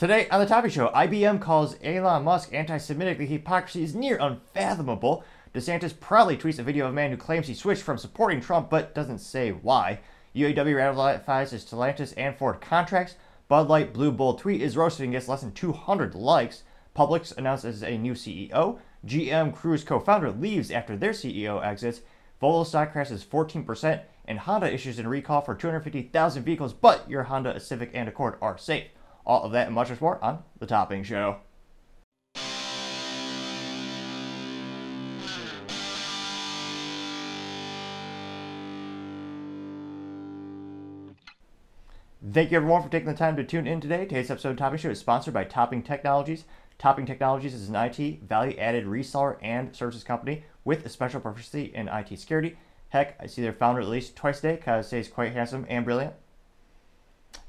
Today 0.00 0.26
on 0.30 0.40
the 0.40 0.46
Topping 0.46 0.70
Show, 0.70 0.88
IBM 0.88 1.42
calls 1.42 1.76
Elon 1.84 2.24
Musk 2.24 2.54
anti-Semitic. 2.54 3.18
The 3.18 3.26
hypocrisy 3.26 3.82
is 3.82 3.94
near 3.94 4.16
unfathomable. 4.18 5.22
DeSantis 5.54 5.92
proudly 6.00 6.38
tweets 6.38 6.58
a 6.58 6.62
video 6.62 6.86
of 6.86 6.92
a 6.92 6.94
man 6.94 7.10
who 7.10 7.18
claims 7.18 7.48
he 7.48 7.52
switched 7.52 7.82
from 7.82 7.98
supporting 7.98 8.40
Trump 8.40 8.70
but 8.70 8.94
doesn't 8.94 9.18
say 9.18 9.50
why. 9.50 10.00
UAW 10.34 10.96
ratifies 10.96 11.50
his 11.50 11.66
Stellantis 11.66 12.14
and 12.16 12.34
Ford 12.34 12.62
contracts. 12.62 13.16
Bud 13.46 13.68
Light 13.68 13.92
Blue 13.92 14.10
Bowl 14.10 14.36
tweet 14.36 14.62
is 14.62 14.74
roasted 14.74 15.04
and 15.04 15.12
gets 15.12 15.28
less 15.28 15.42
than 15.42 15.52
200 15.52 16.14
likes. 16.14 16.62
Publix 16.96 17.36
announces 17.36 17.82
a 17.82 17.98
new 17.98 18.14
CEO. 18.14 18.78
GM 19.06 19.54
Cruise 19.54 19.84
co-founder 19.84 20.30
leaves 20.30 20.70
after 20.70 20.96
their 20.96 21.12
CEO 21.12 21.62
exits. 21.62 22.00
Volvo 22.40 22.64
stock 22.64 22.92
crashes 22.92 23.22
14%, 23.22 24.00
and 24.24 24.38
Honda 24.38 24.72
issues 24.72 24.98
a 24.98 25.06
recall 25.06 25.42
for 25.42 25.54
250,000 25.54 26.42
vehicles, 26.42 26.72
but 26.72 27.04
your 27.06 27.24
Honda 27.24 27.60
Civic 27.60 27.90
and 27.92 28.08
Accord 28.08 28.38
are 28.40 28.56
safe. 28.56 28.86
All 29.26 29.42
of 29.44 29.52
that 29.52 29.66
and 29.66 29.74
much 29.74 30.00
more 30.00 30.22
on 30.24 30.42
The 30.58 30.66
Topping 30.66 31.02
Show. 31.02 31.36
Thank 42.32 42.52
you 42.52 42.58
everyone 42.58 42.82
for 42.82 42.88
taking 42.88 43.08
the 43.08 43.14
time 43.14 43.36
to 43.36 43.44
tune 43.44 43.66
in 43.66 43.80
today. 43.80 44.04
Today's 44.04 44.30
episode 44.30 44.50
of 44.50 44.56
Topping 44.56 44.78
Show 44.78 44.90
is 44.90 45.00
sponsored 45.00 45.34
by 45.34 45.44
Topping 45.44 45.82
Technologies. 45.82 46.44
Topping 46.78 47.04
Technologies 47.04 47.54
is 47.54 47.68
an 47.68 47.74
IT 47.74 48.22
value 48.22 48.56
added 48.56 48.86
reseller 48.86 49.36
and 49.42 49.74
services 49.74 50.04
company 50.04 50.44
with 50.64 50.86
a 50.86 50.88
special 50.88 51.20
proficiency 51.20 51.72
in 51.74 51.88
IT 51.88 52.16
security. 52.18 52.56
Heck, 52.90 53.16
I 53.20 53.26
see 53.26 53.42
their 53.42 53.52
founder 53.52 53.80
at 53.80 53.88
least 53.88 54.16
twice 54.16 54.38
a 54.40 54.42
day 54.42 54.56
because 54.56 54.90
he's 54.90 55.08
quite 55.08 55.32
handsome 55.32 55.66
and 55.68 55.84
brilliant. 55.84 56.14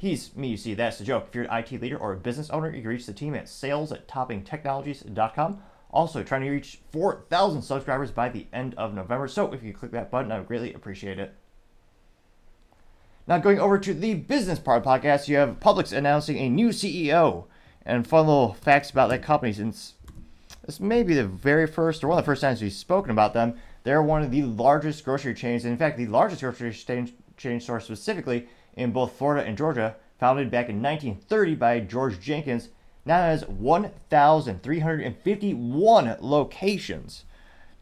He's 0.01 0.35
me, 0.35 0.47
you 0.47 0.57
see, 0.57 0.73
that's 0.73 0.97
the 0.97 1.03
joke. 1.03 1.27
If 1.27 1.35
you're 1.35 1.43
an 1.43 1.59
IT 1.59 1.79
leader 1.79 1.95
or 1.95 2.13
a 2.13 2.17
business 2.17 2.49
owner, 2.49 2.71
you 2.71 2.81
can 2.81 2.89
reach 2.89 3.05
the 3.05 3.13
team 3.13 3.35
at 3.35 3.47
sales 3.47 3.91
at 3.91 4.07
toppingtechnologies.com. 4.07 5.61
Also, 5.91 6.23
trying 6.23 6.41
to 6.41 6.49
reach 6.49 6.79
4,000 6.91 7.61
subscribers 7.61 8.09
by 8.09 8.27
the 8.27 8.47
end 8.51 8.73
of 8.79 8.95
November. 8.95 9.27
So 9.27 9.53
if 9.53 9.61
you 9.61 9.73
click 9.73 9.91
that 9.91 10.09
button, 10.09 10.31
I 10.31 10.39
would 10.39 10.47
greatly 10.47 10.73
appreciate 10.73 11.19
it. 11.19 11.35
Now, 13.27 13.37
going 13.37 13.59
over 13.59 13.77
to 13.77 13.93
the 13.93 14.15
business 14.15 14.57
part 14.57 14.79
of 14.79 14.83
the 14.85 14.89
podcast, 14.89 15.27
you 15.27 15.35
have 15.35 15.59
Publix 15.59 15.95
announcing 15.95 16.39
a 16.39 16.49
new 16.49 16.69
CEO. 16.69 17.45
And 17.85 18.07
fun 18.07 18.25
little 18.25 18.53
facts 18.55 18.89
about 18.89 19.11
that 19.11 19.21
company 19.21 19.53
since 19.53 19.93
this 20.65 20.79
may 20.79 21.03
be 21.03 21.13
the 21.13 21.27
very 21.27 21.67
first 21.67 22.03
or 22.03 22.07
one 22.07 22.17
of 22.17 22.25
the 22.25 22.27
first 22.27 22.41
times 22.41 22.59
we've 22.59 22.73
spoken 22.73 23.11
about 23.11 23.35
them. 23.35 23.53
They're 23.83 24.01
one 24.01 24.23
of 24.23 24.31
the 24.31 24.45
largest 24.45 25.05
grocery 25.05 25.35
chains, 25.35 25.63
in 25.63 25.77
fact, 25.77 25.99
the 25.99 26.07
largest 26.07 26.41
grocery 26.41 26.73
chain 27.37 27.59
store 27.59 27.79
specifically 27.79 28.47
in 28.75 28.91
both 28.91 29.13
Florida 29.13 29.47
and 29.47 29.57
Georgia, 29.57 29.95
founded 30.19 30.51
back 30.51 30.69
in 30.69 30.81
1930 30.81 31.55
by 31.55 31.79
George 31.79 32.19
Jenkins, 32.19 32.69
now 33.05 33.17
has 33.17 33.47
1,351 33.47 36.17
locations. 36.19 37.25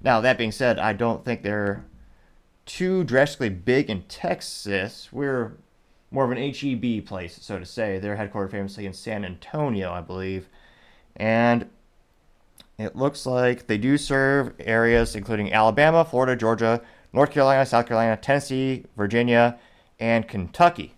Now, 0.02 0.22
that 0.22 0.38
being 0.38 0.54
said, 0.54 0.80
I 0.80 0.94
don't 0.94 1.26
think 1.26 1.44
they're 1.44 1.84
too 2.66 3.04
drastically 3.04 3.50
big 3.50 3.90
in 3.90 4.04
Texas. 4.04 5.10
We're 5.12 5.58
more 6.12 6.23
of 6.23 6.32
an 6.32 6.54
HEB 6.54 7.06
place, 7.06 7.38
so 7.42 7.60
to 7.60 7.66
say. 7.66 8.00
They're 8.00 8.16
headquartered 8.16 8.52
famously 8.52 8.86
in 8.86 8.94
San 8.94 9.26
Antonio, 9.26 9.92
I 9.92 10.00
believe. 10.02 10.48
And 11.16 11.70
it 12.78 12.95
looks 12.95 13.26
like 13.26 13.67
they 13.67 13.78
do 13.78 13.98
serve 13.98 14.54
areas 14.60 15.16
including 15.16 15.52
Alabama, 15.52 16.06
Florida, 16.06 16.36
Georgia, 16.36 16.82
North 17.12 17.32
Carolina, 17.32 17.66
South 17.66 17.88
Carolina, 17.88 18.16
Tennessee, 18.16 18.86
Virginia, 18.95 19.58
and 20.00 20.28
Kentucky. 20.28 20.95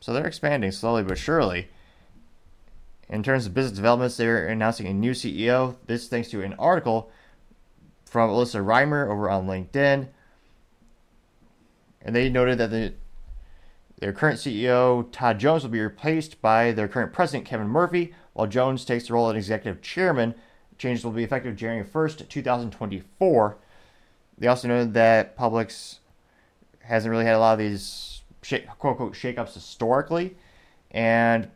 So 0.00 0.12
they're 0.12 0.26
expanding 0.26 0.72
slowly 0.72 1.02
but 1.02 1.18
surely. 1.18 1.68
In 3.08 3.22
terms 3.22 3.46
of 3.46 3.54
business 3.54 3.76
developments, 3.76 4.16
they're 4.16 4.48
announcing 4.48 4.86
a 4.86 4.92
new 4.92 5.12
CEO. 5.12 5.76
This 5.86 6.08
thanks 6.08 6.30
to 6.30 6.42
an 6.42 6.54
article 6.54 7.10
from 8.04 8.30
Alyssa 8.30 8.64
Reimer 8.64 9.08
over 9.08 9.30
on 9.30 9.46
LinkedIn. 9.46 10.08
And 12.00 12.16
they 12.16 12.28
noted 12.28 12.58
that 12.58 12.70
the, 12.70 12.94
their 14.00 14.12
current 14.12 14.38
CEO, 14.38 15.06
Todd 15.12 15.38
Jones, 15.38 15.62
will 15.62 15.70
be 15.70 15.80
replaced 15.80 16.42
by 16.42 16.72
their 16.72 16.88
current 16.88 17.12
president, 17.12 17.46
Kevin 17.46 17.68
Murphy, 17.68 18.14
while 18.32 18.46
Jones 18.46 18.84
takes 18.84 19.06
the 19.06 19.14
role 19.14 19.30
of 19.30 19.36
executive 19.36 19.82
chairman. 19.82 20.34
Changes 20.78 21.04
will 21.04 21.12
be 21.12 21.22
effective 21.22 21.54
January 21.54 21.86
1st, 21.88 22.28
2024. 22.28 23.56
They 24.38 24.46
also 24.46 24.68
noted 24.68 24.94
that 24.94 25.36
Publix 25.36 25.98
hasn't 26.82 27.10
really 27.10 27.24
had 27.24 27.34
a 27.34 27.38
lot 27.38 27.54
of 27.54 27.58
these 27.58 28.22
shake, 28.42 28.66
quote 28.78 28.92
unquote 28.92 29.14
shakeups 29.14 29.54
historically, 29.54 30.36
and 30.90 31.50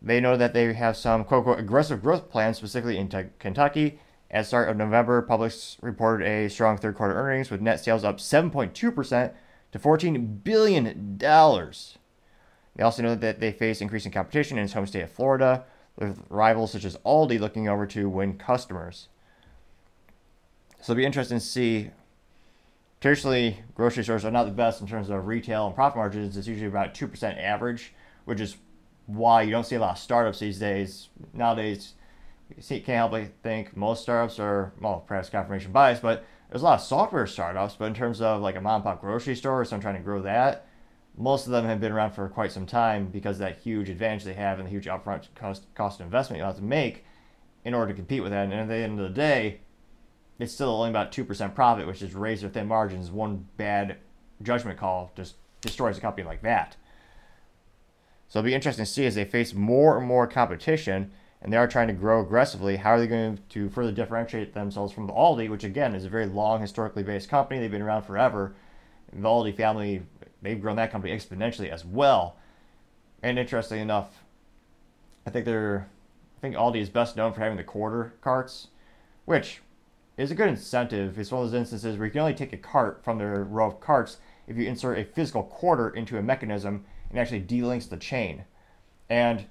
they 0.00 0.20
know 0.20 0.36
that 0.36 0.52
they 0.52 0.72
have 0.72 0.96
some 0.96 1.24
quote 1.24 1.38
unquote 1.40 1.58
aggressive 1.58 2.02
growth 2.02 2.30
plans, 2.30 2.56
specifically 2.56 2.98
in 2.98 3.08
t- 3.08 3.24
Kentucky. 3.38 3.98
At 4.30 4.42
the 4.42 4.44
start 4.46 4.68
of 4.68 4.76
November, 4.76 5.24
Publix 5.24 5.76
reported 5.80 6.26
a 6.26 6.50
strong 6.50 6.76
third 6.76 6.96
quarter 6.96 7.14
earnings 7.14 7.50
with 7.50 7.60
net 7.60 7.78
sales 7.78 8.02
up 8.02 8.18
7.2% 8.18 9.32
to 9.72 9.78
$14 9.78 10.42
billion. 10.42 11.16
They 11.18 12.82
also 12.82 13.02
know 13.02 13.14
that 13.14 13.40
they 13.40 13.52
face 13.52 13.80
increasing 13.80 14.10
competition 14.10 14.58
in 14.58 14.64
its 14.64 14.72
home 14.72 14.86
state 14.86 15.02
of 15.02 15.12
Florida, 15.12 15.64
with 15.96 16.20
rivals 16.28 16.72
such 16.72 16.84
as 16.84 16.96
Aldi 17.06 17.38
looking 17.38 17.68
over 17.68 17.86
to 17.86 18.08
win 18.08 18.36
customers. 18.36 19.08
So 20.80 20.92
it'll 20.92 20.96
be 20.96 21.06
interesting 21.06 21.38
to 21.38 21.44
see 21.44 21.90
Traditionally, 23.04 23.58
grocery 23.74 24.02
stores 24.02 24.24
are 24.24 24.30
not 24.30 24.44
the 24.44 24.50
best 24.50 24.80
in 24.80 24.86
terms 24.86 25.10
of 25.10 25.26
retail 25.26 25.66
and 25.66 25.74
profit 25.74 25.98
margins. 25.98 26.38
It's 26.38 26.46
usually 26.46 26.68
about 26.68 26.94
2% 26.94 27.38
average, 27.38 27.92
which 28.24 28.40
is 28.40 28.56
why 29.04 29.42
you 29.42 29.50
don't 29.50 29.66
see 29.66 29.74
a 29.74 29.78
lot 29.78 29.90
of 29.90 29.98
startups 29.98 30.38
these 30.38 30.58
days. 30.58 31.10
Nowadays, 31.34 31.92
you 32.56 32.62
see, 32.62 32.80
can't 32.80 32.96
help 32.96 33.10
but 33.10 33.30
think 33.42 33.76
most 33.76 34.04
startups 34.04 34.38
are, 34.38 34.72
well, 34.80 35.04
perhaps 35.06 35.28
confirmation 35.28 35.70
bias, 35.70 36.00
but 36.00 36.24
there's 36.48 36.62
a 36.62 36.64
lot 36.64 36.80
of 36.80 36.86
software 36.86 37.26
startups. 37.26 37.76
But 37.78 37.88
in 37.88 37.94
terms 37.94 38.22
of 38.22 38.40
like 38.40 38.56
a 38.56 38.60
mom 38.62 38.76
and 38.76 38.84
pop 38.84 39.02
grocery 39.02 39.36
store 39.36 39.60
or 39.60 39.66
someone 39.66 39.82
trying 39.82 39.96
to 39.96 40.00
grow 40.00 40.22
that, 40.22 40.66
most 41.14 41.44
of 41.44 41.52
them 41.52 41.66
have 41.66 41.82
been 41.82 41.92
around 41.92 42.12
for 42.12 42.26
quite 42.30 42.52
some 42.52 42.64
time 42.64 43.08
because 43.08 43.36
that 43.36 43.58
huge 43.58 43.90
advantage 43.90 44.24
they 44.24 44.32
have 44.32 44.58
and 44.58 44.66
the 44.66 44.70
huge 44.70 44.86
upfront 44.86 45.28
cost, 45.34 45.66
cost 45.74 46.00
investment 46.00 46.38
you 46.38 46.46
have 46.46 46.56
to 46.56 46.62
make 46.62 47.04
in 47.66 47.74
order 47.74 47.92
to 47.92 47.96
compete 47.96 48.22
with 48.22 48.32
that. 48.32 48.44
And 48.44 48.54
at 48.54 48.68
the 48.68 48.76
end 48.76 48.98
of 48.98 49.06
the 49.06 49.14
day, 49.14 49.60
it's 50.38 50.52
still 50.52 50.70
only 50.70 50.90
about 50.90 51.12
2% 51.12 51.54
profit, 51.54 51.86
which 51.86 52.02
is 52.02 52.14
razor 52.14 52.48
thin 52.48 52.66
margins. 52.66 53.10
One 53.10 53.46
bad 53.56 53.98
judgment 54.42 54.78
call 54.78 55.12
just 55.16 55.36
destroys 55.60 55.98
a 55.98 56.00
company 56.00 56.26
like 56.26 56.42
that. 56.42 56.76
So 58.28 58.38
it'll 58.38 58.46
be 58.46 58.54
interesting 58.54 58.84
to 58.84 58.90
see 58.90 59.06
as 59.06 59.14
they 59.14 59.24
face 59.24 59.54
more 59.54 59.96
and 59.96 60.06
more 60.06 60.26
competition 60.26 61.12
and 61.44 61.52
they 61.52 61.58
are 61.58 61.68
trying 61.68 61.88
to 61.88 61.92
grow 61.92 62.22
aggressively. 62.22 62.76
How 62.76 62.92
are 62.92 62.98
they 62.98 63.06
going 63.06 63.38
to 63.50 63.68
further 63.68 63.92
differentiate 63.92 64.54
themselves 64.54 64.94
from 64.94 65.06
the 65.06 65.12
Aldi, 65.12 65.50
which 65.50 65.62
again 65.62 65.94
is 65.94 66.06
a 66.06 66.08
very 66.08 66.24
long, 66.24 66.60
historically 66.62 67.02
based 67.02 67.28
company? 67.28 67.60
They've 67.60 67.70
been 67.70 67.82
around 67.82 68.04
forever. 68.04 68.54
The 69.12 69.18
Aldi 69.18 69.54
family, 69.54 70.02
they've 70.40 70.60
grown 70.60 70.76
that 70.76 70.90
company 70.90 71.14
exponentially 71.14 71.68
as 71.68 71.84
well. 71.84 72.36
And 73.22 73.38
interestingly 73.38 73.82
enough, 73.82 74.24
I 75.26 75.30
think 75.30 75.44
they're, 75.44 75.86
I 76.38 76.40
think 76.40 76.56
Aldi 76.56 76.80
is 76.80 76.88
best 76.88 77.14
known 77.14 77.34
for 77.34 77.40
having 77.40 77.58
the 77.58 77.64
quarter 77.64 78.14
carts, 78.22 78.68
which 79.26 79.60
is 80.16 80.30
a 80.30 80.34
good 80.34 80.48
incentive. 80.48 81.18
It's 81.18 81.32
one 81.32 81.44
of 81.44 81.50
those 81.50 81.58
instances 81.58 81.96
where 81.96 82.06
you 82.06 82.12
can 82.12 82.20
only 82.20 82.34
take 82.34 82.52
a 82.52 82.58
cart 82.58 83.02
from 83.02 83.18
their 83.18 83.44
row 83.44 83.66
of 83.66 83.80
carts 83.80 84.18
if 84.46 84.56
you 84.56 84.66
insert 84.66 84.98
a 84.98 85.04
physical 85.04 85.42
quarter 85.42 85.90
into 85.90 86.18
a 86.18 86.22
mechanism 86.22 86.84
and 87.10 87.18
actually 87.18 87.40
delinks 87.40 87.88
the 87.88 87.96
chain. 87.96 88.44
And 89.08 89.46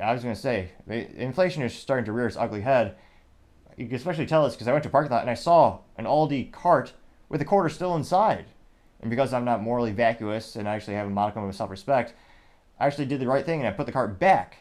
I 0.00 0.12
was 0.12 0.22
going 0.22 0.34
to 0.34 0.40
say, 0.40 0.70
inflation 0.88 1.62
is 1.62 1.74
starting 1.74 2.04
to 2.06 2.12
rear 2.12 2.26
its 2.26 2.36
ugly 2.36 2.60
head. 2.60 2.96
You 3.76 3.86
can 3.86 3.96
especially 3.96 4.26
tell 4.26 4.44
this 4.44 4.54
because 4.54 4.68
I 4.68 4.72
went 4.72 4.82
to 4.84 4.88
a 4.88 4.92
parking 4.92 5.12
lot 5.12 5.22
and 5.22 5.30
I 5.30 5.34
saw 5.34 5.80
an 5.96 6.04
Aldi 6.04 6.52
cart 6.52 6.94
with 7.28 7.40
a 7.42 7.44
quarter 7.44 7.68
still 7.68 7.96
inside. 7.96 8.46
And 9.00 9.10
because 9.10 9.32
I'm 9.32 9.44
not 9.44 9.62
morally 9.62 9.92
vacuous 9.92 10.56
and 10.56 10.68
I 10.68 10.74
actually 10.74 10.94
have 10.94 11.06
a 11.06 11.10
modicum 11.10 11.44
of 11.44 11.54
self 11.54 11.70
respect, 11.70 12.14
I 12.80 12.86
actually 12.86 13.06
did 13.06 13.20
the 13.20 13.28
right 13.28 13.44
thing 13.44 13.60
and 13.60 13.68
I 13.68 13.72
put 13.72 13.86
the 13.86 13.92
cart 13.92 14.18
back. 14.18 14.58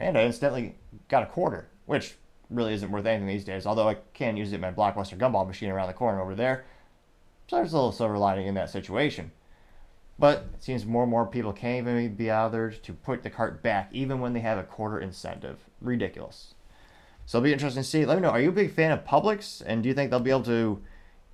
And 0.00 0.18
I 0.18 0.24
incidentally 0.24 0.74
got 1.08 1.22
a 1.22 1.26
quarter, 1.26 1.68
which 1.86 2.16
really 2.50 2.74
isn't 2.74 2.90
worth 2.90 3.06
anything 3.06 3.26
these 3.26 3.44
days. 3.44 3.66
Although 3.66 3.88
I 3.88 3.96
can 4.14 4.36
use 4.36 4.52
it 4.52 4.56
in 4.56 4.60
my 4.60 4.72
Blockbuster 4.72 5.18
gumball 5.18 5.46
machine 5.46 5.70
around 5.70 5.88
the 5.88 5.94
corner 5.94 6.20
over 6.20 6.34
there. 6.34 6.64
So 7.48 7.56
there's 7.56 7.72
a 7.72 7.76
little 7.76 7.92
silver 7.92 8.18
lining 8.18 8.46
in 8.46 8.54
that 8.54 8.70
situation. 8.70 9.32
But 10.18 10.46
it 10.54 10.62
seems 10.62 10.86
more 10.86 11.02
and 11.02 11.10
more 11.10 11.26
people 11.26 11.52
can't 11.52 11.86
even 11.86 12.14
be 12.14 12.28
bothered 12.28 12.82
to 12.82 12.92
put 12.92 13.22
the 13.22 13.30
cart 13.30 13.62
back, 13.62 13.90
even 13.92 14.20
when 14.20 14.32
they 14.32 14.40
have 14.40 14.58
a 14.58 14.62
quarter 14.62 14.98
incentive. 14.98 15.58
Ridiculous. 15.80 16.54
So 17.26 17.38
it'll 17.38 17.44
be 17.44 17.52
interesting 17.52 17.82
to 17.82 17.88
see. 17.88 18.06
Let 18.06 18.16
me 18.16 18.22
know. 18.22 18.30
Are 18.30 18.40
you 18.40 18.48
a 18.48 18.52
big 18.52 18.72
fan 18.72 18.92
of 18.92 19.04
Publix? 19.04 19.62
And 19.66 19.82
do 19.82 19.88
you 19.88 19.94
think 19.94 20.10
they'll 20.10 20.20
be 20.20 20.30
able 20.30 20.44
to 20.44 20.80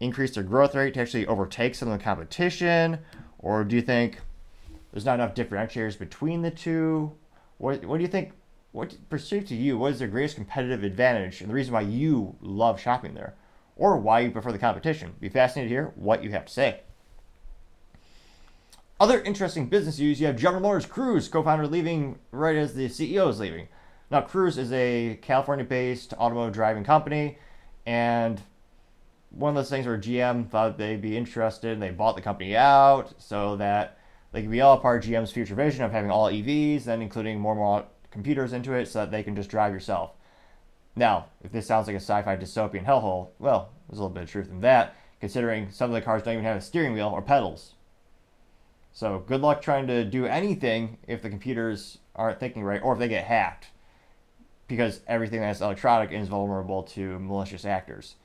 increase 0.01 0.35
their 0.35 0.43
growth 0.43 0.75
rate 0.75 0.95
to 0.95 1.01
actually 1.01 1.27
overtake 1.27 1.75
some 1.75 1.89
of 1.89 1.99
the 1.99 2.03
competition? 2.03 2.99
Or 3.39 3.63
do 3.63 3.77
you 3.77 3.83
think 3.83 4.19
there's 4.91 5.05
not 5.05 5.15
enough 5.15 5.35
differentiators 5.35 5.99
between 5.99 6.43
the 6.43 6.51
two? 6.51 7.13
What, 7.59 7.85
what 7.85 7.99
do 7.99 8.03
you 8.03 8.09
think 8.09 8.33
what 8.73 8.97
perceived 9.11 9.49
to 9.49 9.55
you 9.55 9.79
what 9.79 9.93
is 9.93 9.99
their 9.99 10.09
greatest 10.09 10.35
competitive 10.35 10.83
advantage 10.83 11.41
and 11.41 11.51
the 11.51 11.55
reason 11.55 11.73
why 11.73 11.83
you 11.83 12.37
love 12.41 12.81
shopping 12.81 13.15
there? 13.15 13.35
Or 13.77 13.97
why 13.97 14.21
you 14.21 14.31
prefer 14.31 14.53
the 14.53 14.59
competition? 14.59 15.15
Be 15.21 15.29
fascinated 15.29 15.71
to 15.71 15.75
hear 15.75 15.93
what 15.95 16.23
you 16.23 16.31
have 16.31 16.47
to 16.47 16.53
say. 16.53 16.81
Other 19.01 19.21
interesting 19.21 19.67
business 19.67 19.99
news 19.99 20.21
you 20.21 20.27
have 20.27 20.37
General 20.37 20.63
Motors 20.63 20.87
Cruise, 20.87 21.29
co 21.29 21.43
founder, 21.43 21.67
leaving 21.67 22.19
right 22.31 22.57
as 22.57 22.75
the 22.75 22.89
CEO 22.89 23.29
is 23.29 23.41
leaving. 23.41 23.69
Now, 24.11 24.21
Cruise 24.21 24.59
is 24.59 24.73
a 24.73 25.19
California 25.23 25.65
based 25.65 26.13
automotive 26.15 26.55
driving 26.55 26.85
company, 26.85 27.39
and 27.87 28.41
one 29.31 29.49
of 29.49 29.55
those 29.57 29.71
things 29.71 29.87
where 29.87 29.99
GM 29.99 30.49
thought 30.49 30.79
they'd 30.79 31.01
be 31.01 31.17
interested 31.17 31.73
and 31.73 31.83
they 31.83 31.91
bought 31.91 32.15
the 32.15 32.23
company 32.23 32.55
out 32.55 33.15
so 33.19 33.57
that 33.57 33.99
they 34.31 34.43
could 34.43 34.51
be 34.51 34.61
all 34.61 34.79
part 34.79 35.05
of 35.05 35.11
GM's 35.11 35.33
future 35.33 35.55
vision 35.55 35.83
of 35.83 35.91
having 35.91 36.11
all 36.11 36.31
EVs, 36.31 36.85
then 36.85 37.03
including 37.03 37.41
more 37.41 37.55
more 37.55 37.87
computers 38.13 38.53
into 38.53 38.75
it 38.75 38.87
so 38.87 39.01
that 39.01 39.11
they 39.11 39.23
can 39.23 39.35
just 39.35 39.51
drive 39.51 39.73
yourself. 39.73 40.13
Now, 40.95 41.27
if 41.43 41.51
this 41.51 41.67
sounds 41.67 41.87
like 41.87 41.97
a 41.97 42.01
sci 42.01 42.23
fi 42.23 42.37
dystopian 42.37 42.85
hellhole, 42.85 43.31
well, 43.39 43.71
there's 43.89 43.99
a 43.99 44.03
little 44.03 44.15
bit 44.15 44.25
of 44.25 44.31
truth 44.31 44.51
in 44.51 44.61
that, 44.61 44.95
considering 45.21 45.71
some 45.71 45.91
of 45.91 45.95
the 45.95 46.03
cars 46.03 46.23
don't 46.23 46.35
even 46.35 46.45
have 46.45 46.57
a 46.57 46.61
steering 46.61 46.93
wheel 46.93 47.09
or 47.09 47.23
pedals. 47.23 47.75
So 48.93 49.25
good 49.27 49.41
luck 49.41 49.63
trying 49.63 49.87
to 49.87 50.05
do 50.05 50.27
anything 50.27 50.99
if 51.09 51.23
the 51.23 51.31
computers 51.31 51.99
aren't 52.15 52.39
thinking 52.39 52.63
right 52.63 52.83
or 52.83 52.93
if 52.93 52.99
they 52.99 53.09
get 53.09 53.25
hacked, 53.25 53.69
because 54.69 55.01
everything 55.07 55.41
that's 55.41 55.63
electronic 55.63 56.13
is 56.13 56.29
vulnerable 56.29 56.83
to 56.83 57.19
malicious 57.19 57.65
actors. 57.65 58.17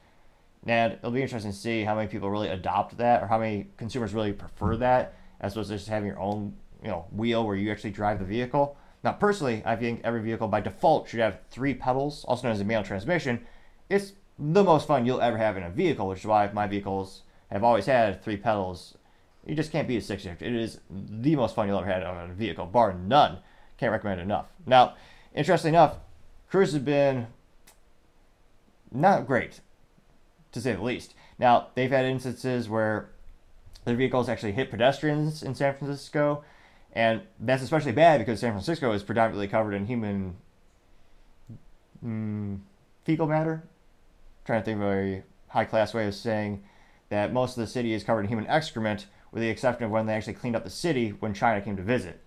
And 0.65 0.93
it'll 0.93 1.11
be 1.11 1.21
interesting 1.21 1.53
to 1.53 1.57
see 1.57 1.85
how 1.85 1.95
many 1.95 2.09
people 2.09 2.29
really 2.29 2.49
adopt 2.49 2.97
that 2.97 3.23
or 3.23 3.27
how 3.27 3.39
many 3.39 3.67
consumers 3.77 4.13
really 4.13 4.33
prefer 4.33 4.75
that 4.77 5.13
as 5.39 5.53
opposed 5.53 5.69
to 5.69 5.77
just 5.77 5.87
having 5.87 6.07
your 6.07 6.19
own 6.19 6.57
you 6.81 6.89
know 6.89 7.05
wheel 7.11 7.45
where 7.45 7.55
you 7.55 7.71
actually 7.71 7.91
drive 7.91 8.19
the 8.19 8.25
vehicle. 8.25 8.77
Now, 9.03 9.13
personally, 9.13 9.61
I 9.65 9.75
think 9.75 10.01
every 10.03 10.21
vehicle 10.21 10.47
by 10.47 10.61
default 10.61 11.07
should 11.07 11.19
have 11.19 11.39
three 11.49 11.73
pedals, 11.73 12.25
also 12.25 12.43
known 12.43 12.53
as 12.53 12.61
a 12.61 12.65
manual 12.65 12.83
transmission. 12.83 13.45
It's 13.89 14.13
the 14.39 14.63
most 14.63 14.87
fun 14.87 15.05
you'll 15.05 15.21
ever 15.21 15.37
have 15.37 15.57
in 15.57 15.63
a 15.63 15.69
vehicle, 15.69 16.07
which 16.07 16.19
is 16.19 16.25
why 16.25 16.49
my 16.53 16.67
vehicles 16.67 17.23
have 17.51 17.63
always 17.63 17.85
had 17.85 18.23
three 18.23 18.37
pedals. 18.37 18.97
You 19.45 19.55
just 19.55 19.71
can't 19.71 19.87
beat 19.87 19.97
a 19.97 20.01
six 20.01 20.23
shift. 20.23 20.41
It 20.41 20.53
is 20.53 20.79
the 20.89 21.35
most 21.35 21.55
fun 21.55 21.67
you'll 21.67 21.79
ever 21.79 21.87
have 21.91 22.03
on 22.03 22.29
a 22.29 22.33
vehicle, 22.33 22.65
bar 22.65 22.93
none. 22.93 23.37
Can't 23.77 23.91
recommend 23.91 24.19
enough. 24.19 24.47
Now, 24.65 24.95
interestingly 25.33 25.77
enough, 25.77 25.97
Cruise 26.49 26.73
has 26.73 26.81
been 26.81 27.27
not 28.91 29.27
great, 29.27 29.61
to 30.51 30.61
say 30.61 30.73
the 30.73 30.83
least. 30.83 31.13
Now, 31.39 31.67
they've 31.75 31.91
had 31.91 32.05
instances 32.05 32.67
where 32.67 33.09
their 33.85 33.95
vehicles 33.95 34.27
actually 34.27 34.53
hit 34.53 34.71
pedestrians 34.71 35.43
in 35.43 35.55
San 35.55 35.75
Francisco 35.75 36.43
and 36.93 37.21
that's 37.39 37.63
especially 37.63 37.91
bad 37.91 38.19
because 38.19 38.39
San 38.39 38.51
Francisco 38.51 38.91
is 38.91 39.03
predominantly 39.03 39.47
covered 39.47 39.73
in 39.73 39.85
human 39.85 40.35
mm, 42.03 42.59
fecal 43.03 43.27
matter. 43.27 43.63
I'm 43.63 44.45
trying 44.45 44.61
to 44.61 44.65
think 44.65 44.77
of 44.77 44.83
a 44.83 44.85
very 44.85 45.23
high 45.49 45.65
class 45.65 45.93
way 45.93 46.07
of 46.07 46.15
saying 46.15 46.63
that 47.09 47.33
most 47.33 47.57
of 47.57 47.61
the 47.61 47.67
city 47.67 47.93
is 47.93 48.03
covered 48.03 48.21
in 48.21 48.27
human 48.27 48.47
excrement, 48.47 49.07
with 49.31 49.41
the 49.41 49.49
exception 49.49 49.85
of 49.85 49.91
when 49.91 50.05
they 50.05 50.13
actually 50.13 50.33
cleaned 50.33 50.55
up 50.55 50.63
the 50.63 50.69
city 50.69 51.09
when 51.09 51.33
China 51.33 51.61
came 51.61 51.77
to 51.77 51.83
visit. 51.83 52.21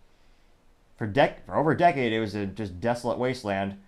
For, 0.96 1.08
dec- 1.08 1.44
for 1.46 1.56
over 1.56 1.72
a 1.72 1.76
decade, 1.76 2.12
it 2.12 2.20
was 2.20 2.34
a 2.34 2.46
just 2.46 2.80
desolate 2.80 3.18
wasteland, 3.18 3.78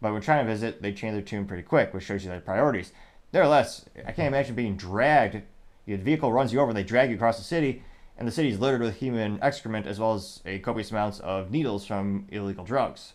but 0.00 0.12
when 0.12 0.22
China 0.22 0.44
visit, 0.44 0.82
they 0.82 0.92
changed 0.92 1.16
their 1.16 1.22
tune 1.22 1.46
pretty 1.46 1.62
quick, 1.62 1.92
which 1.92 2.04
shows 2.04 2.24
you 2.24 2.30
their 2.30 2.40
priorities. 2.40 2.92
Nevertheless, 3.32 3.86
I 4.06 4.12
can't 4.12 4.28
imagine 4.28 4.54
being 4.54 4.76
dragged. 4.76 5.42
The 5.86 5.96
vehicle 5.96 6.32
runs 6.32 6.52
you 6.52 6.60
over, 6.60 6.70
and 6.70 6.76
they 6.76 6.84
drag 6.84 7.10
you 7.10 7.16
across 7.16 7.38
the 7.38 7.44
city, 7.44 7.82
and 8.20 8.28
the 8.28 8.32
city 8.32 8.50
is 8.50 8.60
littered 8.60 8.82
with 8.82 8.96
human 8.96 9.38
excrement 9.40 9.86
as 9.86 9.98
well 9.98 10.12
as 10.12 10.40
a 10.44 10.58
copious 10.58 10.90
amounts 10.90 11.20
of 11.20 11.50
needles 11.50 11.86
from 11.86 12.26
illegal 12.30 12.64
drugs. 12.64 13.14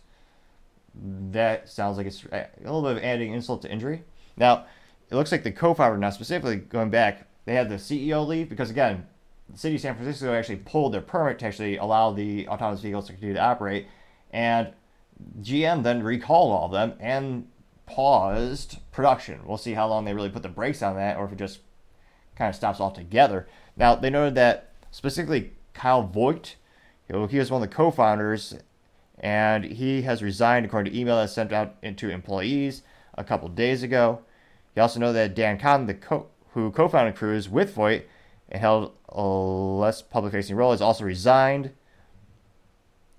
That 1.30 1.68
sounds 1.68 1.96
like 1.96 2.08
it's 2.08 2.24
eh, 2.32 2.46
a 2.60 2.64
little 2.64 2.82
bit 2.82 2.96
of 2.96 3.04
adding 3.04 3.32
insult 3.32 3.62
to 3.62 3.70
injury. 3.70 4.02
Now, 4.36 4.66
it 5.08 5.14
looks 5.14 5.30
like 5.30 5.44
the 5.44 5.52
co-founder 5.52 5.96
now 5.96 6.10
specifically 6.10 6.56
going 6.56 6.90
back, 6.90 7.28
they 7.44 7.54
had 7.54 7.68
the 7.68 7.76
CEO 7.76 8.26
leave 8.26 8.48
because 8.48 8.68
again, 8.68 9.06
the 9.48 9.56
city 9.56 9.76
of 9.76 9.80
San 9.80 9.94
Francisco 9.94 10.34
actually 10.34 10.56
pulled 10.56 10.92
their 10.92 11.00
permit 11.00 11.38
to 11.38 11.46
actually 11.46 11.76
allow 11.76 12.10
the 12.10 12.48
autonomous 12.48 12.80
vehicles 12.80 13.06
to 13.06 13.12
continue 13.12 13.34
to 13.34 13.40
operate, 13.40 13.86
and 14.32 14.72
GM 15.40 15.84
then 15.84 16.02
recalled 16.02 16.50
all 16.50 16.66
of 16.66 16.72
them 16.72 16.94
and 16.98 17.48
paused 17.86 18.78
production. 18.90 19.46
We'll 19.46 19.56
see 19.56 19.74
how 19.74 19.86
long 19.86 20.04
they 20.04 20.14
really 20.14 20.30
put 20.30 20.42
the 20.42 20.48
brakes 20.48 20.82
on 20.82 20.96
that, 20.96 21.16
or 21.16 21.26
if 21.26 21.32
it 21.32 21.38
just 21.38 21.60
kind 22.34 22.48
of 22.48 22.56
stops 22.56 22.80
altogether. 22.80 23.46
Now 23.76 23.94
they 23.94 24.10
noted 24.10 24.34
that 24.34 24.65
specifically 24.90 25.52
Kyle 25.74 26.02
Vogt. 26.02 26.56
He 27.06 27.38
was 27.38 27.50
one 27.50 27.62
of 27.62 27.68
the 27.68 27.74
co-founders, 27.74 28.56
and 29.18 29.64
he 29.64 30.02
has 30.02 30.22
resigned 30.22 30.66
according 30.66 30.92
to 30.92 30.98
email 30.98 31.16
that 31.16 31.30
sent 31.30 31.52
out 31.52 31.80
to 31.82 32.10
employees 32.10 32.82
a 33.14 33.24
couple 33.24 33.48
days 33.48 33.82
ago. 33.82 34.20
You 34.74 34.82
also 34.82 35.00
know 35.00 35.12
that 35.12 35.34
Dan 35.34 35.58
Kan, 35.58 35.86
the 35.86 35.94
co- 35.94 36.26
who 36.52 36.70
co-founded 36.70 37.14
Cruise 37.14 37.48
with 37.48 37.74
Vogt 37.74 38.04
and 38.48 38.60
held 38.60 38.92
a 39.08 39.22
less 39.22 40.02
public-facing 40.02 40.56
role, 40.56 40.72
has 40.72 40.80
also 40.80 41.04
resigned. 41.04 41.70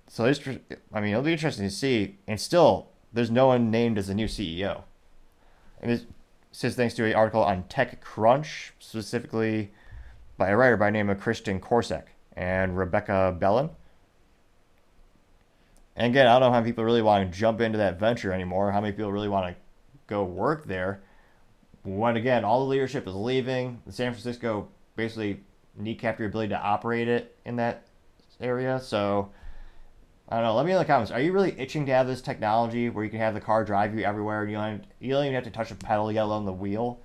So 0.07 0.25
it's, 0.25 0.39
I 0.93 1.01
mean, 1.01 1.11
it'll 1.11 1.23
be 1.23 1.33
interesting 1.33 1.65
to 1.65 1.73
see. 1.73 2.17
And 2.27 2.39
still, 2.39 2.89
there's 3.13 3.31
no 3.31 3.47
one 3.47 3.71
named 3.71 3.97
as 3.97 4.07
the 4.07 4.15
new 4.15 4.27
CEO. 4.27 4.83
And 5.81 5.91
this 5.91 6.05
says 6.51 6.75
thanks 6.75 6.95
to 6.95 7.05
an 7.05 7.13
article 7.13 7.43
on 7.43 7.63
TechCrunch, 7.63 8.71
specifically 8.79 9.71
by 10.37 10.49
a 10.49 10.57
writer 10.57 10.77
by 10.77 10.89
name 10.89 11.09
of 11.09 11.19
Kirsten 11.19 11.59
Korosec 11.59 12.03
and 12.35 12.77
Rebecca 12.77 13.35
Bellan. 13.39 13.71
And 15.95 16.11
again, 16.11 16.27
I 16.27 16.33
don't 16.33 16.41
know 16.41 16.53
how 16.53 16.59
many 16.59 16.71
people 16.71 16.83
really 16.83 17.01
want 17.01 17.31
to 17.31 17.37
jump 17.37 17.59
into 17.59 17.79
that 17.79 17.99
venture 17.99 18.31
anymore. 18.31 18.71
How 18.71 18.79
many 18.79 18.93
people 18.93 19.11
really 19.11 19.27
want 19.27 19.47
to 19.47 19.61
go 20.05 20.23
work 20.23 20.67
there? 20.67 21.01
When 21.83 22.17
again, 22.17 22.45
all 22.45 22.59
the 22.59 22.69
leadership 22.69 23.07
is 23.07 23.15
leaving. 23.15 23.81
San 23.89 24.11
Francisco 24.11 24.67
basically 24.95 25.41
kneecapped 25.81 26.19
your 26.19 26.27
ability 26.27 26.49
to 26.49 26.59
operate 26.59 27.07
it 27.07 27.35
in 27.45 27.55
that 27.55 27.87
area. 28.39 28.79
So 28.79 29.31
I 30.29 30.35
don't 30.35 30.45
know. 30.45 30.55
Let 30.55 30.67
me 30.67 30.71
know 30.71 30.77
in 30.77 30.83
the 30.83 30.87
comments. 30.87 31.11
Are 31.11 31.19
you 31.19 31.31
really 31.31 31.59
itching 31.59 31.87
to 31.87 31.93
have 31.93 32.05
this 32.05 32.21
technology 32.21 32.89
where 32.89 33.03
you 33.03 33.09
can 33.09 33.19
have 33.19 33.33
the 33.33 33.41
car 33.41 33.63
drive 33.63 33.97
you 33.97 34.03
everywhere 34.03 34.43
and 34.43 34.51
you 34.51 34.57
don't, 34.57 34.83
you 34.99 35.13
don't 35.13 35.23
even 35.23 35.33
have 35.33 35.45
to 35.45 35.49
touch 35.49 35.71
a 35.71 35.75
pedal, 35.75 36.11
yet 36.11 36.25
alone 36.25 36.45
the 36.45 36.53
wheel? 36.53 36.99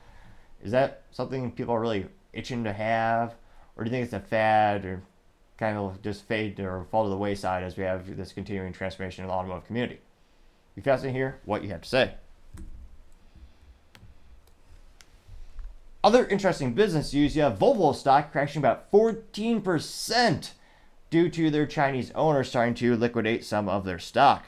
Is 0.62 0.72
that 0.72 1.04
something 1.12 1.50
people 1.52 1.74
are 1.74 1.80
really 1.80 2.06
itching 2.32 2.64
to 2.64 2.72
have, 2.72 3.34
or 3.76 3.84
do 3.84 3.90
you 3.90 3.94
think 3.94 4.04
it's 4.04 4.12
a 4.12 4.20
fad 4.20 4.84
or 4.84 5.02
kind 5.58 5.76
of 5.76 6.02
just 6.02 6.26
fade 6.26 6.58
or 6.60 6.84
fall 6.90 7.04
to 7.04 7.10
the 7.10 7.16
wayside 7.16 7.62
as 7.62 7.76
we 7.76 7.84
have 7.84 8.16
this 8.16 8.32
continuing 8.32 8.72
transformation 8.72 9.24
in 9.24 9.28
the 9.28 9.34
automotive 9.34 9.66
community? 9.66 10.00
Be 10.74 10.82
fascinating 10.82 11.14
to 11.14 11.18
hear 11.18 11.40
what 11.44 11.62
you 11.62 11.70
have 11.70 11.82
to 11.82 11.88
say. 11.88 12.14
Other 16.04 16.26
interesting 16.26 16.72
business 16.72 17.14
news 17.14 17.36
you 17.36 17.42
have 17.42 17.58
Volvo 17.58 17.94
stock 17.94 18.32
crashing 18.32 18.60
about 18.60 18.90
14% 18.90 20.50
due 21.10 21.28
to 21.28 21.50
their 21.50 21.66
Chinese 21.66 22.10
owner 22.12 22.42
starting 22.42 22.74
to 22.74 22.96
liquidate 22.96 23.44
some 23.44 23.68
of 23.68 23.84
their 23.84 24.00
stock. 24.00 24.46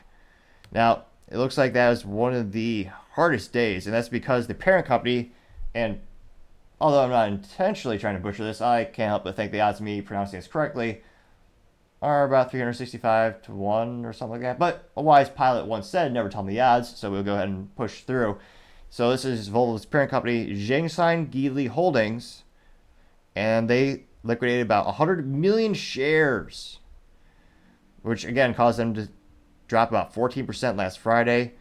Now, 0.73 1.05
it 1.29 1.37
looks 1.37 1.57
like 1.57 1.73
that 1.75 1.91
was 1.91 2.05
one 2.05 2.35
of 2.35 2.53
the 2.53 2.89
hardest 3.13 3.53
days, 3.53 3.87
and 3.87 3.95
that's 3.95 4.09
because 4.09 4.47
the 4.47 4.55
parent 4.55 4.87
company 4.87 5.33
and 5.75 6.01
Although 6.81 7.05
I'm 7.05 7.11
not 7.11 7.29
intentionally 7.29 7.99
trying 7.99 8.17
to 8.17 8.21
butcher 8.21 8.45
this, 8.45 8.61
I 8.61 8.85
can't 8.85 9.09
help 9.09 9.25
but 9.25 9.37
think 9.37 9.53
the 9.53 9.61
odds 9.61 9.79
of 9.81 9.85
me 9.85 10.01
pronouncing 10.03 10.39
this 10.39 10.49
correctly 10.49 11.03
are 12.03 12.25
about 12.25 12.51
365 12.51 13.43
to 13.43 13.53
1 13.53 14.05
or 14.05 14.13
something 14.13 14.33
like 14.33 14.43
that. 14.43 14.59
But 14.59 14.91
a 14.97 15.03
wise 15.03 15.31
pilot 15.31 15.67
once 15.67 15.89
said, 15.89 16.13
never 16.13 16.29
tell 16.29 16.43
me 16.43 16.55
the 16.55 16.61
odds, 16.61 16.95
so 16.97 17.11
we'll 17.11 17.23
go 17.23 17.35
ahead 17.35 17.49
and 17.49 17.75
push 17.77 18.03
through. 18.03 18.39
So 18.91 19.11
this 19.11 19.25
is 19.25 19.49
Volvo's 19.49 19.87
parent 19.87 20.11
company, 20.11 20.49
Zhongsheng 20.49 21.31
Geely 21.31 21.69
Holdings, 21.69 22.45
and 23.35 23.71
they 23.71 24.05
liquidated 24.23 24.63
about 24.63 24.87
100 24.87 25.27
million 25.27 25.75
shares, 25.75 26.79
which 28.03 28.25
again 28.25 28.55
caused 28.55 28.79
them 28.79 28.95
to 28.95 29.09
drop 29.67 29.89
about 29.89 30.15
14% 30.15 30.77
last 30.77 30.99
Friday. 30.99 31.55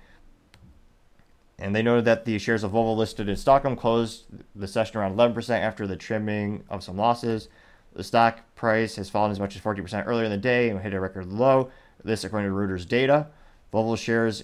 And 1.59 1.75
they 1.75 1.81
noted 1.81 2.05
that 2.05 2.25
the 2.25 2.39
shares 2.39 2.63
of 2.63 2.71
Volvo 2.71 2.95
listed 2.95 3.29
in 3.29 3.35
Stockholm 3.35 3.75
closed 3.75 4.25
the 4.55 4.67
session 4.67 4.97
around 4.97 5.15
11% 5.15 5.59
after 5.59 5.85
the 5.85 5.95
trimming 5.95 6.63
of 6.69 6.83
some 6.83 6.97
losses. 6.97 7.47
The 7.93 8.03
stock 8.03 8.39
price 8.55 8.95
has 8.95 9.09
fallen 9.09 9.31
as 9.31 9.39
much 9.39 9.55
as 9.55 9.61
40% 9.61 10.07
earlier 10.07 10.25
in 10.25 10.31
the 10.31 10.37
day 10.37 10.69
and 10.69 10.79
hit 10.81 10.93
a 10.93 10.99
record 10.99 11.27
low. 11.27 11.69
This, 12.03 12.23
according 12.23 12.49
to 12.49 12.55
Reuters 12.55 12.87
data. 12.87 13.27
Volvo 13.71 13.97
shares 13.97 14.43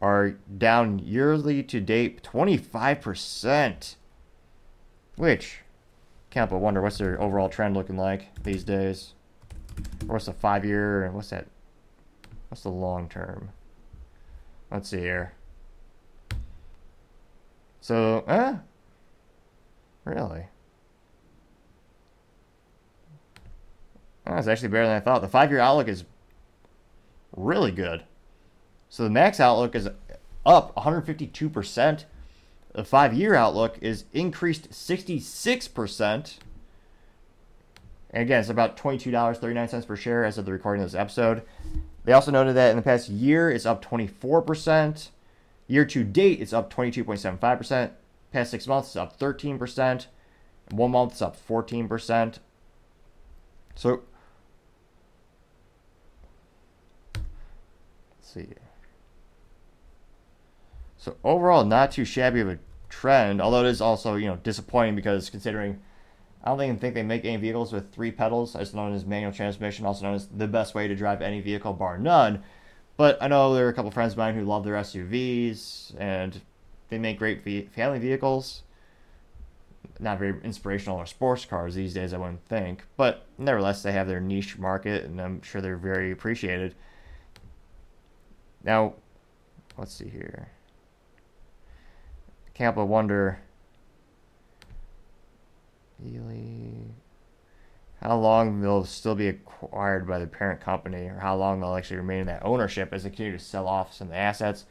are 0.00 0.36
down 0.58 0.98
yearly 0.98 1.62
to 1.62 1.80
date 1.80 2.22
25%, 2.22 3.94
which 5.16 5.60
can't 6.30 6.50
but 6.50 6.58
wonder 6.58 6.82
what's 6.82 6.98
their 6.98 7.20
overall 7.20 7.48
trend 7.48 7.76
looking 7.76 7.96
like 7.96 8.28
these 8.42 8.64
days. 8.64 9.14
Or 10.08 10.14
what's 10.14 10.26
the 10.26 10.32
five 10.32 10.64
year 10.64 11.10
what's 11.10 11.30
that? 11.30 11.46
What's 12.48 12.62
the 12.62 12.70
long 12.70 13.08
term? 13.08 13.50
Let's 14.70 14.88
see 14.88 15.00
here. 15.00 15.32
So, 17.84 18.24
eh? 18.26 18.54
Really? 20.06 20.46
That's 24.24 24.46
actually 24.46 24.68
better 24.68 24.86
than 24.86 24.96
I 24.96 25.00
thought. 25.00 25.20
The 25.20 25.28
five 25.28 25.50
year 25.50 25.60
outlook 25.60 25.88
is 25.88 26.04
really 27.36 27.72
good. 27.72 28.04
So 28.88 29.02
the 29.02 29.10
max 29.10 29.38
outlook 29.38 29.74
is 29.74 29.90
up 30.46 30.74
152%. 30.76 32.04
The 32.72 32.84
five 32.84 33.12
year 33.12 33.34
outlook 33.34 33.76
is 33.82 34.04
increased 34.14 34.70
66%. 34.70 36.38
And 38.10 38.22
again, 38.22 38.40
it's 38.40 38.48
about 38.48 38.78
$22.39 38.78 39.86
per 39.86 39.96
share 39.96 40.24
as 40.24 40.38
of 40.38 40.46
the 40.46 40.52
recording 40.52 40.82
of 40.82 40.90
this 40.90 40.98
episode. 40.98 41.42
They 42.04 42.14
also 42.14 42.30
noted 42.30 42.54
that 42.56 42.70
in 42.70 42.76
the 42.76 42.82
past 42.82 43.10
year, 43.10 43.50
it's 43.50 43.66
up 43.66 43.84
24%. 43.84 45.10
Year 45.66 45.84
to 45.86 46.04
date, 46.04 46.40
it's 46.40 46.52
up 46.52 46.72
22.75%. 46.72 47.90
Past 48.32 48.50
six 48.50 48.66
months, 48.66 48.88
it's 48.88 48.96
up 48.96 49.18
13%. 49.18 50.06
One 50.70 50.90
month, 50.90 51.12
it's 51.12 51.22
up 51.22 51.36
14%. 51.48 52.38
So, 53.76 54.02
let's 57.14 57.24
see. 58.20 58.48
So 61.04 61.16
overall, 61.22 61.66
not 61.66 61.92
too 61.92 62.06
shabby 62.06 62.40
of 62.40 62.48
a 62.48 62.58
trend. 62.88 63.42
Although 63.42 63.64
it 63.64 63.68
is 63.68 63.82
also 63.82 64.14
you 64.14 64.26
know 64.26 64.36
disappointing 64.36 64.96
because 64.96 65.28
considering 65.28 65.80
I 66.42 66.48
don't 66.48 66.62
even 66.62 66.78
think 66.78 66.94
they 66.94 67.02
make 67.02 67.26
any 67.26 67.36
vehicles 67.36 67.74
with 67.74 67.92
three 67.92 68.10
pedals, 68.10 68.56
as 68.56 68.72
known 68.72 68.94
as 68.94 69.04
manual 69.04 69.32
transmission, 69.32 69.84
also 69.84 70.04
known 70.04 70.14
as 70.14 70.28
the 70.28 70.48
best 70.48 70.74
way 70.74 70.88
to 70.88 70.94
drive 70.94 71.20
any 71.20 71.42
vehicle, 71.42 71.74
bar 71.74 71.98
none. 71.98 72.42
But 72.96 73.20
I 73.20 73.28
know 73.28 73.54
there 73.54 73.66
are 73.66 73.70
a 73.70 73.74
couple 73.74 73.90
friends 73.90 74.12
of 74.12 74.18
mine 74.18 74.34
who 74.34 74.44
love 74.44 74.64
their 74.64 74.74
SUVs, 74.74 75.94
and 75.98 76.40
they 76.88 76.98
make 76.98 77.18
great 77.18 77.42
family 77.72 77.98
vehicles. 77.98 78.62
Not 79.98 80.18
very 80.18 80.40
inspirational 80.42 80.98
or 80.98 81.06
sports 81.06 81.44
cars 81.44 81.74
these 81.74 81.94
days, 81.94 82.12
I 82.12 82.18
wouldn't 82.18 82.44
think. 82.46 82.84
But 82.96 83.26
nevertheless, 83.38 83.82
they 83.82 83.92
have 83.92 84.06
their 84.06 84.20
niche 84.20 84.58
market, 84.58 85.04
and 85.04 85.20
I'm 85.20 85.42
sure 85.42 85.60
they're 85.60 85.76
very 85.76 86.10
appreciated. 86.10 86.74
Now, 88.62 88.94
let's 89.76 89.92
see 89.92 90.08
here. 90.08 90.48
Can't 92.54 92.76
but 92.76 92.86
wonder 92.86 93.40
how 98.04 98.18
long 98.18 98.60
they'll 98.60 98.84
still 98.84 99.14
be 99.14 99.28
acquired 99.28 100.06
by 100.06 100.18
the 100.18 100.26
parent 100.26 100.60
company, 100.60 101.06
or 101.06 101.18
how 101.20 101.34
long 101.34 101.60
they'll 101.60 101.74
actually 101.74 101.96
remain 101.96 102.20
in 102.20 102.26
that 102.26 102.44
ownership 102.44 102.92
as 102.92 103.02
they 103.02 103.08
continue 103.08 103.32
to 103.32 103.38
sell 103.38 103.66
off 103.66 103.94
some 103.94 104.08
of 104.08 104.12
the 104.12 104.18
assets. 104.18 104.66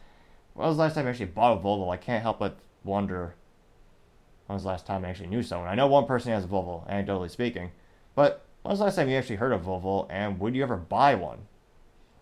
When 0.53 0.67
was 0.67 0.77
the 0.77 0.83
last 0.83 0.93
time 0.93 1.07
I 1.07 1.09
actually 1.09 1.25
bought 1.25 1.57
a 1.57 1.61
Volvo? 1.61 1.91
I 1.91 1.97
can't 1.97 2.21
help 2.21 2.37
but 2.37 2.59
wonder 2.83 3.33
when 4.45 4.53
was 4.55 4.63
the 4.63 4.69
last 4.69 4.85
time 4.85 5.03
I 5.03 5.09
actually 5.09 5.27
knew 5.27 5.41
someone. 5.41 5.67
I 5.67 5.73
know 5.73 5.87
one 5.87 6.05
person 6.05 6.31
has 6.31 6.43
a 6.43 6.47
Volvo, 6.47 6.87
anecdotally 6.87 7.31
speaking, 7.31 7.71
but 8.13 8.45
when 8.61 8.69
was 8.71 8.79
the 8.79 8.85
last 8.85 8.95
time 8.95 9.09
you 9.09 9.17
actually 9.17 9.37
heard 9.37 9.51
of 9.51 9.63
Volvo, 9.63 10.05
and 10.11 10.39
would 10.39 10.55
you 10.55 10.61
ever 10.61 10.77
buy 10.77 11.15
one? 11.15 11.39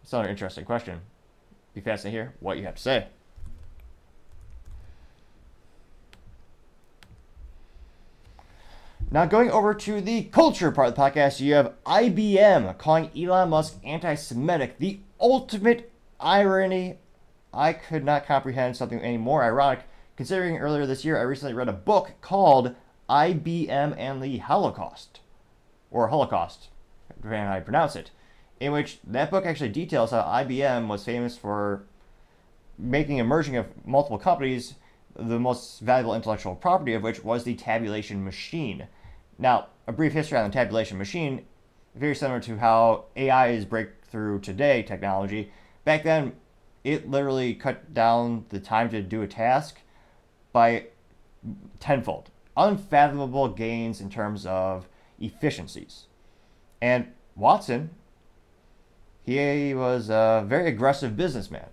It's 0.03 0.13
another 0.13 0.30
interesting 0.30 0.63
question. 0.63 1.01
Be 1.74 1.82
fascinating 1.82 2.18
to 2.18 2.24
hear 2.24 2.36
what 2.39 2.58
you 2.58 2.63
have 2.63 2.75
to 2.75 2.82
say. 2.82 3.08
Now, 9.13 9.25
going 9.25 9.51
over 9.51 9.74
to 9.74 10.00
the 10.00 10.24
culture 10.24 10.72
part 10.72 10.88
of 10.88 10.96
the 10.96 11.01
podcast, 11.01 11.41
you 11.41 11.53
have 11.56 11.74
IBM 11.86 12.77
calling 12.77 13.12
Elon 13.13 13.50
Musk 13.50 13.77
anti 13.84 14.15
Semitic. 14.15 14.80
The 14.80 15.01
ultimate 15.20 15.91
irony. 16.18 16.98
I 17.53 17.74
could 17.74 18.06
not 18.06 18.25
comprehend 18.25 18.77
something 18.77 19.01
any 19.01 19.18
more 19.18 19.44
ironic, 19.44 19.82
considering 20.15 20.60
earlier 20.60 20.86
this 20.86 21.03
year 21.03 21.18
I 21.18 21.24
recently 21.24 21.53
read 21.53 21.68
a 21.68 21.74
book 21.74 22.13
called 22.22 22.74
IBM 23.10 23.98
and 23.98 24.24
the 24.24 24.38
Holocaust, 24.38 25.20
or 25.89 26.08
Holocaust, 26.08 26.70
depending 27.18 27.41
on 27.41 27.48
how 27.48 27.56
you 27.58 27.63
pronounce 27.63 27.98
it, 27.98 28.12
in 28.62 28.72
which 28.72 29.00
that 29.06 29.30
book 29.30 29.46
actually 29.46 29.72
details 29.72 30.12
how 30.12 30.22
IBM 30.22 30.88
was 30.88 31.03
famous 31.03 31.36
for 31.36 31.84
making 32.77 33.20
a 33.20 33.25
merging 33.25 33.58
of 33.58 33.68
multiple 33.86 34.18
companies, 34.18 34.75
the 35.13 35.38
most 35.38 35.82
valuable 35.82 36.15
intellectual 36.15 36.56
property 36.56 36.94
of 36.94 37.03
which 37.03 37.25
was 37.25 37.44
the 37.44 37.56
tabulation 37.56 38.24
machine. 38.24 38.88
Now, 39.41 39.69
a 39.88 39.91
brief 39.91 40.13
history 40.13 40.38
on 40.38 40.48
the 40.48 40.53
tabulation 40.53 41.00
machine, 41.00 41.45
very 41.95 42.13
similar 42.13 42.39
to 42.41 42.57
how 42.57 43.05
AI 43.15 43.48
is 43.48 43.65
breakthrough 43.65 44.39
today 44.39 44.83
technology. 44.83 45.51
Back 45.83 46.03
then, 46.03 46.33
it 46.83 47.10
literally 47.10 47.55
cut 47.55 47.91
down 47.91 48.45
the 48.50 48.60
time 48.60 48.89
to 48.91 49.01
do 49.01 49.24
a 49.24 49.27
task 49.27 49.79
by 50.53 50.86
tenfold. 51.79 52.29
Unfathomable 52.55 53.48
gains 53.50 54.00
in 54.00 54.12
terms 54.12 54.45
of 54.45 54.88
efficiencies. 55.19 56.05
And 56.79 57.12
Watson, 57.36 57.89
he 59.24 59.74
was 59.74 60.12
a 60.12 60.43
very 60.45 60.67
aggressive 60.67 61.17
businessman. 61.17 61.69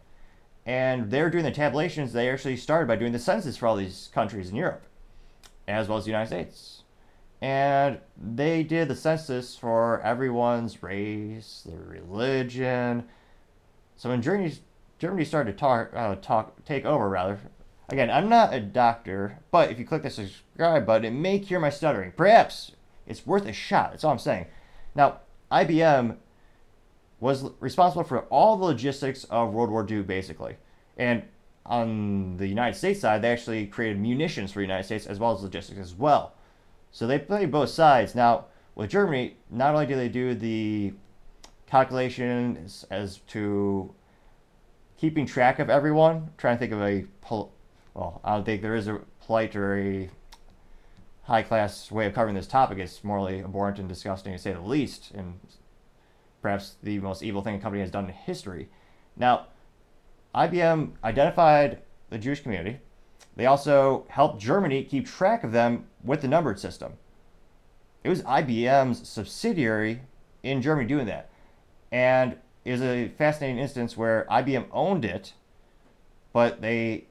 And 0.64 1.10
they 1.10 1.20
were 1.20 1.30
doing 1.30 1.44
the 1.44 1.50
tabulations, 1.50 2.14
they 2.14 2.30
actually 2.30 2.56
started 2.56 2.88
by 2.88 2.96
doing 2.96 3.12
the 3.12 3.18
census 3.18 3.58
for 3.58 3.66
all 3.66 3.76
these 3.76 4.08
countries 4.14 4.48
in 4.48 4.56
Europe, 4.56 4.84
as 5.66 5.86
well 5.86 5.98
as 5.98 6.04
the 6.04 6.10
United 6.10 6.28
States 6.28 6.77
and 7.40 8.00
they 8.16 8.62
did 8.62 8.88
the 8.88 8.96
census 8.96 9.56
for 9.56 10.00
everyone's 10.02 10.82
race, 10.82 11.64
their 11.66 11.78
religion. 11.78 13.04
So 13.96 14.08
when 14.08 14.22
Germany, 14.22 14.54
Germany 14.98 15.24
started 15.24 15.52
to 15.52 15.58
talk, 15.58 15.90
uh, 15.94 16.16
talk, 16.16 16.64
take 16.64 16.84
over, 16.84 17.08
rather. 17.08 17.38
Again, 17.90 18.10
I'm 18.10 18.28
not 18.28 18.52
a 18.52 18.60
doctor, 18.60 19.38
but 19.50 19.70
if 19.70 19.78
you 19.78 19.86
click 19.86 20.02
the 20.02 20.10
subscribe 20.10 20.84
button, 20.84 21.04
it 21.04 21.18
may 21.18 21.38
cure 21.38 21.60
my 21.60 21.70
stuttering. 21.70 22.12
Perhaps 22.12 22.72
it's 23.06 23.26
worth 23.26 23.46
a 23.46 23.52
shot. 23.52 23.92
That's 23.92 24.04
all 24.04 24.12
I'm 24.12 24.18
saying. 24.18 24.46
Now, 24.94 25.20
IBM 25.50 26.16
was 27.20 27.50
responsible 27.60 28.04
for 28.04 28.20
all 28.24 28.56
the 28.56 28.64
logistics 28.64 29.24
of 29.24 29.52
World 29.52 29.70
War 29.70 29.86
II, 29.88 30.02
basically. 30.02 30.56
And 30.96 31.22
on 31.64 32.36
the 32.36 32.46
United 32.46 32.76
States 32.76 33.00
side, 33.00 33.22
they 33.22 33.30
actually 33.30 33.66
created 33.66 33.98
munitions 33.98 34.52
for 34.52 34.58
the 34.58 34.64
United 34.64 34.84
States 34.84 35.06
as 35.06 35.18
well 35.18 35.34
as 35.34 35.42
logistics 35.42 35.78
as 35.78 35.94
well. 35.94 36.34
So 36.90 37.06
they 37.06 37.18
play 37.18 37.46
both 37.46 37.70
sides. 37.70 38.14
Now, 38.14 38.46
with 38.74 38.90
Germany, 38.90 39.36
not 39.50 39.74
only 39.74 39.86
do 39.86 39.96
they 39.96 40.08
do 40.08 40.34
the 40.34 40.94
calculations 41.66 42.84
as 42.90 43.18
to 43.28 43.94
keeping 44.96 45.26
track 45.26 45.58
of 45.58 45.70
everyone, 45.70 46.30
trying 46.38 46.56
to 46.56 46.58
think 46.58 46.72
of 46.72 46.82
a, 46.82 47.04
well, 47.94 48.20
I 48.24 48.34
don't 48.34 48.44
think 48.44 48.62
there 48.62 48.74
is 48.74 48.88
a 48.88 49.00
polite 49.20 49.54
or 49.54 49.78
a 49.78 50.10
high 51.22 51.42
class 51.42 51.90
way 51.90 52.06
of 52.06 52.14
covering 52.14 52.34
this 52.34 52.46
topic. 52.46 52.78
It's 52.78 53.04
morally 53.04 53.40
abhorrent 53.40 53.78
and 53.78 53.88
disgusting 53.88 54.32
to 54.32 54.38
say 54.38 54.52
the 54.52 54.60
least, 54.60 55.10
and 55.12 55.38
perhaps 56.40 56.76
the 56.82 56.98
most 57.00 57.22
evil 57.22 57.42
thing 57.42 57.56
a 57.56 57.58
company 57.58 57.82
has 57.82 57.90
done 57.90 58.06
in 58.06 58.12
history. 58.12 58.68
Now, 59.16 59.48
IBM 60.34 60.92
identified 61.04 61.82
the 62.10 62.18
Jewish 62.18 62.40
community, 62.40 62.78
they 63.38 63.46
also 63.46 64.04
helped 64.08 64.40
Germany 64.40 64.82
keep 64.82 65.06
track 65.06 65.44
of 65.44 65.52
them 65.52 65.86
with 66.02 66.22
the 66.22 66.28
numbered 66.28 66.58
system. 66.58 66.94
It 68.02 68.08
was 68.08 68.22
IBM's 68.22 69.08
subsidiary 69.08 70.00
in 70.42 70.60
Germany 70.60 70.88
doing 70.88 71.06
that. 71.06 71.30
And 71.92 72.36
was 72.66 72.82
a 72.82 73.08
fascinating 73.16 73.58
instance 73.58 73.96
where 73.96 74.26
IBM 74.28 74.66
owned 74.72 75.04
it, 75.04 75.34
but 76.32 76.60
they, 76.60 77.06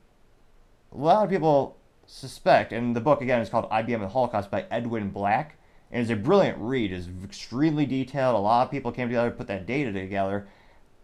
a 0.92 0.98
lot 0.98 1.24
of 1.24 1.30
people 1.30 1.78
suspect, 2.06 2.74
and 2.74 2.94
the 2.94 3.00
book 3.00 3.22
again 3.22 3.42
is 3.42 3.48
called 3.48 3.70
IBM 3.70 3.96
and 3.96 4.04
the 4.04 4.10
Holocaust 4.10 4.52
by 4.52 4.66
Edwin 4.70 5.10
Black. 5.10 5.56
And 5.94 6.02
it's 6.02 6.12
a 6.12 6.18
brilliant 6.18 6.58
read. 6.58 6.92
It's 6.92 7.08
extremely 7.24 7.86
detailed. 7.86 8.36
A 8.36 8.40
lot 8.40 8.66
of 8.66 8.72
people 8.72 8.92
came 8.92 9.08
together 9.08 9.30
to 9.30 9.36
put 9.36 9.48
that 9.48 9.66
data 9.66 9.94
together. 9.94 10.50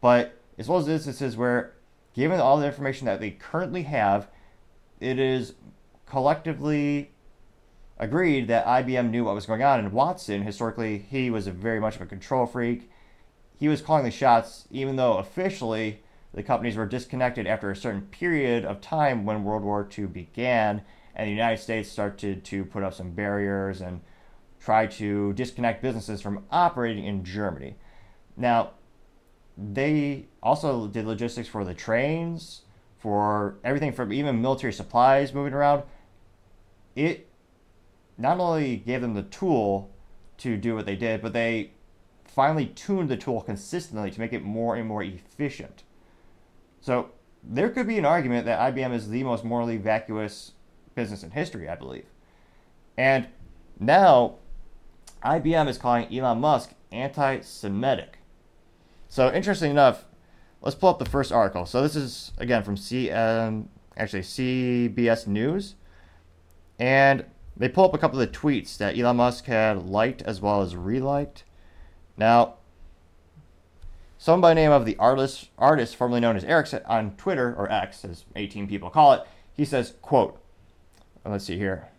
But 0.01 0.37
as 0.57 0.67
well 0.67 0.79
as 0.79 0.89
instances 0.89 1.37
where, 1.37 1.75
given 2.13 2.41
all 2.41 2.57
the 2.57 2.67
information 2.67 3.05
that 3.05 3.21
they 3.21 3.31
currently 3.31 3.83
have, 3.83 4.27
it 5.03 5.19
is 5.19 5.53
collectively 6.05 7.11
agreed 7.97 8.47
that 8.47 8.65
IBM 8.65 9.09
knew 9.09 9.25
what 9.25 9.35
was 9.35 9.45
going 9.45 9.63
on. 9.63 9.79
And 9.79 9.91
Watson, 9.91 10.43
historically, 10.43 10.97
he 10.97 11.29
was 11.29 11.47
very 11.47 11.79
much 11.79 11.95
of 11.95 12.01
a 12.01 12.05
control 12.05 12.45
freak. 12.45 12.89
He 13.57 13.67
was 13.67 13.81
calling 13.81 14.03
the 14.03 14.11
shots, 14.11 14.67
even 14.71 14.95
though 14.95 15.17
officially 15.17 16.01
the 16.33 16.43
companies 16.43 16.75
were 16.75 16.85
disconnected 16.85 17.45
after 17.45 17.69
a 17.69 17.75
certain 17.75 18.01
period 18.03 18.65
of 18.65 18.81
time 18.81 19.25
when 19.25 19.43
World 19.43 19.63
War 19.63 19.87
II 19.97 20.05
began, 20.07 20.81
and 21.15 21.27
the 21.27 21.31
United 21.31 21.61
States 21.61 21.91
started 21.91 22.43
to 22.45 22.65
put 22.65 22.83
up 22.83 22.93
some 22.93 23.11
barriers 23.11 23.81
and 23.81 24.01
try 24.59 24.87
to 24.87 25.33
disconnect 25.33 25.81
businesses 25.81 26.21
from 26.21 26.45
operating 26.49 27.05
in 27.05 27.23
Germany. 27.23 27.75
Now, 28.35 28.71
they 29.57 30.25
also 30.41 30.87
did 30.87 31.05
logistics 31.05 31.47
for 31.47 31.63
the 31.63 31.73
trains, 31.75 32.61
for 33.03 33.57
everything 33.65 33.91
from 33.91 34.13
even 34.13 34.41
military 34.41 34.71
supplies 34.71 35.33
moving 35.33 35.51
around, 35.51 35.83
it 36.95 37.27
not 38.17 38.39
only 38.39 38.77
gave 38.77 39.01
them 39.01 39.13
the 39.13 39.23
tool 39.23 39.91
to 40.37 40.55
do 40.55 40.73
what 40.73 40.85
they 40.85 40.95
did, 40.95 41.21
but 41.21 41.33
they 41.33 41.71
finally 42.23 42.65
tuned 42.65 43.09
the 43.09 43.17
tool 43.17 43.41
consistently 43.41 44.09
to 44.09 44.21
make 44.21 44.31
it 44.31 44.41
more 44.41 44.77
and 44.77 44.87
more 44.87 45.03
efficient. 45.03 45.83
So 46.79 47.09
there 47.43 47.69
could 47.69 47.87
be 47.87 47.97
an 47.97 48.05
argument 48.05 48.45
that 48.45 48.73
IBM 48.73 48.93
is 48.93 49.09
the 49.09 49.21
most 49.23 49.43
morally 49.43 49.75
vacuous 49.75 50.53
business 50.95 51.23
in 51.23 51.31
history, 51.31 51.67
I 51.67 51.75
believe. 51.75 52.05
And 52.97 53.27
now 53.81 54.35
IBM 55.25 55.67
is 55.67 55.77
calling 55.77 56.07
Elon 56.17 56.39
Musk 56.39 56.71
anti 56.89 57.41
Semitic. 57.41 58.19
So, 59.09 59.29
interesting 59.29 59.71
enough, 59.71 60.05
let's 60.63 60.75
pull 60.75 60.89
up 60.89 60.97
the 60.97 61.05
first 61.05 61.31
article. 61.31 61.65
So 61.65 61.81
this 61.81 61.95
is 61.95 62.31
again 62.37 62.63
from 62.63 62.77
C, 62.77 63.11
um, 63.11 63.69
actually 63.95 64.21
CBS 64.21 65.27
News, 65.27 65.75
and 66.79 67.25
they 67.55 67.69
pull 67.69 67.85
up 67.85 67.93
a 67.93 67.97
couple 67.99 68.19
of 68.19 68.31
the 68.31 68.37
tweets 68.37 68.77
that 68.77 68.97
Elon 68.97 69.17
Musk 69.17 69.45
had 69.45 69.85
liked 69.87 70.23
as 70.23 70.41
well 70.41 70.61
as 70.61 70.73
reliked. 70.73 71.43
Now, 72.17 72.55
someone 74.17 74.41
by 74.41 74.49
the 74.51 74.55
name 74.55 74.71
of 74.71 74.85
the 74.85 74.95
artist, 74.97 75.49
artist 75.59 75.95
formerly 75.95 76.21
known 76.21 76.35
as 76.35 76.43
Eric 76.43 76.69
on 76.87 77.15
Twitter, 77.15 77.53
or 77.55 77.71
X, 77.71 78.03
as 78.05 78.25
18 78.35 78.67
people 78.67 78.89
call 78.89 79.13
it, 79.13 79.21
he 79.53 79.65
says, 79.65 79.93
quote, 80.01 80.39
let's 81.25 81.45
see 81.45 81.57
here. 81.57 81.89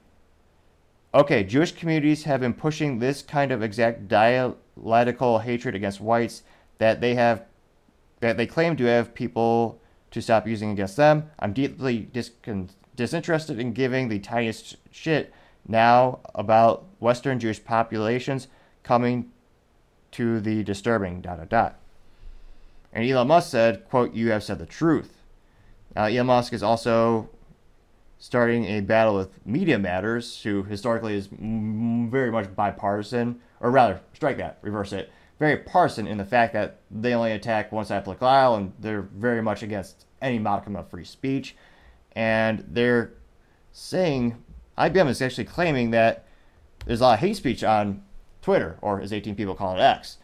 Okay, 1.12 1.44
Jewish 1.44 1.70
communities 1.70 2.24
have 2.24 2.40
been 2.40 2.54
pushing 2.54 2.98
this 2.98 3.22
kind 3.22 3.52
of 3.52 3.62
exact 3.62 4.08
dialectical 4.08 5.38
hatred 5.38 5.76
against 5.76 6.00
whites 6.00 6.42
that 6.78 7.00
they 7.00 7.14
have 7.14 7.44
that 8.24 8.38
they 8.38 8.46
claim 8.46 8.74
to 8.74 8.84
have 8.84 9.14
people 9.14 9.78
to 10.10 10.22
stop 10.22 10.48
using 10.48 10.70
against 10.70 10.96
them. 10.96 11.28
I'm 11.38 11.52
deeply 11.52 12.08
disinterested 12.96 13.58
in 13.58 13.74
giving 13.74 14.08
the 14.08 14.18
tiniest 14.18 14.76
shit 14.90 15.30
now 15.68 16.20
about 16.34 16.86
Western 17.00 17.38
Jewish 17.38 17.62
populations 17.62 18.48
coming 18.82 19.30
to 20.12 20.40
the 20.40 20.64
disturbing 20.64 21.20
dot 21.20 21.36
dot 21.36 21.50
dot. 21.50 21.78
And 22.94 23.04
Elon 23.04 23.28
Musk 23.28 23.50
said, 23.50 23.86
quote, 23.90 24.14
you 24.14 24.30
have 24.30 24.42
said 24.42 24.58
the 24.58 24.64
truth. 24.64 25.18
Now, 25.94 26.04
Elon 26.04 26.28
Musk 26.28 26.54
is 26.54 26.62
also 26.62 27.28
starting 28.18 28.64
a 28.64 28.80
battle 28.80 29.16
with 29.16 29.44
Media 29.44 29.78
Matters, 29.78 30.42
who 30.44 30.62
historically 30.62 31.14
is 31.14 31.28
very 31.30 32.30
much 32.30 32.56
bipartisan, 32.56 33.38
or 33.60 33.70
rather, 33.70 34.00
strike 34.14 34.38
that, 34.38 34.56
reverse 34.62 34.94
it, 34.94 35.12
very 35.38 35.56
partisan 35.56 36.06
in 36.06 36.18
the 36.18 36.24
fact 36.24 36.52
that 36.52 36.80
they 36.90 37.12
only 37.14 37.32
attack 37.32 37.72
one 37.72 37.84
side 37.84 38.06
of 38.06 38.18
the 38.18 38.24
aisle 38.24 38.54
and 38.54 38.72
they're 38.78 39.02
very 39.02 39.42
much 39.42 39.62
against 39.62 40.06
any 40.22 40.38
modicum 40.38 40.76
of 40.76 40.88
free 40.88 41.04
speech. 41.04 41.56
And 42.12 42.64
they're 42.68 43.12
saying, 43.72 44.42
IBM 44.78 45.08
is 45.08 45.20
actually 45.20 45.44
claiming 45.44 45.90
that 45.90 46.24
there's 46.86 47.00
a 47.00 47.04
lot 47.04 47.14
of 47.14 47.20
hate 47.20 47.36
speech 47.36 47.64
on 47.64 48.02
Twitter, 48.42 48.78
or 48.82 49.00
as 49.00 49.12
18 49.12 49.34
people 49.34 49.54
call 49.54 49.76
it 49.76 49.80
X. 49.80 50.18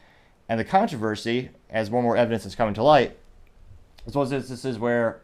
And 0.48 0.60
the 0.60 0.64
controversy, 0.64 1.50
as 1.68 1.90
more 1.90 2.00
and 2.00 2.06
more 2.06 2.16
evidence 2.16 2.44
is 2.44 2.54
coming 2.54 2.74
to 2.74 2.82
light, 2.82 3.16
as 4.06 4.14
well 4.14 4.22
as 4.22 4.48
this 4.48 4.64
is 4.64 4.78
where 4.78 5.22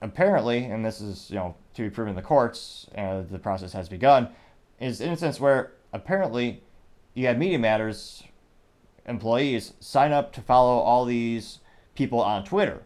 apparently, 0.00 0.64
and 0.64 0.84
this 0.84 1.00
is 1.00 1.30
you 1.30 1.36
know 1.36 1.54
to 1.74 1.82
be 1.82 1.90
proven 1.90 2.10
in 2.10 2.16
the 2.16 2.22
courts, 2.22 2.86
uh, 2.96 3.22
the 3.30 3.38
process 3.38 3.72
has 3.72 3.88
begun, 3.88 4.28
is 4.80 5.00
in 5.00 5.10
a 5.10 5.16
sense 5.16 5.40
where 5.40 5.72
apparently 5.92 6.62
you 7.14 7.26
had 7.26 7.38
Media 7.38 7.58
Matters 7.58 8.24
employees 9.06 9.74
sign 9.80 10.12
up 10.12 10.32
to 10.32 10.40
follow 10.40 10.78
all 10.78 11.04
these 11.04 11.60
people 11.94 12.20
on 12.20 12.44
Twitter. 12.44 12.82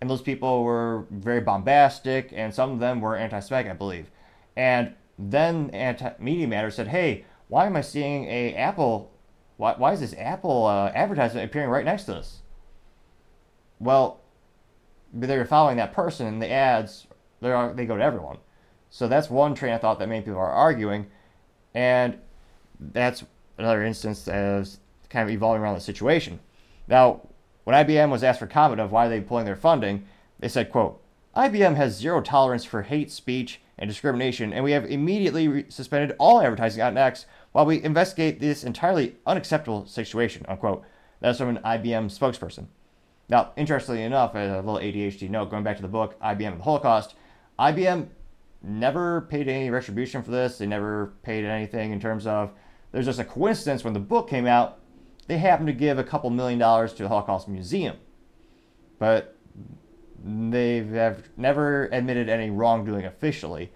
And 0.00 0.08
those 0.08 0.22
people 0.22 0.62
were 0.62 1.06
very 1.10 1.40
bombastic, 1.40 2.32
and 2.32 2.54
some 2.54 2.70
of 2.70 2.78
them 2.78 3.00
were 3.00 3.16
anti 3.16 3.40
Semitic, 3.40 3.70
I 3.70 3.74
believe. 3.74 4.10
And 4.56 4.94
then 5.18 5.70
anti- 5.70 6.14
Media 6.18 6.46
Matters 6.46 6.76
said, 6.76 6.88
hey, 6.88 7.24
why 7.48 7.66
am 7.66 7.76
I 7.76 7.80
seeing 7.80 8.26
a 8.26 8.54
Apple, 8.54 9.10
why, 9.56 9.74
why 9.76 9.92
is 9.92 10.00
this 10.00 10.14
Apple 10.16 10.66
uh, 10.66 10.92
advertisement 10.94 11.46
appearing 11.46 11.70
right 11.70 11.84
next 11.84 12.04
to 12.04 12.12
this? 12.12 12.42
Well, 13.80 14.20
they 15.12 15.36
were 15.36 15.44
following 15.44 15.78
that 15.78 15.92
person, 15.92 16.26
and 16.26 16.42
the 16.42 16.50
ads, 16.50 17.06
they 17.40 17.48
they 17.74 17.86
go 17.86 17.96
to 17.96 18.02
everyone. 18.02 18.38
So 18.90 19.08
that's 19.08 19.30
one 19.30 19.54
train 19.54 19.72
of 19.72 19.80
thought 19.80 19.98
that 19.98 20.08
many 20.08 20.20
people 20.20 20.38
are 20.38 20.50
arguing. 20.50 21.06
And 21.74 22.18
that's 22.78 23.24
another 23.58 23.84
instance 23.84 24.28
as 24.28 24.78
kind 25.10 25.28
of 25.28 25.34
evolving 25.34 25.62
around 25.62 25.74
the 25.74 25.80
situation. 25.80 26.40
Now, 26.86 27.22
when 27.64 27.76
IBM 27.86 28.10
was 28.10 28.22
asked 28.22 28.38
for 28.38 28.46
comment 28.46 28.80
of 28.80 28.92
why 28.92 29.08
they're 29.08 29.20
they 29.20 29.26
pulling 29.26 29.44
their 29.44 29.56
funding, 29.56 30.04
they 30.38 30.48
said, 30.48 30.70
quote, 30.70 31.02
IBM 31.36 31.76
has 31.76 31.96
zero 31.96 32.20
tolerance 32.20 32.64
for 32.64 32.82
hate 32.82 33.10
speech 33.10 33.60
and 33.78 33.88
discrimination, 33.88 34.52
and 34.52 34.64
we 34.64 34.72
have 34.72 34.84
immediately 34.84 35.48
re- 35.48 35.64
suspended 35.68 36.16
all 36.18 36.40
advertising 36.40 36.82
on 36.82 36.96
X 36.96 37.26
while 37.52 37.66
we 37.66 37.82
investigate 37.82 38.40
this 38.40 38.64
entirely 38.64 39.16
unacceptable 39.26 39.86
situation, 39.86 40.44
unquote. 40.48 40.84
That's 41.20 41.38
from 41.38 41.56
an 41.56 41.62
IBM 41.64 42.06
spokesperson. 42.06 42.66
Now, 43.28 43.52
interestingly 43.56 44.02
enough, 44.02 44.34
a 44.34 44.62
little 44.64 44.78
ADHD 44.78 45.28
note, 45.28 45.50
going 45.50 45.64
back 45.64 45.76
to 45.76 45.82
the 45.82 45.88
book, 45.88 46.18
IBM 46.20 46.52
and 46.52 46.60
the 46.60 46.64
Holocaust, 46.64 47.14
IBM 47.58 48.08
never 48.62 49.22
paid 49.22 49.48
any 49.48 49.70
retribution 49.70 50.22
for 50.22 50.30
this. 50.30 50.58
They 50.58 50.66
never 50.66 51.12
paid 51.22 51.44
anything 51.44 51.92
in 51.92 52.00
terms 52.00 52.26
of 52.26 52.52
there's 52.92 53.06
just 53.06 53.18
a 53.18 53.24
coincidence 53.24 53.84
when 53.84 53.94
the 53.94 54.00
book 54.00 54.28
came 54.28 54.46
out, 54.46 54.78
they 55.26 55.38
happened 55.38 55.66
to 55.66 55.72
give 55.72 55.98
a 55.98 56.04
couple 56.04 56.30
million 56.30 56.58
dollars 56.58 56.92
to 56.94 57.02
the 57.02 57.08
Holocaust 57.08 57.48
Museum. 57.48 57.96
But 58.98 59.36
they 60.24 60.78
have 60.84 61.28
never 61.36 61.86
admitted 61.86 62.28
any 62.28 62.50
wrongdoing 62.50 63.04
officially. 63.04 63.70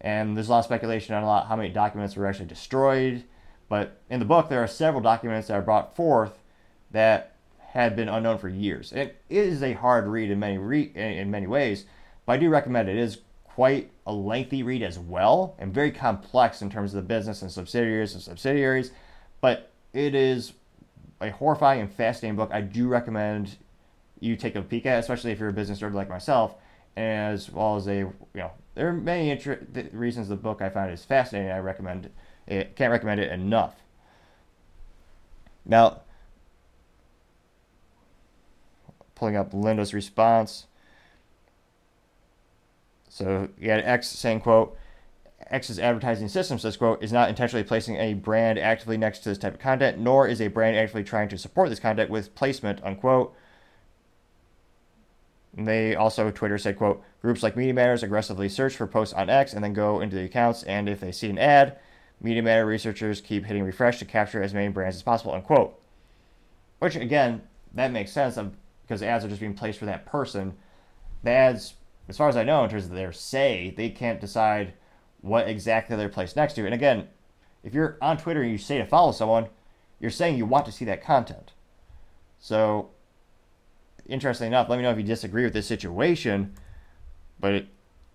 And 0.00 0.36
there's 0.36 0.48
a 0.48 0.50
lot 0.50 0.58
of 0.60 0.64
speculation 0.66 1.14
on 1.14 1.22
a 1.22 1.26
lot 1.26 1.46
how 1.46 1.56
many 1.56 1.70
documents 1.70 2.16
were 2.16 2.26
actually 2.26 2.46
destroyed. 2.46 3.24
But 3.68 4.00
in 4.10 4.18
the 4.18 4.26
book, 4.26 4.48
there 4.48 4.62
are 4.62 4.68
several 4.68 5.02
documents 5.02 5.48
that 5.48 5.54
are 5.54 5.62
brought 5.62 5.96
forth 5.96 6.42
that 6.90 7.36
had 7.58 7.96
been 7.96 8.08
unknown 8.08 8.38
for 8.38 8.48
years. 8.48 8.92
It 8.92 9.22
is 9.28 9.62
a 9.62 9.72
hard 9.74 10.06
read 10.06 10.30
in 10.30 10.38
many 10.38 10.58
re- 10.58 10.92
in 10.94 11.30
many 11.30 11.46
ways, 11.46 11.84
but 12.24 12.34
I 12.34 12.36
do 12.38 12.48
recommend 12.48 12.88
it. 12.88 12.96
It 12.96 13.02
is 13.02 13.18
quite 13.56 13.90
a 14.06 14.12
lengthy 14.12 14.62
read 14.62 14.82
as 14.82 14.98
well 14.98 15.56
and 15.58 15.72
very 15.72 15.90
complex 15.90 16.60
in 16.60 16.68
terms 16.68 16.92
of 16.92 17.02
the 17.02 17.08
business 17.08 17.40
and 17.40 17.50
subsidiaries 17.50 18.12
and 18.12 18.22
subsidiaries. 18.22 18.90
But 19.40 19.72
it 19.94 20.14
is 20.14 20.52
a 21.22 21.30
horrifying 21.30 21.80
and 21.80 21.90
fascinating 21.90 22.36
book. 22.36 22.50
I 22.52 22.60
do 22.60 22.86
recommend 22.86 23.56
you 24.20 24.36
take 24.36 24.56
a 24.56 24.62
peek 24.62 24.84
at, 24.84 24.98
especially 24.98 25.32
if 25.32 25.40
you're 25.40 25.48
a 25.48 25.54
business 25.54 25.80
nerd 25.80 25.94
like 25.94 26.10
myself, 26.10 26.54
as 26.98 27.50
well 27.50 27.76
as 27.76 27.88
a 27.88 27.94
you 27.94 28.14
know 28.34 28.50
there 28.74 28.88
are 28.88 28.92
many 28.92 29.30
inter- 29.30 29.66
reasons 29.90 30.28
the 30.28 30.36
book 30.36 30.60
I 30.60 30.68
find 30.68 30.92
is 30.92 31.06
fascinating. 31.06 31.50
I 31.50 31.60
recommend 31.60 32.10
it. 32.46 32.76
Can't 32.76 32.90
recommend 32.90 33.20
it 33.20 33.32
enough. 33.32 33.76
Now, 35.64 36.02
pulling 39.14 39.34
up 39.34 39.54
Linda's 39.54 39.94
response. 39.94 40.66
So 43.16 43.48
you 43.58 43.70
had 43.70 43.82
X 43.82 44.08
saying, 44.08 44.40
quote, 44.40 44.76
X's 45.50 45.78
advertising 45.78 46.28
system 46.28 46.58
says, 46.58 46.76
quote, 46.76 47.02
is 47.02 47.14
not 47.14 47.30
intentionally 47.30 47.64
placing 47.64 47.96
a 47.96 48.12
brand 48.12 48.58
actively 48.58 48.98
next 48.98 49.20
to 49.20 49.30
this 49.30 49.38
type 49.38 49.54
of 49.54 49.58
content, 49.58 49.96
nor 49.96 50.28
is 50.28 50.38
a 50.38 50.48
brand 50.48 50.76
actively 50.76 51.02
trying 51.02 51.30
to 51.30 51.38
support 51.38 51.70
this 51.70 51.80
content 51.80 52.10
with 52.10 52.34
placement, 52.34 52.84
unquote. 52.84 53.34
And 55.56 55.66
they 55.66 55.94
also, 55.94 56.30
Twitter 56.30 56.58
said, 56.58 56.76
quote, 56.76 57.02
groups 57.22 57.42
like 57.42 57.56
Media 57.56 57.72
Matters 57.72 58.02
aggressively 58.02 58.50
search 58.50 58.76
for 58.76 58.86
posts 58.86 59.14
on 59.14 59.30
X 59.30 59.54
and 59.54 59.64
then 59.64 59.72
go 59.72 60.00
into 60.00 60.14
the 60.14 60.24
accounts, 60.24 60.62
and 60.64 60.86
if 60.86 61.00
they 61.00 61.10
see 61.10 61.30
an 61.30 61.38
ad, 61.38 61.78
Media 62.20 62.42
Matter 62.42 62.66
researchers 62.66 63.22
keep 63.22 63.46
hitting 63.46 63.64
refresh 63.64 63.98
to 64.00 64.04
capture 64.04 64.42
as 64.42 64.52
many 64.52 64.68
brands 64.68 64.96
as 64.96 65.02
possible, 65.02 65.32
unquote. 65.32 65.80
Which, 66.80 66.96
again, 66.96 67.40
that 67.72 67.92
makes 67.92 68.12
sense 68.12 68.36
um, 68.36 68.52
because 68.82 69.02
ads 69.02 69.24
are 69.24 69.28
just 69.28 69.40
being 69.40 69.54
placed 69.54 69.78
for 69.78 69.86
that 69.86 70.04
person. 70.04 70.52
The 71.22 71.30
ads 71.30 71.72
as 72.08 72.16
far 72.16 72.28
as 72.28 72.36
I 72.36 72.44
know, 72.44 72.62
in 72.64 72.70
terms 72.70 72.84
of 72.84 72.92
their 72.92 73.12
say, 73.12 73.74
they 73.76 73.88
can't 73.90 74.20
decide 74.20 74.74
what 75.20 75.48
exactly 75.48 75.96
they're 75.96 76.08
placed 76.08 76.36
next 76.36 76.54
to. 76.54 76.64
And 76.64 76.74
again, 76.74 77.08
if 77.64 77.74
you're 77.74 77.98
on 78.00 78.16
Twitter 78.16 78.42
and 78.42 78.50
you 78.50 78.58
say 78.58 78.78
to 78.78 78.86
follow 78.86 79.12
someone, 79.12 79.48
you're 79.98 80.10
saying 80.10 80.36
you 80.36 80.46
want 80.46 80.66
to 80.66 80.72
see 80.72 80.84
that 80.84 81.02
content. 81.02 81.52
So, 82.38 82.90
interestingly 84.06 84.48
enough, 84.48 84.68
let 84.68 84.76
me 84.76 84.82
know 84.82 84.90
if 84.90 84.98
you 84.98 85.02
disagree 85.02 85.44
with 85.44 85.52
this 85.52 85.66
situation. 85.66 86.54
But 87.40 87.54
it, 87.54 87.66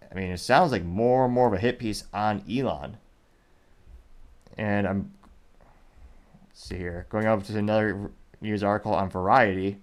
I 0.10 0.16
mean, 0.16 0.32
it 0.32 0.40
sounds 0.40 0.72
like 0.72 0.84
more 0.84 1.26
and 1.26 1.34
more 1.34 1.48
of 1.48 1.54
a 1.54 1.60
hit 1.60 1.80
piece 1.80 2.06
on 2.14 2.44
Elon. 2.50 2.98
And 4.58 4.88
I'm, 4.88 5.14
see 6.54 6.78
here, 6.78 7.08
going 7.10 7.28
over 7.28 7.44
to 7.44 7.58
another 7.58 8.12
news 8.40 8.64
article 8.64 8.94
on 8.94 9.10
Variety. 9.10 9.80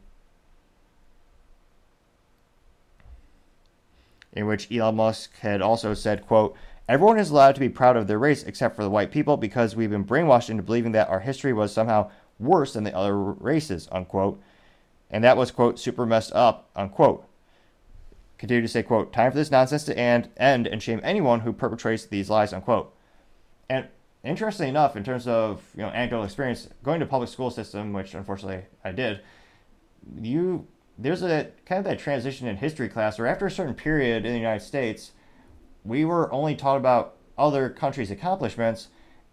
In 4.33 4.47
which 4.47 4.71
Elon 4.71 4.97
Musk 4.97 5.39
had 5.41 5.63
also 5.63 5.95
said, 5.95 6.27
quote, 6.27 6.57
Everyone 6.89 7.19
is 7.19 7.31
allowed 7.31 7.55
to 7.55 7.61
be 7.61 7.69
proud 7.69 7.97
of 7.97 8.07
their 8.07 8.19
race 8.19 8.43
except 8.43 8.75
for 8.75 8.83
the 8.83 8.91
white 8.91 9.11
people 9.11 9.37
because 9.37 9.77
we've 9.77 9.91
been 9.91 10.07
brainwashed 10.07 10.49
into 10.49 10.63
believing 10.63 10.93
that 10.93 11.09
our 11.11 11.21
history 11.21 11.53
was 11.53 11.71
somehow 11.73 12.11
worse 12.39 12.73
than 12.73 12.85
the 12.85 12.97
other 12.97 13.15
races, 13.17 13.89
unquote. 13.93 14.41
And 15.11 15.23
that 15.23 15.37
was, 15.37 15.51
quote, 15.51 15.79
super 15.79 16.07
messed 16.07 16.33
up, 16.33 16.71
unquote. 16.75 17.27
Continue 18.39 18.63
to 18.63 18.69
say, 18.69 18.83
quote, 18.83 19.13
time 19.13 19.33
for 19.33 19.37
this 19.37 19.51
nonsense 19.51 19.85
to 19.85 19.99
end, 19.99 20.31
end 20.37 20.67
and 20.67 20.83
shame 20.83 21.01
anyone 21.03 21.41
who 21.41 21.53
perpetrates 21.53 22.07
these 22.07 22.31
lies, 22.31 22.53
unquote. 22.53 22.95
And 23.69 23.89
interestingly 24.25 24.71
enough, 24.71 24.97
in 24.97 25.05
terms 25.05 25.27
of, 25.27 25.63
you 25.75 25.83
know, 25.83 25.89
anecdotal 25.89 26.25
experience, 26.25 26.69
going 26.83 27.01
to 27.01 27.07
public 27.07 27.29
school 27.29 27.51
system, 27.51 27.93
which 27.93 28.15
unfortunately 28.15 28.65
I 28.85 28.93
did, 28.93 29.21
you 30.21 30.67
there's 30.99 31.23
a 31.23 31.51
kind 31.65 31.79
of 31.79 31.85
that 31.85 31.99
transition 31.99 32.49
in 32.49 32.57
history 32.57 32.89
class 32.89 33.19
where 33.19 33.29
after 33.29 33.47
a 33.47 33.51
certain 33.51 33.75
period 33.75 34.27
in 34.27 34.33
the 34.33 34.39
United 34.39 34.65
States, 34.65 35.13
we 35.85 36.05
were 36.05 36.31
only 36.33 36.57
taught 36.57 36.77
about 36.77 37.15
other 37.39 37.71
countries' 37.71 38.11
accomplishments, 38.11 38.89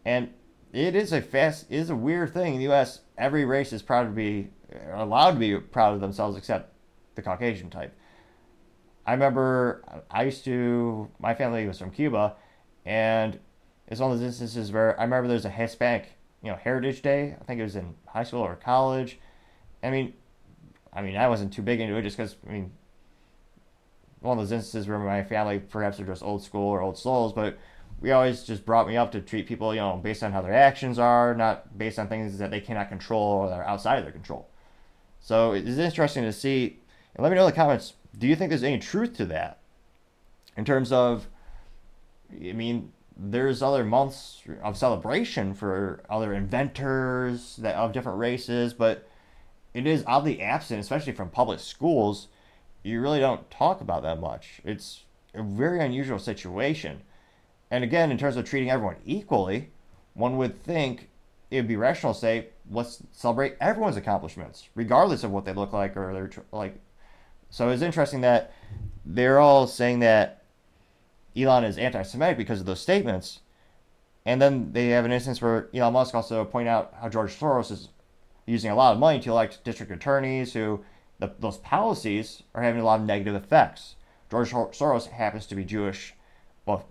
and 0.06 0.30
it 0.72 0.96
is 0.96 1.12
a 1.12 1.22
fast, 1.22 1.66
it 1.70 1.78
is 1.78 1.90
a 1.90 1.96
weird 1.96 2.34
thing 2.34 2.54
in 2.54 2.60
the 2.60 2.66
U.S. 2.66 3.02
Every 3.18 3.46
race 3.46 3.74
is 3.74 3.82
proud 3.82 4.04
to 4.04 4.10
be 4.10 4.50
uh, 4.72 5.04
allowed 5.04 5.32
to 5.32 5.40
be 5.40 5.58
proud 5.58 5.96
of 5.96 6.02
themselves, 6.02 6.38
except 6.38 6.72
the 7.16 7.22
Caucasian 7.24 7.70
type. 7.70 7.94
I 9.08 9.14
remember 9.14 9.84
I 10.12 10.24
used 10.24 10.46
to, 10.46 11.10
my 11.20 11.34
family 11.34 11.68
was 11.68 11.80
from 11.80 11.92
Cuba, 11.92 12.36
and 12.86 13.40
It's 13.88 14.00
one 14.00 14.12
of 14.12 14.20
those 14.20 14.28
instances 14.28 14.72
where 14.72 15.00
I 15.00 15.04
remember 15.04 15.28
there's 15.28 15.46
a 15.46 15.50
Hispanic, 15.50 16.18
you 16.44 16.52
know, 16.52 16.58
Heritage 16.58 17.02
Day. 17.02 17.36
I 17.40 17.44
think 17.44 17.60
it 17.60 17.64
was 17.64 17.76
in 17.76 17.96
high 18.08 18.24
school 18.24 18.42
or 18.42 18.56
college. 18.56 19.20
I 19.84 19.90
mean, 19.92 20.14
I 20.96 21.02
mean, 21.02 21.18
I 21.18 21.28
wasn't 21.28 21.54
too 21.54 21.62
big 21.62 21.82
into 21.82 21.96
it 21.98 22.04
just 22.04 22.18
because 22.18 22.36
I 22.48 22.52
mean, 22.52 22.72
one 24.22 24.38
of 24.38 24.44
those 24.44 24.52
instances 24.52 24.88
where 24.88 24.98
my 24.98 25.24
family 25.24 25.60
perhaps 25.60 26.00
are 26.00 26.06
just 26.06 26.24
old 26.24 26.44
school 26.44 26.70
or 26.70 26.82
old 26.82 26.98
souls, 26.98 27.34
but 27.34 27.58
we 28.02 28.12
always 28.12 28.44
just 28.44 28.66
brought 28.66 28.88
me 28.88 28.98
up 28.98 29.12
to 29.12 29.22
treat 29.22 29.48
people, 29.48 29.74
you 29.74 29.80
know, 29.80 29.98
based 29.98 30.24
on 30.24 30.32
how 30.32 30.42
their 30.42 30.54
actions 30.54 31.00
are, 31.00 31.36
not 31.36 31.78
based 31.78 32.00
on 32.00 32.08
things 32.08 32.38
that 32.38 32.52
they 32.52 32.60
cannot 32.60 32.90
control 32.90 33.22
or 33.22 33.50
that 33.50 33.60
are 33.60 33.68
outside 33.68 33.98
of 33.98 34.04
their 34.04 34.12
control. 34.12 34.48
So 35.20 35.54
it's 35.54 35.78
interesting 35.78 36.24
to 36.24 36.34
see. 36.34 36.80
And 37.16 37.24
let 37.24 37.30
me 37.30 37.36
know 37.36 37.46
in 37.46 37.50
the 37.50 37.56
comments. 37.56 37.94
Do 38.18 38.28
you 38.28 38.36
think 38.36 38.50
there's 38.50 38.64
any 38.64 38.80
truth 38.80 39.16
to 39.18 39.26
that? 39.28 39.60
In 40.58 40.66
terms 40.66 40.92
of, 40.92 41.28
I 42.32 42.54
mean, 42.54 42.92
there's 43.18 43.62
other 43.62 43.84
months 43.84 44.42
of 44.62 44.78
celebration 44.78 45.54
for 45.54 46.04
other 46.10 46.34
inventors 46.34 47.56
that 47.58 47.76
of 47.76 47.94
different 47.94 48.20
races, 48.20 48.74
but 48.74 49.08
it 49.76 49.86
is 49.86 50.04
oddly 50.08 50.42
absent, 50.42 50.80
especially 50.80 51.12
from 51.12 51.30
public 51.30 51.60
schools. 51.60 52.30
You 52.82 53.02
really 53.02 53.20
don't 53.20 53.52
talk 53.52 53.82
about 53.82 54.04
that 54.04 54.20
much. 54.20 54.62
It's 54.64 55.04
a 55.34 55.44
very 55.44 55.84
unusual 55.84 56.18
situation. 56.18 57.02
And 57.70 57.84
again, 57.84 58.10
in 58.10 58.18
terms 58.18 58.38
of 58.38 58.46
treating 58.46 58.72
everyone 58.72 58.96
equally, 59.06 59.72
one 60.14 60.38
would 60.38 60.64
think 60.64 61.10
it 61.52 61.58
would 61.58 61.68
be 61.68 61.76
rational 61.76 62.14
to 62.14 62.20
say, 62.20 62.48
let's 62.72 63.04
celebrate 63.12 63.58
everyone's 63.60 63.98
accomplishments, 63.98 64.70
regardless 64.76 65.26
of 65.26 65.32
what 65.32 65.44
they 65.44 65.54
look 65.54 65.74
like 65.74 65.98
or 65.98 66.14
they're 66.14 66.32
like. 66.52 66.80
So 67.50 67.70
it's 67.70 67.82
interesting 67.82 68.22
that 68.22 68.54
they're 69.06 69.40
all 69.40 69.68
saying 69.68 70.00
that 70.00 70.44
Elon 71.36 71.66
is 71.66 71.78
anti-Semitic 71.78 72.38
because 72.38 72.62
of 72.62 72.66
those 72.66 72.80
statements, 72.80 73.42
and 74.26 74.42
then 74.42 74.72
they 74.72 74.88
have 74.90 75.04
an 75.04 75.12
instance 75.12 75.42
where 75.42 75.68
Elon 75.74 75.94
Musk 75.94 76.16
also 76.16 76.46
point 76.46 76.70
out 76.70 76.94
how 77.00 77.10
George 77.10 77.38
Soros 77.38 77.72
is 77.72 77.90
using 78.46 78.72
a 78.72 78.76
lot 78.76 78.94
of 78.94 79.00
money 79.00 79.20
to 79.20 79.32
elect 79.32 79.64
district 79.64 79.92
attorneys 79.92 80.54
who 80.54 80.84
the, 81.20 81.32
those 81.40 81.58
policies 81.58 82.44
are 82.54 82.64
having 82.64 82.82
a 82.82 82.86
lot 82.86 83.00
of 83.00 83.06
negative 83.06 83.36
effects. 83.36 83.96
George 84.30 84.52
Soros 84.52 85.08
happens 85.08 85.46
to 85.48 85.56
be 85.56 85.64
Jewish. 85.64 86.14
Well, 86.66 86.88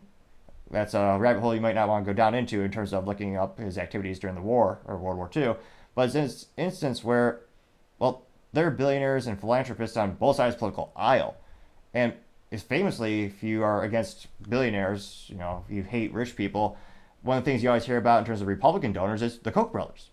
that's 0.70 0.94
a 0.94 1.16
rabbit 1.18 1.40
hole 1.40 1.54
you 1.54 1.60
might 1.60 1.74
not 1.74 1.88
want 1.88 2.04
to 2.04 2.12
go 2.12 2.16
down 2.16 2.34
into 2.34 2.62
in 2.62 2.70
terms 2.70 2.92
of 2.92 3.06
looking 3.06 3.36
up 3.36 3.58
his 3.58 3.78
activities 3.78 4.18
during 4.18 4.36
the 4.36 4.42
war 4.42 4.80
or 4.86 4.96
World 4.96 5.18
War 5.18 5.30
II. 5.34 5.56
But 5.94 6.14
it's 6.14 6.46
an 6.56 6.64
instance 6.64 7.04
where, 7.04 7.40
well, 7.98 8.24
there 8.52 8.66
are 8.66 8.70
billionaires 8.70 9.26
and 9.26 9.38
philanthropists 9.38 9.96
on 9.96 10.14
both 10.14 10.36
sides 10.36 10.54
of 10.54 10.58
the 10.58 10.58
political 10.60 10.92
aisle. 10.96 11.36
And 11.92 12.14
is 12.50 12.62
famously, 12.62 13.24
if 13.24 13.42
you 13.42 13.62
are 13.62 13.82
against 13.82 14.28
billionaires, 14.48 15.26
you 15.28 15.36
know, 15.36 15.64
if 15.66 15.74
you 15.74 15.82
hate 15.82 16.12
rich 16.14 16.36
people, 16.36 16.76
one 17.22 17.38
of 17.38 17.44
the 17.44 17.50
things 17.50 17.62
you 17.62 17.68
always 17.68 17.84
hear 17.84 17.96
about 17.96 18.20
in 18.20 18.24
terms 18.24 18.40
of 18.40 18.46
Republican 18.46 18.92
donors 18.92 19.22
is 19.22 19.38
the 19.40 19.50
Koch 19.50 19.72
brothers. 19.72 20.10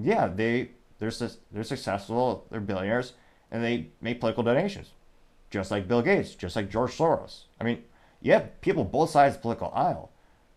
Yeah, 0.00 0.28
they 0.28 0.70
they're 0.98 1.12
they're 1.52 1.64
successful, 1.64 2.46
they're 2.50 2.60
billionaires, 2.60 3.14
and 3.50 3.62
they 3.62 3.88
make 4.00 4.20
political 4.20 4.42
donations, 4.42 4.90
just 5.50 5.70
like 5.70 5.88
Bill 5.88 6.02
Gates, 6.02 6.34
just 6.34 6.56
like 6.56 6.70
George 6.70 6.96
Soros. 6.96 7.42
I 7.60 7.64
mean, 7.64 7.84
you 8.20 8.32
have 8.32 8.60
people 8.60 8.84
both 8.84 9.10
sides 9.10 9.34
of 9.34 9.40
the 9.40 9.42
political 9.42 9.72
aisle. 9.74 10.10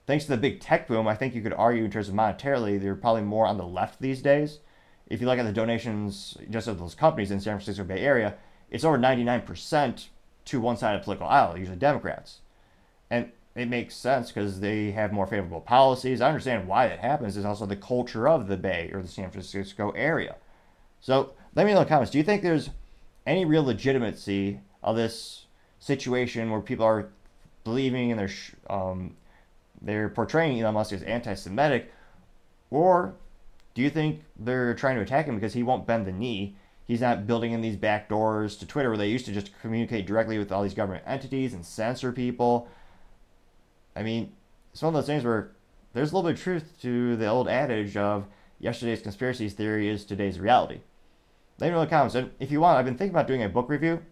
Thanks 0.05 0.23
to 0.25 0.31
the 0.31 0.37
big 0.37 0.61
tech 0.61 0.87
boom, 0.87 1.07
I 1.07 1.15
think 1.15 1.35
you 1.35 1.41
could 1.41 1.53
argue 1.53 1.83
in 1.83 1.91
terms 1.91 2.07
of 2.07 2.15
monetarily, 2.15 2.79
they're 2.79 2.95
probably 2.95 3.23
more 3.23 3.45
on 3.45 3.57
the 3.57 3.67
left 3.67 3.99
these 3.99 4.21
days. 4.21 4.59
If 5.07 5.19
you 5.19 5.27
look 5.27 5.37
at 5.37 5.43
the 5.43 5.51
donations 5.51 6.37
just 6.49 6.67
of 6.67 6.79
those 6.79 6.95
companies 6.95 7.31
in 7.31 7.39
San 7.39 7.57
Francisco 7.57 7.83
Bay 7.83 7.99
Area, 7.99 8.35
it's 8.71 8.83
over 8.83 8.97
99% 8.97 10.07
to 10.45 10.61
one 10.61 10.77
side 10.77 10.95
of 10.95 11.01
the 11.01 11.03
political 11.03 11.27
aisle, 11.27 11.57
usually 11.57 11.77
Democrats. 11.77 12.39
And 13.09 13.31
it 13.57 13.69
makes 13.69 13.95
sense 13.95 14.31
because 14.31 14.59
they 14.59 14.91
have 14.91 15.11
more 15.11 15.27
favorable 15.27 15.61
policies. 15.61 16.21
I 16.21 16.27
understand 16.27 16.67
why 16.67 16.87
that 16.87 16.99
happens. 16.99 17.37
It's 17.37 17.45
also 17.45 17.65
the 17.65 17.75
culture 17.75 18.27
of 18.27 18.47
the 18.47 18.57
Bay 18.57 18.91
or 18.93 19.01
the 19.01 19.07
San 19.07 19.31
Francisco 19.31 19.91
area. 19.91 20.35
So 21.01 21.33
let 21.55 21.65
me 21.65 21.73
know 21.73 21.79
in 21.79 21.85
the 21.85 21.89
comments. 21.89 22.11
Do 22.11 22.17
you 22.17 22.23
think 22.23 22.41
there's 22.41 22.69
any 23.25 23.45
real 23.45 23.63
legitimacy 23.63 24.59
of 24.83 24.95
this 24.95 25.45
situation 25.79 26.49
where 26.49 26.61
people 26.61 26.85
are 26.85 27.09
believing 27.63 28.11
and 28.11 28.19
they're 28.19 28.29
um, 28.69 29.15
they're 29.81 30.09
portraying 30.09 30.59
Elon 30.59 30.73
Musk 30.73 30.93
as 30.93 31.03
anti-Semitic, 31.03 31.91
or 32.71 33.13
do 33.75 33.81
you 33.81 33.89
think 33.91 34.23
they're 34.39 34.73
trying 34.73 34.95
to 34.95 35.01
attack 35.01 35.27
him 35.27 35.35
because 35.35 35.53
he 35.53 35.61
won't 35.61 35.85
bend 35.85 36.07
the 36.07 36.11
knee? 36.11 36.55
He's 36.85 37.01
not 37.01 37.27
building 37.27 37.51
in 37.51 37.61
these 37.61 37.75
back 37.75 38.09
doors 38.09 38.55
to 38.57 38.65
Twitter 38.65 38.89
where 38.89 38.97
they 38.97 39.09
used 39.09 39.25
to 39.25 39.33
just 39.33 39.51
communicate 39.61 40.07
directly 40.07 40.39
with 40.39 40.51
all 40.51 40.63
these 40.63 40.73
government 40.73 41.03
entities 41.05 41.53
and 41.53 41.65
censor 41.65 42.11
people. 42.11 42.67
I 43.97 44.03
mean, 44.03 44.33
it's 44.71 44.81
one 44.81 44.93
of 44.93 45.01
those 45.01 45.07
things 45.07 45.23
where 45.23 45.51
there's 45.93 46.11
a 46.11 46.15
little 46.15 46.29
bit 46.29 46.37
of 46.37 46.43
truth 46.43 46.73
to 46.81 47.15
the 47.15 47.27
old 47.27 47.47
adage 47.47 47.97
of 47.97 48.25
yesterday's 48.59 49.01
conspiracy 49.01 49.49
theory 49.49 49.89
is 49.89 50.05
today's 50.05 50.39
reality. 50.39 50.81
Let 51.59 51.67
me 51.67 51.71
know 51.71 51.81
in 51.81 51.87
the 51.87 51.89
comments. 51.89 52.15
And 52.15 52.31
if 52.39 52.51
you 52.51 52.61
want, 52.61 52.77
I've 52.77 52.85
been 52.85 52.97
thinking 52.97 53.15
about 53.15 53.27
doing 53.27 53.43
a 53.43 53.49
book 53.49 53.69
review 53.69 54.03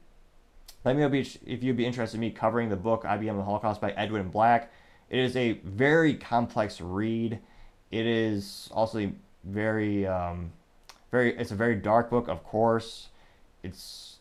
let 0.86 0.96
me 0.96 1.02
know 1.02 1.12
if 1.12 1.64
you'd 1.64 1.76
be 1.76 1.86
interested 1.86 2.18
in 2.18 2.22
me 2.22 2.30
covering 2.30 2.70
the 2.70 2.76
book 2.76 3.04
IBM 3.04 3.32
and 3.32 3.40
the 3.40 3.44
Holocaust 3.44 3.82
by 3.82 3.90
Edwin 3.92 4.30
Black. 4.30 4.72
It 5.10 5.20
is 5.20 5.36
a 5.36 5.54
very 5.64 6.14
complex 6.14 6.80
read. 6.80 7.40
It 7.90 8.06
is 8.06 8.70
also 8.72 9.12
very, 9.44 10.06
um, 10.06 10.52
very. 11.12 11.36
It's 11.38 11.52
a 11.52 11.56
very 11.56 11.76
dark 11.76 12.12
book, 12.12 12.28
of 12.28 12.44
course. 12.44 13.08
It's 13.64 14.20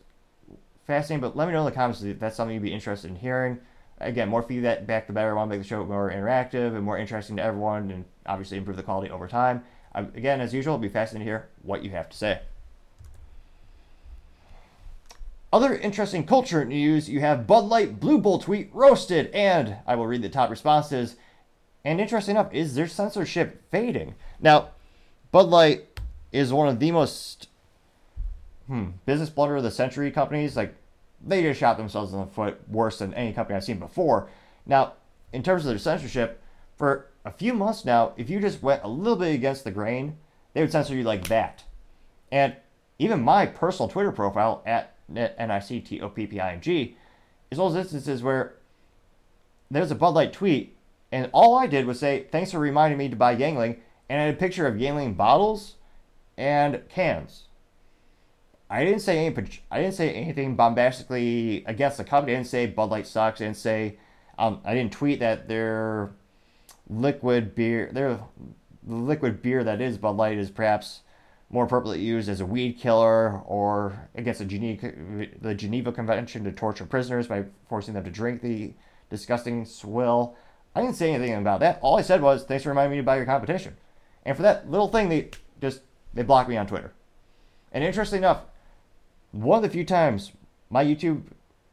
fascinating, 0.87 1.21
but 1.21 1.37
let 1.37 1.47
me 1.47 1.53
know 1.53 1.59
in 1.59 1.65
the 1.65 1.71
comments 1.71 2.01
if 2.01 2.19
that's 2.19 2.35
something 2.35 2.55
you'd 2.55 2.63
be 2.63 2.73
interested 2.73 3.11
in 3.11 3.17
hearing. 3.17 3.59
Again, 4.05 4.29
more 4.29 4.43
feedback, 4.43 4.85
back 4.85 5.07
the 5.07 5.13
better. 5.13 5.31
I 5.31 5.33
want 5.33 5.49
to 5.49 5.55
make 5.57 5.63
the 5.63 5.67
show 5.67 5.83
more 5.83 6.11
interactive 6.11 6.75
and 6.75 6.83
more 6.83 6.97
interesting 6.97 7.37
to 7.37 7.43
everyone, 7.43 7.89
and 7.89 8.05
obviously 8.27 8.57
improve 8.57 8.77
the 8.77 8.83
quality 8.83 9.09
over 9.09 9.27
time. 9.27 9.63
again, 9.93 10.41
as 10.41 10.53
usual, 10.53 10.75
it'll 10.75 10.81
be 10.81 10.89
fascinating 10.89 11.25
to 11.25 11.31
hear 11.31 11.47
what 11.63 11.83
you 11.83 11.89
have 11.89 12.09
to 12.09 12.17
say. 12.17 12.41
Other 15.51 15.75
interesting 15.75 16.25
culture 16.25 16.65
news 16.65 17.09
you 17.09 17.21
have 17.21 17.47
Bud 17.47 17.65
Light 17.65 17.99
Blue 17.99 18.19
Bowl 18.19 18.39
tweet 18.39 18.69
roasted, 18.73 19.27
and 19.27 19.77
I 19.87 19.95
will 19.95 20.05
read 20.05 20.21
the 20.21 20.29
top 20.29 20.49
responses. 20.49 21.15
And 21.83 22.01
interesting 22.01 22.35
enough, 22.35 22.53
is 22.53 22.75
their 22.75 22.87
censorship 22.87 23.63
fading? 23.71 24.15
Now, 24.39 24.69
Bud 25.31 25.47
Light 25.47 25.99
is 26.31 26.51
one 26.51 26.67
of 26.67 26.79
the 26.79 26.91
most 26.91 27.47
hmm, 28.67 28.89
business 29.05 29.29
blunder 29.29 29.55
of 29.55 29.63
the 29.63 29.71
century 29.71 30.11
companies. 30.11 30.57
Like, 30.57 30.75
they 31.23 31.41
just 31.43 31.59
shot 31.59 31.77
themselves 31.77 32.13
in 32.13 32.19
the 32.19 32.25
foot 32.25 32.59
worse 32.69 32.99
than 32.99 33.13
any 33.13 33.33
company 33.33 33.55
I've 33.57 33.63
seen 33.63 33.79
before. 33.79 34.29
Now, 34.65 34.93
in 35.33 35.43
terms 35.43 35.63
of 35.63 35.69
their 35.69 35.77
censorship, 35.77 36.41
for 36.75 37.07
a 37.23 37.31
few 37.31 37.53
months 37.53 37.85
now, 37.85 38.13
if 38.17 38.29
you 38.29 38.39
just 38.39 38.61
went 38.61 38.83
a 38.83 38.87
little 38.87 39.15
bit 39.15 39.33
against 39.33 39.63
the 39.63 39.71
grain, 39.71 40.17
they 40.53 40.61
would 40.61 40.71
censor 40.71 40.95
you 40.95 41.03
like 41.03 41.27
that. 41.27 41.63
And 42.31 42.55
even 42.99 43.21
my 43.21 43.45
personal 43.45 43.89
Twitter 43.89 44.11
profile 44.11 44.61
at 44.65 44.95
N-I-C-T-O-P-P-I-N-G, 45.13 46.97
is 47.51 47.57
those 47.57 47.75
instances 47.75 48.23
where 48.23 48.55
there's 49.69 49.91
a 49.91 49.95
Bud 49.95 50.15
Light 50.15 50.33
tweet, 50.33 50.75
and 51.11 51.29
all 51.33 51.57
I 51.57 51.67
did 51.67 51.85
was 51.85 51.99
say, 51.99 52.27
thanks 52.31 52.51
for 52.51 52.59
reminding 52.59 52.97
me 52.97 53.09
to 53.09 53.15
buy 53.15 53.35
Yuengling, 53.35 53.77
and 54.09 54.19
I 54.19 54.25
had 54.25 54.35
a 54.35 54.37
picture 54.37 54.67
of 54.67 54.75
Yuengling 54.75 55.17
bottles 55.17 55.75
and 56.37 56.87
cans. 56.89 57.43
I 58.69 58.83
didn't 58.83 59.01
say 59.01 59.25
any, 59.25 59.35
I 59.69 59.79
didn't 59.79 59.93
say 59.93 60.11
anything 60.11 60.55
bombastically 60.55 61.63
against 61.65 61.97
the 61.97 62.03
company. 62.03 62.33
I 62.33 62.37
didn't 62.37 62.49
say 62.49 62.65
Bud 62.65 62.89
Light 62.89 63.07
sucks. 63.07 63.39
I 63.39 63.45
didn't 63.45 63.57
say 63.57 63.97
um, 64.37 64.61
I 64.65 64.73
didn't 64.73 64.91
tweet 64.91 65.19
that 65.19 65.47
their 65.47 66.11
liquid 66.89 67.55
beer, 67.55 67.89
their 67.91 68.19
liquid 68.85 69.41
beer 69.41 69.63
that 69.63 69.81
is 69.81 69.97
Bud 69.97 70.17
Light 70.17 70.37
is 70.37 70.49
perhaps 70.49 71.01
more 71.49 71.65
appropriately 71.65 72.01
used 72.01 72.27
as 72.27 72.41
a 72.41 72.45
weed 72.45 72.73
killer 72.73 73.39
or 73.45 74.09
against 74.15 74.39
the 74.39 74.45
Geneva, 74.45 74.91
the 75.41 75.53
Geneva 75.53 75.91
Convention 75.91 76.43
to 76.43 76.51
torture 76.51 76.85
prisoners 76.85 77.27
by 77.27 77.45
forcing 77.69 77.93
them 77.93 78.03
to 78.03 78.09
drink 78.09 78.41
the 78.41 78.73
disgusting 79.09 79.63
swill. 79.65 80.35
I 80.75 80.81
didn't 80.81 80.95
say 80.95 81.13
anything 81.13 81.35
about 81.35 81.59
that. 81.61 81.79
All 81.81 81.97
I 81.97 82.01
said 82.01 82.21
was, 82.21 82.43
thanks 82.43 82.63
for 82.63 82.69
reminding 82.69 82.97
me 82.97 82.99
about 82.99 83.17
your 83.17 83.25
competition. 83.25 83.77
And 84.25 84.35
for 84.35 84.43
that 84.43 84.69
little 84.69 84.87
thing, 84.87 85.09
they 85.09 85.29
just 85.61 85.81
they 86.13 86.23
blocked 86.23 86.49
me 86.49 86.57
on 86.57 86.67
Twitter. 86.67 86.93
And 87.71 87.83
interestingly 87.83 88.25
enough, 88.25 88.41
one 89.35 89.57
of 89.57 89.63
the 89.63 89.69
few 89.69 89.83
times 89.83 90.31
my 90.69 90.83
YouTube 90.83 91.23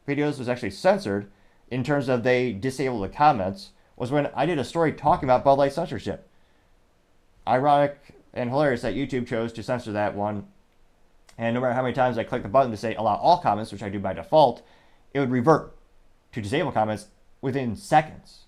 videos 0.07 0.37
was 0.37 0.49
actually 0.49 0.71
censored 0.71 1.31
in 1.71 1.83
terms 1.83 2.09
of 2.09 2.23
they 2.23 2.51
disabled 2.51 3.03
the 3.03 3.15
comments 3.15 3.71
was 3.95 4.11
when 4.11 4.27
I 4.35 4.45
did 4.45 4.59
a 4.59 4.63
story 4.63 4.91
talking 4.91 5.27
about 5.27 5.43
Bud 5.43 5.53
Light 5.53 5.73
censorship. 5.73 6.27
Ironic 7.47 7.97
and 8.33 8.49
hilarious 8.49 8.81
that 8.81 8.95
YouTube 8.95 9.27
chose 9.27 9.53
to 9.53 9.63
censor 9.63 9.91
that 9.93 10.15
one. 10.15 10.47
And 11.37 11.53
no 11.53 11.61
matter 11.61 11.73
how 11.73 11.81
many 11.81 11.93
times 11.93 12.17
I 12.17 12.23
click 12.23 12.43
the 12.43 12.49
button 12.49 12.71
to 12.71 12.77
say 12.77 12.95
allow 12.95 13.15
all 13.15 13.39
comments, 13.39 13.71
which 13.71 13.83
I 13.83 13.89
do 13.89 13.99
by 13.99 14.13
default, 14.13 14.61
it 15.13 15.19
would 15.19 15.31
revert 15.31 15.75
to 16.33 16.41
disable 16.41 16.71
comments 16.71 17.07
within 17.41 17.75
seconds, 17.75 18.45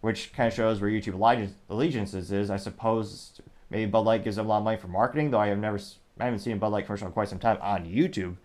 which 0.00 0.32
kind 0.32 0.46
of 0.46 0.54
shows 0.54 0.80
where 0.80 0.90
YouTube 0.90 1.54
allegiances 1.68 2.30
is. 2.30 2.50
I 2.50 2.56
suppose 2.56 3.40
maybe 3.68 3.90
Bud 3.90 4.00
Light 4.00 4.24
gives 4.24 4.36
them 4.36 4.46
a 4.46 4.48
lot 4.48 4.58
of 4.58 4.64
money 4.64 4.76
for 4.78 4.88
marketing, 4.88 5.30
though 5.30 5.40
I 5.40 5.48
have 5.48 5.58
never, 5.58 5.80
I 6.18 6.24
haven't 6.24 6.40
seen 6.40 6.54
a 6.54 6.56
Bud 6.56 6.68
Light 6.68 6.86
commercial 6.86 7.06
in 7.06 7.12
quite 7.12 7.28
some 7.28 7.38
time 7.38 7.58
on 7.60 7.84
YouTube. 7.84 8.36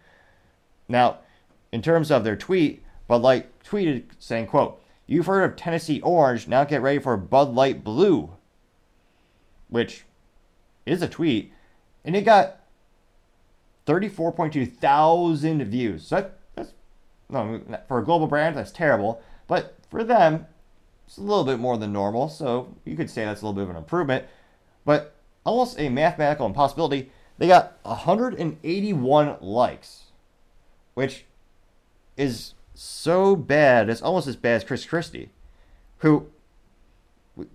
Now, 0.87 1.19
in 1.71 1.81
terms 1.81 2.11
of 2.11 2.23
their 2.23 2.35
tweet, 2.35 2.83
Bud 3.07 3.21
Light 3.21 3.47
tweeted 3.63 4.05
saying, 4.19 4.47
"quote 4.47 4.81
You've 5.07 5.25
heard 5.25 5.43
of 5.43 5.55
Tennessee 5.55 6.01
Orange, 6.01 6.47
now 6.47 6.65
get 6.65 6.81
ready 6.81 6.99
for 6.99 7.15
Bud 7.15 7.55
Light 7.55 7.83
Blue. 7.83 8.31
Which 9.69 10.03
is 10.85 11.01
a 11.01 11.07
tweet. 11.07 11.53
And 12.03 12.15
it 12.15 12.25
got 12.25 12.59
34.2 13.85 14.71
thousand 14.73 15.63
views. 15.65 16.07
So 16.07 16.17
that, 16.17 16.39
that's 16.55 16.73
no, 17.29 17.61
for 17.87 17.99
a 17.99 18.03
global 18.03 18.27
brand, 18.27 18.57
that's 18.57 18.71
terrible. 18.71 19.21
But 19.47 19.75
for 19.89 20.03
them, 20.03 20.45
it's 21.05 21.17
a 21.17 21.21
little 21.21 21.45
bit 21.45 21.59
more 21.59 21.77
than 21.77 21.93
normal. 21.93 22.27
So 22.27 22.75
you 22.83 22.97
could 22.97 23.09
say 23.09 23.23
that's 23.23 23.41
a 23.41 23.45
little 23.45 23.55
bit 23.55 23.63
of 23.63 23.69
an 23.69 23.77
improvement. 23.77 24.25
But 24.83 25.15
almost 25.45 25.79
a 25.79 25.87
mathematical 25.87 26.45
impossibility. 26.45 27.11
They 27.37 27.47
got 27.47 27.77
181 27.83 29.37
likes, 29.41 30.03
which 30.93 31.25
is 32.15 32.53
so 32.73 33.35
bad. 33.35 33.89
It's 33.89 34.01
almost 34.01 34.27
as 34.27 34.35
bad 34.35 34.55
as 34.55 34.63
Chris 34.63 34.85
Christie, 34.85 35.29
who 35.99 36.27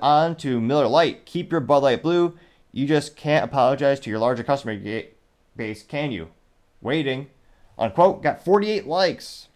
on 0.00 0.36
to 0.36 0.60
Miller 0.60 0.86
Lite. 0.86 1.26
Keep 1.26 1.50
your 1.50 1.60
Bud 1.60 1.82
Light 1.82 2.02
Blue. 2.02 2.38
You 2.70 2.86
just 2.86 3.16
can't 3.16 3.44
apologize 3.44 3.98
to 4.00 4.10
your 4.10 4.20
larger 4.20 4.44
customer 4.44 4.78
base, 5.56 5.82
can 5.82 6.12
you? 6.12 6.28
Waiting. 6.80 7.28
Unquote. 7.76 8.22
Got 8.22 8.44
48 8.44 8.86
likes. 8.86 9.48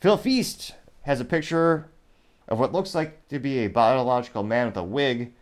Phil 0.00 0.16
Feast 0.16 0.74
has 1.02 1.20
a 1.20 1.24
picture 1.26 1.90
of 2.48 2.58
what 2.58 2.72
looks 2.72 2.94
like 2.94 3.28
to 3.28 3.38
be 3.38 3.58
a 3.58 3.68
biological 3.68 4.42
man 4.42 4.66
with 4.66 4.76
a 4.78 4.82
wig 4.82 5.34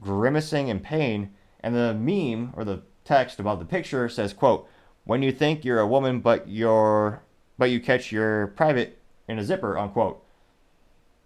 grimacing 0.00 0.68
in 0.68 0.78
pain, 0.78 1.30
and 1.60 1.74
the 1.74 1.92
meme 1.92 2.52
or 2.56 2.64
the 2.64 2.82
text 3.08 3.40
above 3.40 3.58
the 3.58 3.64
picture 3.64 4.08
says, 4.08 4.32
quote, 4.34 4.68
when 5.04 5.22
you 5.22 5.32
think 5.32 5.64
you're 5.64 5.80
a 5.80 5.86
woman 5.86 6.20
but 6.20 6.46
you're 6.48 7.22
but 7.56 7.70
you 7.70 7.80
catch 7.80 8.12
your 8.12 8.48
private 8.48 8.98
in 9.26 9.38
a 9.38 9.44
zipper, 9.44 9.76
unquote. 9.76 10.22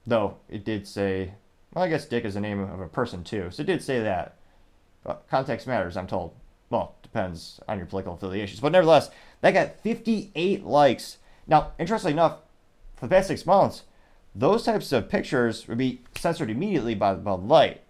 Though 0.06 0.38
it 0.48 0.64
did 0.64 0.86
say, 0.86 1.34
well, 1.74 1.84
I 1.84 1.88
guess 1.88 2.06
Dick 2.06 2.24
is 2.24 2.34
the 2.34 2.40
name 2.40 2.60
of 2.60 2.80
a 2.80 2.88
person 2.88 3.22
too, 3.22 3.50
so 3.50 3.62
it 3.62 3.66
did 3.66 3.82
say 3.82 4.00
that. 4.00 4.36
But 5.04 5.26
context 5.28 5.66
matters, 5.66 5.96
I'm 5.96 6.06
told. 6.06 6.34
Well, 6.70 6.94
depends 7.02 7.60
on 7.68 7.76
your 7.76 7.86
political 7.86 8.14
affiliations. 8.14 8.60
But 8.60 8.72
nevertheless, 8.72 9.10
that 9.42 9.50
got 9.50 9.80
58 9.80 10.64
likes. 10.64 11.18
Now, 11.46 11.72
interestingly 11.78 12.12
enough, 12.12 12.38
for 12.96 13.06
the 13.06 13.14
past 13.14 13.28
six 13.28 13.44
months, 13.44 13.82
those 14.34 14.62
types 14.62 14.90
of 14.92 15.10
pictures 15.10 15.68
would 15.68 15.76
be 15.76 16.00
censored 16.16 16.50
immediately 16.50 16.94
by 16.94 17.14
Bud 17.14 17.46
Light. 17.46 17.82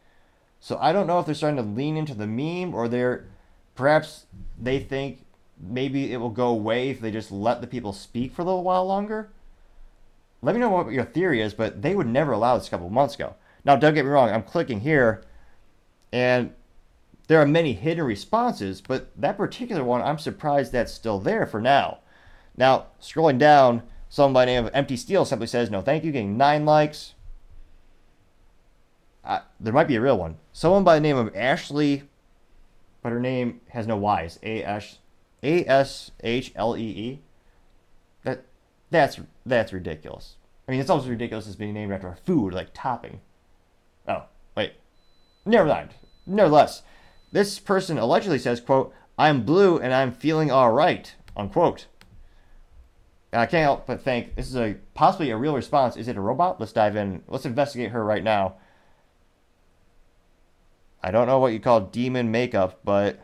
So 0.58 0.78
I 0.80 0.92
don't 0.92 1.06
know 1.06 1.20
if 1.20 1.26
they're 1.26 1.34
starting 1.34 1.56
to 1.56 1.62
lean 1.62 1.96
into 1.96 2.14
the 2.14 2.26
meme 2.26 2.74
or 2.74 2.88
they're 2.88 3.26
perhaps 3.74 4.26
they 4.60 4.78
think 4.78 5.24
maybe 5.58 6.12
it 6.12 6.16
will 6.16 6.30
go 6.30 6.48
away 6.48 6.90
if 6.90 7.00
they 7.00 7.10
just 7.10 7.30
let 7.30 7.60
the 7.60 7.66
people 7.66 7.92
speak 7.92 8.32
for 8.32 8.42
a 8.42 8.44
little 8.44 8.64
while 8.64 8.86
longer. 8.86 9.30
Let 10.42 10.54
me 10.54 10.60
know 10.60 10.70
what 10.70 10.90
your 10.92 11.04
theory 11.04 11.40
is, 11.40 11.54
but 11.54 11.82
they 11.82 11.94
would 11.94 12.08
never 12.08 12.32
allow 12.32 12.58
this 12.58 12.66
a 12.66 12.70
couple 12.70 12.90
months 12.90 13.14
ago. 13.14 13.34
Now, 13.64 13.76
don't 13.76 13.94
get 13.94 14.04
me 14.04 14.10
wrong, 14.10 14.28
I'm 14.28 14.42
clicking 14.42 14.80
here, 14.80 15.22
and 16.12 16.52
there 17.28 17.40
are 17.40 17.46
many 17.46 17.74
hidden 17.74 18.04
responses, 18.04 18.80
but 18.80 19.08
that 19.16 19.36
particular 19.36 19.84
one, 19.84 20.02
I'm 20.02 20.18
surprised 20.18 20.72
that's 20.72 20.92
still 20.92 21.20
there 21.20 21.46
for 21.46 21.60
now. 21.60 21.98
Now, 22.56 22.86
scrolling 23.00 23.38
down, 23.38 23.82
someone 24.08 24.34
by 24.34 24.44
the 24.44 24.52
name 24.52 24.66
of 24.66 24.74
Empty 24.74 24.96
Steel 24.96 25.24
simply 25.24 25.46
says, 25.46 25.70
No, 25.70 25.80
thank 25.80 26.02
you, 26.02 26.10
getting 26.10 26.36
nine 26.36 26.66
likes. 26.66 27.14
Uh, 29.24 29.40
there 29.60 29.72
might 29.72 29.86
be 29.86 29.96
a 29.96 30.00
real 30.00 30.18
one. 30.18 30.36
Someone 30.52 30.82
by 30.82 30.96
the 30.96 31.00
name 31.00 31.16
of 31.16 31.34
Ashley, 31.36 32.02
but 33.02 33.12
her 33.12 33.20
name 33.20 33.60
has 33.70 33.86
no 33.86 33.96
Y's. 33.96 34.38
A 34.42 34.62
S 34.62 34.98
A 35.42 35.66
S 35.66 36.10
H 36.22 36.52
L 36.54 36.76
E 36.76 36.80
E. 36.80 37.20
That 38.24 38.44
that's 38.90 39.20
that's 39.44 39.72
ridiculous. 39.72 40.36
I 40.66 40.70
mean, 40.70 40.80
it's 40.80 40.90
almost 40.90 41.08
ridiculous 41.08 41.48
as 41.48 41.56
being 41.56 41.74
named 41.74 41.92
after 41.92 42.08
a 42.08 42.16
food 42.16 42.54
like 42.54 42.70
topping. 42.72 43.20
Oh 44.08 44.24
wait, 44.56 44.74
never 45.44 45.68
mind. 45.68 45.90
Nevertheless, 46.26 46.82
this 47.32 47.58
person 47.58 47.98
allegedly 47.98 48.38
says, 48.38 48.60
"quote 48.60 48.94
I'm 49.18 49.42
blue 49.42 49.78
and 49.78 49.92
I'm 49.92 50.12
feeling 50.12 50.50
all 50.50 50.72
right." 50.72 51.14
Unquote. 51.36 51.86
And 53.32 53.40
I 53.40 53.46
can't 53.46 53.62
help 53.62 53.86
but 53.86 54.02
think 54.02 54.34
this 54.36 54.48
is 54.48 54.56
a 54.56 54.76
possibly 54.94 55.30
a 55.30 55.36
real 55.36 55.54
response. 55.54 55.96
Is 55.96 56.06
it 56.06 56.18
a 56.18 56.20
robot? 56.20 56.60
Let's 56.60 56.72
dive 56.72 56.96
in. 56.96 57.22
Let's 57.26 57.46
investigate 57.46 57.90
her 57.90 58.04
right 58.04 58.22
now. 58.22 58.56
I 61.02 61.10
don't 61.10 61.26
know 61.26 61.38
what 61.40 61.52
you 61.52 61.58
call 61.58 61.80
demon 61.80 62.30
makeup, 62.30 62.80
but 62.84 63.18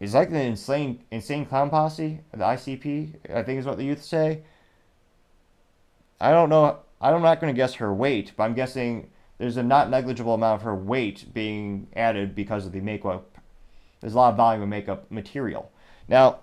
it's 0.00 0.14
like 0.14 0.30
the 0.30 0.40
insane 0.40 1.04
insane 1.10 1.46
clown 1.46 1.70
posse, 1.70 2.20
the 2.32 2.38
ICP, 2.38 3.14
I 3.32 3.42
think 3.44 3.60
is 3.60 3.66
what 3.66 3.76
the 3.76 3.84
youth 3.84 4.02
say. 4.02 4.42
I 6.20 6.32
don't 6.32 6.48
know. 6.48 6.78
I'm 7.00 7.22
not 7.22 7.40
going 7.40 7.54
to 7.54 7.56
guess 7.56 7.74
her 7.74 7.94
weight, 7.94 8.32
but 8.36 8.42
I'm 8.42 8.54
guessing 8.54 9.10
there's 9.38 9.56
a 9.56 9.62
not 9.62 9.88
negligible 9.88 10.34
amount 10.34 10.56
of 10.56 10.62
her 10.62 10.74
weight 10.74 11.32
being 11.32 11.86
added 11.94 12.34
because 12.34 12.66
of 12.66 12.72
the 12.72 12.80
makeup. 12.80 13.38
There's 14.00 14.14
a 14.14 14.16
lot 14.16 14.30
of 14.30 14.36
volume 14.36 14.62
of 14.62 14.68
makeup 14.68 15.08
material. 15.12 15.70
Now, 16.08 16.40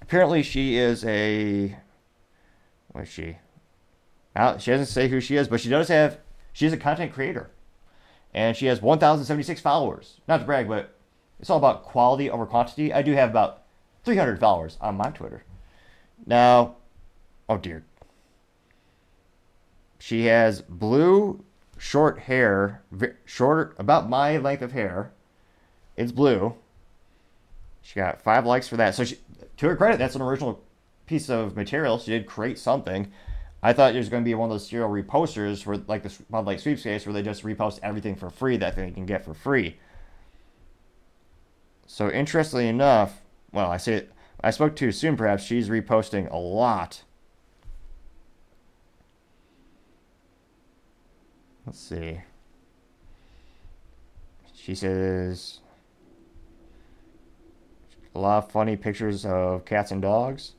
apparently 0.00 0.42
she 0.42 0.78
is 0.78 1.04
a. 1.04 1.76
What 2.92 3.02
is 3.02 3.10
she? 3.10 3.36
She 4.58 4.70
doesn't 4.70 4.86
say 4.86 5.08
who 5.08 5.20
she 5.20 5.36
is, 5.36 5.46
but 5.46 5.60
she 5.60 5.68
does 5.68 5.88
have. 5.88 6.18
She's 6.54 6.72
a 6.72 6.78
content 6.78 7.12
creator 7.12 7.50
and 8.34 8.56
she 8.56 8.66
has 8.66 8.82
1,076 8.82 9.60
followers. 9.60 10.20
Not 10.26 10.38
to 10.38 10.44
brag, 10.44 10.68
but 10.68 10.94
it's 11.38 11.48
all 11.48 11.58
about 11.58 11.84
quality 11.84 12.28
over 12.28 12.46
quantity. 12.46 12.92
I 12.92 13.02
do 13.02 13.12
have 13.12 13.30
about 13.30 13.62
300 14.04 14.38
followers 14.38 14.76
on 14.80 14.96
my 14.96 15.10
Twitter. 15.10 15.44
Now, 16.26 16.76
oh 17.48 17.56
dear. 17.58 17.84
She 19.98 20.26
has 20.26 20.60
blue 20.60 21.44
short 21.78 22.20
hair, 22.20 22.82
shorter 23.24 23.74
about 23.78 24.08
my 24.08 24.36
length 24.36 24.62
of 24.62 24.72
hair, 24.72 25.12
It's 25.96 26.12
blue. 26.12 26.54
She 27.82 27.94
got 27.96 28.22
five 28.22 28.46
likes 28.46 28.66
for 28.66 28.76
that. 28.76 28.94
So 28.94 29.04
she, 29.04 29.18
to 29.58 29.68
her 29.68 29.76
credit, 29.76 29.98
that's 29.98 30.14
an 30.14 30.22
original 30.22 30.62
piece 31.06 31.28
of 31.28 31.54
material. 31.54 31.98
She 31.98 32.10
did 32.10 32.26
create 32.26 32.58
something. 32.58 33.12
I 33.64 33.72
thought 33.72 33.94
it 33.94 33.98
was 33.98 34.10
going 34.10 34.22
to 34.22 34.28
be 34.28 34.34
one 34.34 34.50
of 34.50 34.54
those 34.54 34.68
serial 34.68 34.90
reposters 34.90 35.64
where, 35.64 35.78
like 35.88 36.02
the 36.02 36.14
Bud 36.28 36.44
Light 36.44 36.60
sweepstakes, 36.60 37.06
where 37.06 37.14
they 37.14 37.22
just 37.22 37.44
repost 37.44 37.80
everything 37.82 38.14
for 38.14 38.28
free 38.28 38.58
that 38.58 38.76
they 38.76 38.90
can 38.90 39.06
get 39.06 39.24
for 39.24 39.32
free. 39.32 39.78
So 41.86 42.10
interestingly 42.10 42.68
enough, 42.68 43.22
well, 43.52 43.70
I 43.70 43.78
say 43.78 44.06
I 44.42 44.50
spoke 44.50 44.76
too 44.76 44.92
soon. 44.92 45.16
Perhaps 45.16 45.44
she's 45.44 45.70
reposting 45.70 46.30
a 46.30 46.36
lot. 46.36 47.04
Let's 51.64 51.80
see. 51.80 52.20
She 54.52 54.74
says 54.74 55.60
a 58.14 58.20
lot 58.20 58.44
of 58.44 58.52
funny 58.52 58.76
pictures 58.76 59.24
of 59.24 59.64
cats 59.64 59.90
and 59.90 60.02
dogs. 60.02 60.52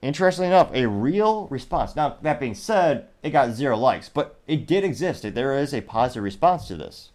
Interestingly 0.00 0.48
enough, 0.48 0.70
a 0.72 0.86
real 0.86 1.48
response. 1.48 1.96
Now, 1.96 2.18
that 2.22 2.38
being 2.38 2.54
said, 2.54 3.08
it 3.22 3.30
got 3.30 3.52
zero 3.52 3.76
likes, 3.76 4.08
but 4.08 4.38
it 4.46 4.66
did 4.66 4.84
exist. 4.84 5.22
There 5.22 5.58
is 5.58 5.74
a 5.74 5.80
positive 5.80 6.22
response 6.22 6.68
to 6.68 6.76
this. 6.76 7.10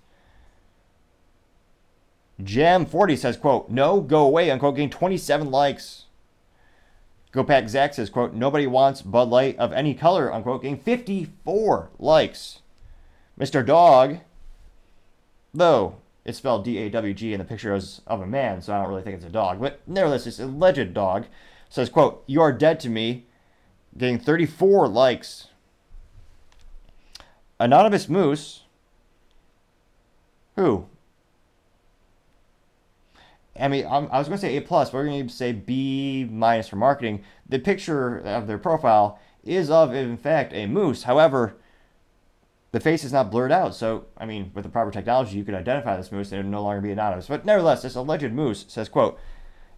Jam40 2.41 3.17
says, 3.17 3.38
quote, 3.38 3.69
no, 3.69 4.02
go 4.02 4.26
away, 4.26 4.52
unquote, 4.52 4.76
getting 4.76 4.89
27 4.89 5.50
likes. 5.50 6.06
Go 7.32 7.43
Pack 7.43 7.69
Zach 7.69 7.93
says, 7.93 8.10
quote, 8.10 8.34
nobody 8.34 8.67
wants 8.67 9.02
Bud 9.02 9.30
Light 9.30 9.58
of 9.58 9.72
any 9.72 9.93
color, 9.93 10.32
unquote, 10.32 10.62
getting 10.62 10.78
54 10.78 11.89
likes. 12.00 12.60
Mr. 13.39 13.65
Dog, 13.65 14.19
though 15.54 15.96
it's 16.26 16.38
spelled 16.38 16.63
D-A-W-G 16.63 17.34
and 17.34 17.41
the 17.41 17.46
picture 17.46 17.74
is 17.74 18.02
of 18.06 18.22
a 18.22 18.28
man, 18.28 18.62
so 18.62 18.74
I 18.74 18.82
don't 18.82 18.89
really 18.89 19.02
think 19.02 19.15
it's 19.15 19.26
a 19.26 19.30
dog, 19.30 19.60
but 19.60 19.82
nevertheless, 19.88 20.28
it's 20.28 20.39
a 20.39 20.46
alleged 20.46 20.93
dog, 20.93 21.26
says, 21.73 21.89
quote, 21.89 22.23
you 22.27 22.39
are 22.39 22.51
dead 22.51 22.79
to 22.79 22.88
me, 22.88 23.25
getting 23.97 24.19
34 24.19 24.88
likes. 24.88 25.47
Anonymous 27.59 28.07
Moose, 28.07 28.62
who? 30.55 30.86
I 33.59 33.67
mean, 33.69 33.88
i 33.88 33.97
was 33.97 34.27
going 34.27 34.38
to 34.38 34.45
say 34.45 34.55
A 34.55 34.62
plus, 34.62 34.91
but 34.91 34.97
we're 34.97 35.05
going 35.05 35.27
to 35.27 35.33
say 35.33 35.51
B 35.51 36.29
minus 36.31 36.67
for 36.67 36.75
marketing. 36.75 37.23
The 37.49 37.57
picture 37.57 38.19
of 38.19 38.45
their 38.45 38.59
profile 38.59 39.19
is 39.43 39.71
of, 39.71 39.95
in 39.95 40.15
fact, 40.15 40.53
a 40.53 40.67
moose. 40.67 41.03
However, 41.03 41.55
the 42.71 42.79
face 42.79 43.03
is 43.03 43.13
not 43.13 43.31
blurred 43.31 43.51
out. 43.51 43.73
So, 43.73 44.05
I 44.15 44.27
mean, 44.27 44.51
with 44.53 44.63
the 44.63 44.69
proper 44.69 44.91
technology, 44.91 45.39
you 45.39 45.43
could 45.43 45.55
identify 45.55 45.97
this 45.97 46.12
moose 46.12 46.31
and 46.31 46.39
it 46.39 46.43
would 46.43 46.51
no 46.51 46.62
longer 46.62 46.81
be 46.81 46.91
anonymous. 46.91 47.25
But 47.25 47.45
nevertheless, 47.45 47.81
this 47.81 47.95
alleged 47.95 48.31
moose 48.31 48.65
says, 48.67 48.89
quote, 48.89 49.19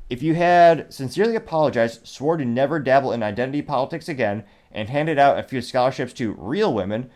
if 0.10 0.22
you 0.22 0.36
had 0.36 0.94
sincerely 0.94 1.36
apologized, 1.36 2.08
swore 2.08 2.38
to 2.38 2.46
never 2.46 2.80
dabble 2.80 3.12
in 3.12 3.24
identity 3.24 3.62
politics 3.62 4.08
again, 4.08 4.44
and 4.72 4.89
handed 4.89 5.18
out 5.18 5.39
a 5.39 5.44
few 5.44 5.62
scholarships 5.62 6.13
to 6.13 6.36
real 6.38 6.74
women, 6.74 7.10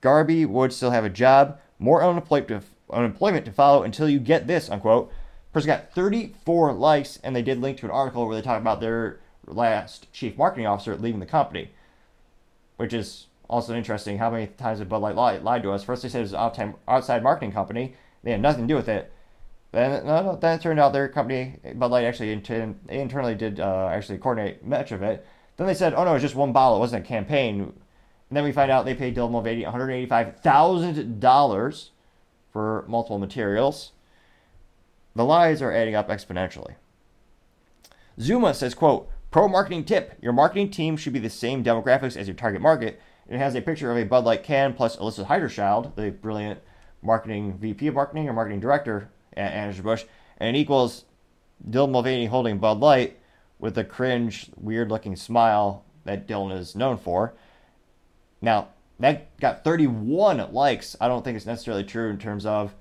Garby 0.00 0.44
would 0.44 0.72
still 0.72 0.90
have 0.90 1.04
a 1.04 1.10
job, 1.10 1.58
more 1.78 2.04
unemployment 2.04 3.44
to, 3.44 3.52
follow 3.52 3.82
until 3.82 4.08
you 4.08 4.20
get 4.20 4.46
this, 4.46 4.70
unquote. 4.70 5.10
Person 5.52 5.68
got 5.68 5.92
34 5.92 6.74
likes, 6.74 7.18
and 7.24 7.34
they 7.34 7.42
did 7.42 7.60
link 7.60 7.78
to 7.78 7.86
an 7.86 7.90
article 7.90 8.26
where 8.26 8.36
they 8.36 8.42
talk 8.42 8.60
about 8.60 8.80
their 8.80 9.18
last 9.46 10.12
chief 10.12 10.36
marketing 10.36 10.66
officer 10.66 10.94
leaving 10.96 11.20
the 11.20 11.26
company, 11.26 11.70
which 12.76 12.92
is 12.92 13.26
also 13.48 13.74
interesting. 13.74 14.18
How 14.18 14.30
many 14.30 14.48
times 14.48 14.78
did 14.78 14.88
Bud 14.88 14.98
Light 14.98 15.16
lie, 15.16 15.38
lied 15.38 15.62
to 15.62 15.72
us? 15.72 15.82
First, 15.82 16.02
they 16.02 16.08
said 16.08 16.18
it 16.18 16.32
was 16.32 16.34
an 16.34 16.74
outside 16.86 17.22
marketing 17.22 17.52
company. 17.52 17.94
They 18.22 18.32
had 18.32 18.42
nothing 18.42 18.64
to 18.64 18.68
do 18.68 18.76
with 18.76 18.88
it. 18.88 19.12
Then, 19.76 20.06
no, 20.06 20.38
then 20.40 20.58
it 20.58 20.62
turned 20.62 20.80
out 20.80 20.94
their 20.94 21.06
company, 21.06 21.56
Bud 21.74 21.90
Light, 21.90 22.06
actually 22.06 22.32
intern, 22.32 22.80
internally 22.88 23.34
did 23.34 23.60
uh, 23.60 23.90
actually 23.92 24.16
coordinate 24.16 24.64
much 24.64 24.90
of 24.90 25.02
it. 25.02 25.26
Then 25.58 25.66
they 25.66 25.74
said, 25.74 25.92
oh 25.92 26.02
no, 26.02 26.12
it 26.12 26.14
was 26.14 26.22
just 26.22 26.34
one 26.34 26.54
bottle. 26.54 26.78
It 26.78 26.80
wasn't 26.80 27.04
a 27.04 27.06
campaign. 27.06 27.60
And 27.60 27.74
then 28.30 28.42
we 28.42 28.52
find 28.52 28.70
out 28.70 28.86
they 28.86 28.94
paid 28.94 29.14
Dylan 29.14 29.32
Mulvaney 29.32 29.64
$185,000 29.64 31.88
for 32.54 32.86
multiple 32.88 33.18
materials. 33.18 33.92
The 35.14 35.26
lies 35.26 35.60
are 35.60 35.72
adding 35.72 35.94
up 35.94 36.08
exponentially. 36.08 36.76
Zuma 38.18 38.54
says, 38.54 38.72
quote, 38.72 39.10
pro 39.30 39.46
marketing 39.46 39.84
tip. 39.84 40.14
Your 40.22 40.32
marketing 40.32 40.70
team 40.70 40.96
should 40.96 41.12
be 41.12 41.18
the 41.18 41.28
same 41.28 41.62
demographics 41.62 42.16
as 42.16 42.26
your 42.26 42.34
target 42.34 42.62
market. 42.62 42.98
It 43.28 43.36
has 43.36 43.54
a 43.54 43.60
picture 43.60 43.90
of 43.90 43.98
a 43.98 44.04
Bud 44.04 44.24
Light 44.24 44.42
can 44.42 44.72
plus 44.72 44.96
Alissa 44.96 45.26
Heinerscheid, 45.26 45.94
the 45.96 46.12
brilliant 46.12 46.60
marketing 47.02 47.58
VP 47.58 47.88
of 47.88 47.94
marketing 47.94 48.26
or 48.26 48.32
marketing 48.32 48.60
director 48.60 49.10
at 49.36 49.52
Anheuser-Busch, 49.52 50.04
and 50.38 50.54
it 50.54 50.58
equals 50.58 51.04
Dylan 51.68 51.90
Mulvaney 51.90 52.26
holding 52.26 52.58
Bud 52.58 52.80
Light 52.80 53.18
with 53.58 53.74
the 53.74 53.84
cringe, 53.84 54.50
weird 54.56 54.90
looking 54.90 55.16
smile 55.16 55.84
that 56.04 56.26
Dylan 56.26 56.56
is 56.56 56.76
known 56.76 56.98
for. 56.98 57.34
Now, 58.40 58.68
that 59.00 59.38
got 59.40 59.64
31 59.64 60.52
likes. 60.52 60.96
I 61.00 61.08
don't 61.08 61.24
think 61.24 61.36
it's 61.36 61.46
necessarily 61.46 61.84
true 61.84 62.10
in 62.10 62.18
terms 62.18 62.46
of, 62.46 62.74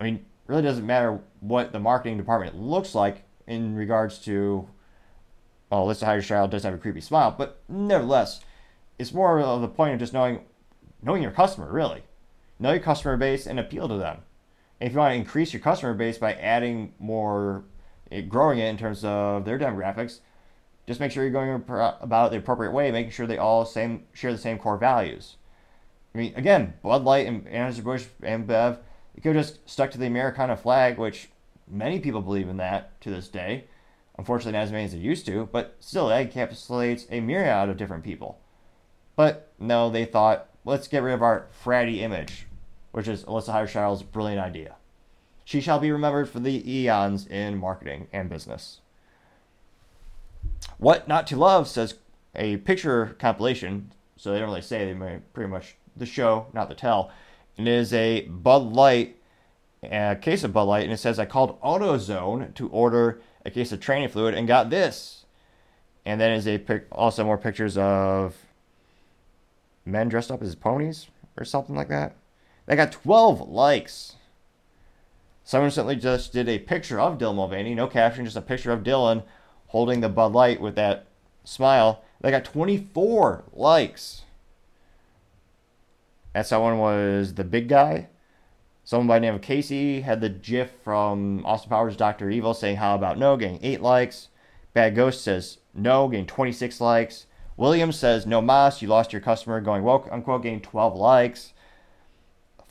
I 0.00 0.04
mean, 0.04 0.24
really 0.46 0.62
doesn't 0.62 0.86
matter 0.86 1.20
what 1.40 1.72
the 1.72 1.80
marketing 1.80 2.18
department 2.18 2.56
looks 2.56 2.94
like 2.94 3.24
in 3.46 3.74
regards 3.74 4.18
to, 4.20 4.68
well, 5.70 5.86
Alissa 5.86 6.06
Heinerscheid 6.06 6.50
does 6.50 6.62
have 6.62 6.74
a 6.74 6.78
creepy 6.78 7.00
smile, 7.00 7.34
but 7.36 7.60
nevertheless, 7.68 8.40
it's 8.98 9.12
more 9.12 9.40
of 9.40 9.60
the 9.60 9.68
point 9.68 9.94
of 9.94 10.00
just 10.00 10.12
knowing, 10.12 10.40
knowing 11.02 11.22
your 11.22 11.32
customer, 11.32 11.70
really. 11.70 12.02
Know 12.58 12.72
your 12.72 12.80
customer 12.80 13.16
base 13.16 13.46
and 13.46 13.58
appeal 13.58 13.88
to 13.88 13.96
them. 13.96 14.18
And 14.84 14.90
if 14.90 14.92
you 14.96 14.98
want 14.98 15.12
to 15.12 15.16
increase 15.16 15.54
your 15.54 15.62
customer 15.62 15.94
base 15.94 16.18
by 16.18 16.34
adding 16.34 16.92
more, 16.98 17.64
eh, 18.12 18.20
growing 18.20 18.58
it 18.58 18.68
in 18.68 18.76
terms 18.76 19.02
of 19.02 19.46
their 19.46 19.58
demographics, 19.58 20.20
just 20.86 21.00
make 21.00 21.10
sure 21.10 21.22
you're 21.22 21.32
going 21.32 21.64
about 22.02 22.26
it 22.26 22.30
the 22.32 22.36
appropriate 22.36 22.72
way, 22.72 22.90
making 22.90 23.10
sure 23.10 23.26
they 23.26 23.38
all 23.38 23.64
same 23.64 24.02
share 24.12 24.30
the 24.30 24.36
same 24.36 24.58
core 24.58 24.76
values. 24.76 25.36
I 26.14 26.18
mean, 26.18 26.34
again, 26.36 26.74
Bud 26.82 27.02
Light 27.02 27.26
and 27.26 27.46
Anheuser-Busch 27.46 28.04
InBev, 28.22 28.76
you 29.14 29.22
could 29.22 29.34
have 29.34 29.46
just 29.46 29.66
stuck 29.66 29.90
to 29.92 29.96
the 29.96 30.04
Americana 30.04 30.54
flag, 30.54 30.98
which 30.98 31.30
many 31.66 31.98
people 31.98 32.20
believe 32.20 32.50
in 32.50 32.58
that 32.58 33.00
to 33.00 33.08
this 33.08 33.28
day. 33.28 33.64
Unfortunately, 34.18 34.52
not 34.52 34.64
as 34.64 34.72
many 34.72 34.84
as 34.84 34.92
they 34.92 34.98
used 34.98 35.24
to, 35.24 35.48
but 35.50 35.78
still, 35.80 36.08
that 36.08 36.30
encapsulates 36.30 37.06
a 37.10 37.20
myriad 37.20 37.70
of 37.70 37.78
different 37.78 38.04
people. 38.04 38.38
But 39.16 39.50
no, 39.58 39.88
they 39.88 40.04
thought, 40.04 40.50
let's 40.66 40.88
get 40.88 41.02
rid 41.02 41.14
of 41.14 41.22
our 41.22 41.46
fratty 41.64 42.00
image, 42.02 42.48
which 42.94 43.08
is 43.08 43.24
Alissa 43.24 43.52
Heinerscheid's 43.52 44.04
brilliant 44.04 44.40
idea. 44.40 44.76
She 45.44 45.60
shall 45.60 45.80
be 45.80 45.90
remembered 45.90 46.28
for 46.28 46.38
the 46.38 46.62
eons 46.70 47.26
in 47.26 47.58
marketing 47.58 48.06
and 48.12 48.30
business. 48.30 48.82
What 50.78 51.08
Not 51.08 51.26
to 51.26 51.36
Love 51.36 51.66
says 51.66 51.94
a 52.36 52.58
picture 52.58 53.16
compilation, 53.18 53.90
so 54.16 54.30
they 54.30 54.38
don't 54.38 54.48
really 54.48 54.62
say, 54.62 54.84
they 54.84 54.94
may 54.94 55.18
pretty 55.32 55.50
much 55.50 55.74
the 55.96 56.06
show, 56.06 56.46
not 56.52 56.68
the 56.68 56.76
tell, 56.76 57.10
And 57.58 57.66
it 57.66 57.72
is 57.72 57.92
a 57.92 58.28
Bud 58.28 58.62
Light, 58.62 59.16
a 59.82 60.14
case 60.14 60.44
of 60.44 60.52
Bud 60.52 60.62
Light, 60.62 60.84
and 60.84 60.92
it 60.92 60.98
says 60.98 61.18
I 61.18 61.24
called 61.24 61.60
AutoZone 61.62 62.54
to 62.54 62.68
order 62.68 63.20
a 63.44 63.50
case 63.50 63.72
of 63.72 63.80
training 63.80 64.10
fluid 64.10 64.34
and 64.34 64.46
got 64.46 64.70
this. 64.70 65.24
And 66.06 66.20
then 66.20 66.30
is 66.30 66.46
a 66.46 66.58
pic- 66.58 66.86
also 66.92 67.24
more 67.24 67.38
pictures 67.38 67.76
of 67.76 68.36
men 69.84 70.08
dressed 70.08 70.30
up 70.30 70.42
as 70.42 70.54
ponies 70.54 71.08
or 71.36 71.44
something 71.44 71.74
like 71.74 71.88
that. 71.88 72.14
They 72.66 72.76
got 72.76 72.92
12 72.92 73.48
likes. 73.48 74.16
Someone 75.42 75.66
recently 75.66 75.96
just 75.96 76.32
did 76.32 76.48
a 76.48 76.58
picture 76.58 76.98
of 76.98 77.18
Dylan 77.18 77.36
Mulvaney, 77.36 77.74
no 77.74 77.86
caption, 77.86 78.24
just 78.24 78.36
a 78.36 78.42
picture 78.42 78.72
of 78.72 78.82
Dylan 78.82 79.24
holding 79.68 80.00
the 80.00 80.08
Bud 80.08 80.32
Light 80.32 80.60
with 80.60 80.74
that 80.76 81.06
smile. 81.44 82.02
They 82.20 82.30
got 82.30 82.44
24 82.44 83.44
likes. 83.52 84.22
That 86.32 86.46
someone 86.46 86.78
was 86.78 87.34
the 87.34 87.44
big 87.44 87.68
guy. 87.68 88.08
Someone 88.84 89.06
by 89.06 89.18
the 89.18 89.26
name 89.26 89.34
of 89.34 89.42
Casey 89.42 90.02
had 90.02 90.20
the 90.20 90.28
GIF 90.28 90.70
from 90.82 91.44
Austin 91.46 91.70
Powers' 91.70 91.96
Doctor 91.96 92.30
Evil 92.30 92.54
saying, 92.54 92.76
How 92.76 92.94
about 92.94 93.18
no? 93.18 93.36
Getting 93.36 93.60
8 93.62 93.80
likes. 93.80 94.28
Bad 94.74 94.94
Ghost 94.94 95.22
says 95.22 95.58
no, 95.72 96.08
getting 96.08 96.26
26 96.26 96.80
likes. 96.80 97.26
Williams 97.56 97.98
says, 97.98 98.26
No 98.26 98.42
mas, 98.42 98.82
you 98.82 98.88
lost 98.88 99.12
your 99.12 99.22
customer, 99.22 99.60
going 99.60 99.82
woke, 99.82 100.08
unquote, 100.10 100.42
getting 100.42 100.60
12 100.60 100.96
likes. 100.96 101.53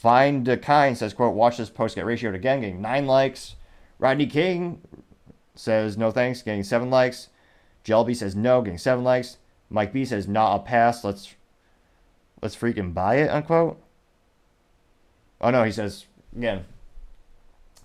Find 0.03 0.61
Kind 0.61 0.97
says, 0.97 1.13
quote, 1.13 1.33
watch 1.33 1.55
this 1.55 1.69
post 1.69 1.95
get 1.95 2.03
ratioed 2.03 2.35
again, 2.35 2.59
getting 2.59 2.81
9 2.81 3.07
likes. 3.07 3.55
Rodney 3.99 4.25
King 4.25 4.81
says, 5.55 5.97
no 5.97 6.11
thanks, 6.11 6.41
getting 6.41 6.65
7 6.65 6.89
likes. 6.89 7.29
Jelby 7.85 8.13
says 8.13 8.35
no, 8.35 8.61
getting 8.61 8.77
7 8.77 9.01
likes. 9.01 9.37
Mike 9.69 9.93
B 9.93 10.03
says, 10.03 10.27
nah, 10.27 10.49
I'll 10.49 10.59
pass. 10.59 11.05
Let's 11.05 11.35
let's 12.41 12.53
freaking 12.53 12.93
buy 12.93 13.15
it, 13.15 13.29
unquote. 13.29 13.81
Oh 15.39 15.51
no, 15.51 15.63
he 15.63 15.71
says, 15.71 16.05
again, 16.35 16.65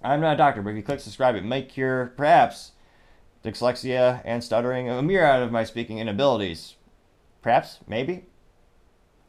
I'm 0.02 0.20
not 0.20 0.34
a 0.34 0.38
doctor, 0.38 0.60
but 0.60 0.70
if 0.70 0.76
you 0.76 0.82
click 0.82 0.98
subscribe, 0.98 1.36
it 1.36 1.44
may 1.44 1.62
cure, 1.62 2.12
perhaps, 2.16 2.72
dyslexia 3.44 4.22
and 4.24 4.42
stuttering, 4.42 4.90
a 4.90 5.00
mirror 5.02 5.24
out 5.24 5.44
of 5.44 5.52
my 5.52 5.62
speaking 5.62 5.98
inabilities. 5.98 6.74
Perhaps, 7.42 7.78
maybe. 7.86 8.24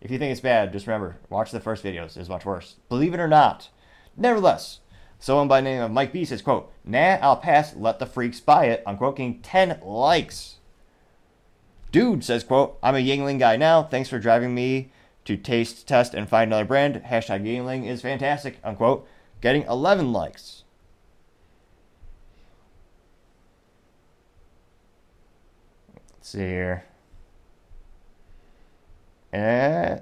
If 0.02 0.12
you 0.12 0.18
think 0.18 0.32
it's 0.32 0.42
bad, 0.42 0.72
just 0.72 0.88
remember, 0.88 1.18
watch 1.30 1.52
the 1.52 1.60
first 1.60 1.84
videos. 1.84 2.16
It's 2.16 2.30
much 2.30 2.46
worse. 2.46 2.76
Believe 2.88 3.14
it 3.14 3.20
or 3.20 3.28
not. 3.28 3.70
Nevertheless, 4.16 4.80
Someone 5.22 5.50
by 5.50 5.60
the 5.60 5.66
name 5.66 5.82
of 5.82 5.92
Mike 5.92 6.14
B 6.14 6.24
says, 6.24 6.42
quote, 6.42 6.72
Nah, 6.86 7.18
I'll 7.22 7.36
pass, 7.36 7.76
let 7.76 8.00
the 8.00 8.06
freaks 8.06 8.40
buy 8.40 8.68
it, 8.68 8.82
unquote, 8.86 9.18
getting 9.18 9.42
10 9.42 9.82
likes. 9.84 10.56
Dude 11.92 12.24
says, 12.24 12.46
quote, 12.46 12.80
I'm 12.82 12.96
a 12.96 13.00
Yuengling 13.00 13.38
guy 13.38 13.58
now. 13.58 13.84
Thanks 13.84 14.08
for 14.08 14.18
driving 14.18 14.56
me 14.56 14.92
to 15.26 15.36
taste, 15.36 15.88
test, 15.88 16.14
and 16.14 16.30
find 16.30 16.50
another 16.50 16.64
brand. 16.64 17.04
Hashtag 17.06 17.44
Yuengling 17.44 17.86
is 17.86 18.02
fantastic, 18.02 18.60
unquote, 18.64 19.06
getting 19.42 19.64
11 19.64 20.14
likes. 20.14 20.64
Let's 26.16 26.30
see 26.30 26.40
here. 26.40 26.86
And, 29.32 30.02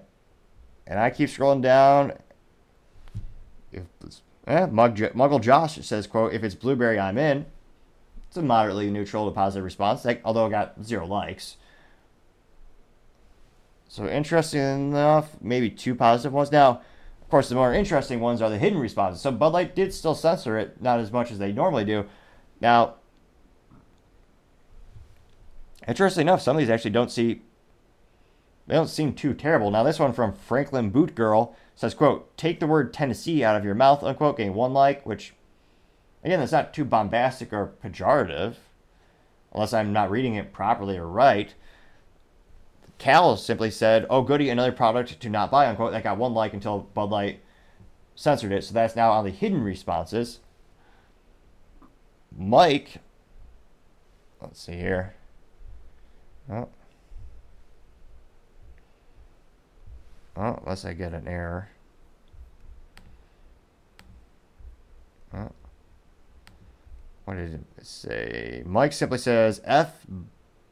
and 0.86 0.99
I 0.99 1.09
keep 1.09 1.30
scrolling 1.30 1.61
down. 1.61 2.13
If 3.71 3.84
eh, 4.47 4.65
Mug, 4.67 4.95
Muggle 4.97 5.41
Josh 5.41 5.75
says, 5.86 6.07
quote, 6.07 6.34
if 6.34 6.43
it's 6.43 6.55
blueberry, 6.55 6.99
I'm 6.99 7.17
in. 7.17 7.45
It's 8.28 8.38
a 8.38 8.41
moderately 8.41 8.89
neutral 8.89 9.25
to 9.25 9.32
positive 9.34 9.63
response, 9.63 10.03
like, 10.05 10.21
although 10.23 10.47
it 10.47 10.51
got 10.51 10.84
zero 10.84 11.05
likes. 11.05 11.57
So 13.88 14.07
interesting 14.07 14.91
enough, 14.91 15.38
maybe 15.41 15.69
two 15.69 15.95
positive 15.95 16.34
ones. 16.34 16.51
Now, 16.51 16.82
of 17.21 17.30
course, 17.30 17.49
the 17.49 17.55
more 17.55 17.73
interesting 17.73 18.19
ones 18.19 18.41
are 18.41 18.49
the 18.49 18.57
hidden 18.57 18.80
responses. 18.80 19.21
So 19.21 19.32
Bud 19.32 19.53
Light 19.53 19.75
did 19.75 19.93
still 19.93 20.15
censor 20.15 20.57
it, 20.57 20.82
not 20.82 20.99
as 20.99 21.11
much 21.11 21.32
as 21.32 21.39
they 21.39 21.51
normally 21.51 21.86
do. 21.86 22.05
Now, 22.59 22.95
interesting 25.88 26.23
enough, 26.23 26.41
some 26.41 26.55
of 26.55 26.59
these 26.59 26.69
actually 26.69 26.91
don't 26.91 27.11
see 27.11 27.41
they 28.68 28.76
don't 28.76 28.88
seem 28.89 29.13
too 29.13 29.34
terrible. 29.34 29.72
Now 29.72 29.84
this 29.84 29.99
one 29.99 30.13
from 30.13 30.34
Franklin 30.34 30.89
Boot 30.89 31.15
Girl 31.15 31.55
says, 31.76 31.93
quote, 31.93 32.36
take 32.38 32.59
the 32.59 32.68
word 32.68 32.93
Tennessee 32.93 33.43
out 33.43 33.55
of 33.55 33.63
your 33.63 33.76
mouth, 33.76 34.03
unquote, 34.03 34.38
getting 34.38 34.53
one 34.53 34.74
like, 34.74 35.05
which 35.05 35.34
again 36.24 36.39
that's 36.39 36.51
not 36.51 36.74
too 36.74 36.86
bombastic 36.86 37.53
or 37.53 37.74
pejorative, 37.84 38.55
unless 39.53 39.74
I'm 39.74 39.93
not 39.93 40.11
reading 40.11 40.36
it 40.36 40.53
properly 40.53 40.97
or 40.97 41.07
right. 41.07 41.53
Cal 42.97 43.38
simply 43.38 43.70
said, 43.70 44.05
"Oh 44.09 44.24
goody, 44.24 44.49
another 44.49 44.72
product 44.72 45.20
to 45.20 45.30
not 45.30 45.51
buy." 45.51 45.68
Unquote. 45.68 45.91
That 45.91 46.03
got 46.03 46.18
one 46.18 46.34
like 46.34 46.53
until 46.53 46.80
Bud 46.80 47.09
Light 47.09 47.41
censored 48.15 48.51
it, 48.51 48.63
so 48.63 48.74
that's 48.74 48.95
now 48.95 49.11
on 49.11 49.24
the 49.24 49.30
hidden 49.30 49.63
responses. 49.63 50.39
Mike, 52.36 52.97
let's 54.41 54.61
see 54.61 54.76
here. 54.78 55.13
Oh, 56.51 56.70
unless 60.38 60.85
I 60.85 60.93
get 60.93 61.13
an 61.13 61.27
error. 61.27 61.69
What 67.25 67.35
did 67.35 67.55
it 67.55 67.85
say? 67.85 68.63
Mike 68.65 68.93
simply 68.93 69.17
says 69.17 69.59
F 69.65 70.05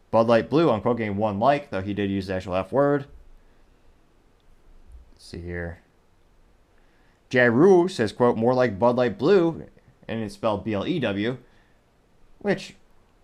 Bud 0.09 0.28
Light 0.28 0.49
Blue, 0.49 0.70
unquote, 0.70 0.97
quoting 0.97 1.18
one 1.18 1.38
like, 1.39 1.70
though 1.70 1.82
he 1.82 1.93
did 1.93 2.09
use 2.09 2.28
the 2.28 2.36
actual 2.36 2.55
F 2.55 2.72
word. 2.72 3.07
Let's 5.13 5.26
see 5.26 5.41
here. 5.41 5.80
Jaru 7.30 7.91
says, 7.91 8.13
quote, 8.13 8.38
more 8.38 8.53
like 8.53 8.80
Bud 8.80 8.95
Light 8.95 9.18
Blue, 9.18 9.66
and 10.07 10.24
it's 10.24 10.36
spelled 10.36 10.63
B 10.63 10.74
L 10.74 10.88
E 10.88 10.99
W, 10.99 11.38
which 12.39 12.76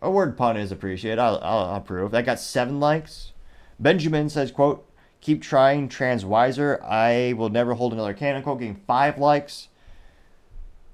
a 0.01 0.11
word 0.11 0.35
pun 0.35 0.57
is 0.57 0.71
appreciated. 0.71 1.19
I'll, 1.19 1.39
I'll 1.41 1.75
approve. 1.75 2.11
That 2.11 2.25
got 2.25 2.39
seven 2.39 2.81
likes. 2.81 3.31
Benjamin 3.79 4.27
says, 4.27 4.51
quote, 4.51 4.85
keep 5.21 5.41
trying, 5.41 5.87
Transwiser. 5.87 6.83
I 6.83 7.33
will 7.33 7.49
never 7.49 7.75
hold 7.75 7.93
another 7.93 8.13
can, 8.13 8.35
unquote, 8.35 8.59
getting 8.59 8.81
five 8.87 9.17
likes. 9.17 9.69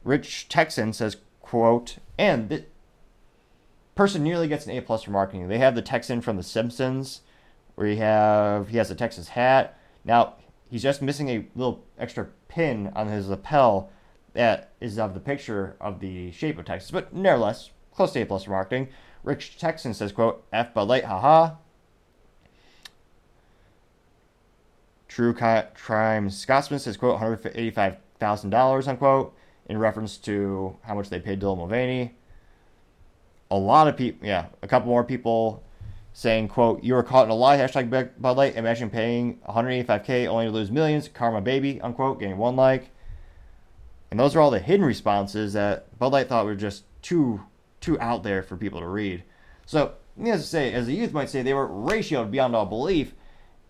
Rich 0.04 0.48
Texan 0.50 0.94
says, 0.94 1.18
quote, 1.42 1.98
and 2.18 2.50
th- 2.50 2.66
person 3.96 4.24
nearly 4.24 4.48
gets 4.48 4.66
an 4.66 4.78
A 4.78 4.82
plus 4.82 5.04
for 5.04 5.12
marketing. 5.12 5.48
They 5.48 5.58
have 5.58 5.76
the 5.76 5.82
Texan 5.82 6.22
from 6.22 6.38
The 6.38 6.44
Simpsons, 6.44 7.22
where 7.76 7.88
you 7.88 7.98
have 7.98 8.70
he 8.70 8.78
has 8.78 8.92
a 8.92 8.96
Texas 8.96 9.30
hat. 9.30 9.78
Now 10.06 10.36
he's 10.70 10.84
just 10.84 11.02
missing 11.02 11.30
a 11.30 11.48
little 11.56 11.84
extra 11.98 12.28
pin 12.48 12.92
on 12.96 13.08
his 13.08 13.28
lapel 13.28 13.90
that 14.34 14.72
is 14.80 15.00
of 15.00 15.14
the 15.14 15.20
picture 15.20 15.76
of 15.82 16.00
the 16.00 16.32
shape 16.32 16.60
of 16.60 16.66
Texas, 16.66 16.92
but 16.92 17.14
nevertheless 17.14 17.72
close 17.92 18.14
to 18.14 18.22
A 18.22 18.26
plus 18.26 18.44
for 18.44 18.52
marketing. 18.52 18.90
Rich 19.24 19.58
Texan 19.58 19.94
says, 19.94 20.12
"quote 20.12 20.46
F 20.54 20.74
Bud 20.74 20.88
Light, 20.88 21.06
haha." 21.06 21.56
True 25.08 25.34
Crime 25.34 26.30
Scotsman 26.30 26.80
says, 26.80 26.98
"quote 26.98 27.20
one 27.20 27.22
hundred 27.22 27.52
eighty-five 27.56 27.98
thousand 28.20 28.50
dollars," 28.50 28.88
unquote, 28.88 29.36
in 29.68 29.78
reference 29.78 30.18
to 30.18 30.78
how 30.84 30.96
much 30.96 31.10
they 31.10 31.20
paid 31.20 31.40
Dylan 31.40 31.58
Mulvaney 31.58 32.14
a 33.50 33.58
lot 33.58 33.88
of 33.88 33.96
people, 33.98 34.26
yeah, 34.26 34.48
a 34.62 34.68
couple 34.68 34.90
more 34.90 35.04
people 35.04 35.64
saying, 36.14 36.48
quote, 36.48 36.84
you 36.84 36.94
were 36.94 37.04
caught 37.04 37.26
in 37.26 37.30
a 37.30 37.36
lie, 37.36 37.58
hashtag 37.58 37.90
Bud 38.20 38.38
Light, 38.38 38.56
imagine 38.56 38.90
paying 38.90 39.40
185K 39.48 40.28
only 40.28 40.46
to 40.46 40.52
lose 40.52 40.72
millions, 40.72 41.08
karma 41.08 41.42
baby, 41.42 41.80
unquote, 41.82 42.20
getting 42.20 42.38
one 42.38 42.56
like. 42.56 42.90
And 44.10 44.20
those 44.20 44.36
are 44.36 44.42
all 44.42 44.52
the 44.52 44.60
hidden 44.60 44.86
responses 44.86 45.54
that 45.54 45.98
Bud 46.00 46.14
Light 46.14 46.28
thought 46.28 46.46
were 46.46 46.56
just 46.56 46.84
too, 47.02 47.44
too 47.82 48.00
out 48.00 48.24
there 48.24 48.42
for 48.42 48.58
people 48.58 48.80
to 48.80 48.88
read. 48.88 49.24
So, 49.66 49.94
needless 50.16 50.44
to 50.44 50.48
say, 50.48 50.74
as 50.74 50.88
the 50.88 50.96
youth 50.96 51.14
might 51.14 51.30
say, 51.30 51.44
they 51.44 51.54
were 51.54 51.68
ratioed 51.68 52.32
beyond 52.32 52.56
all 52.56 52.66
belief, 52.66 53.14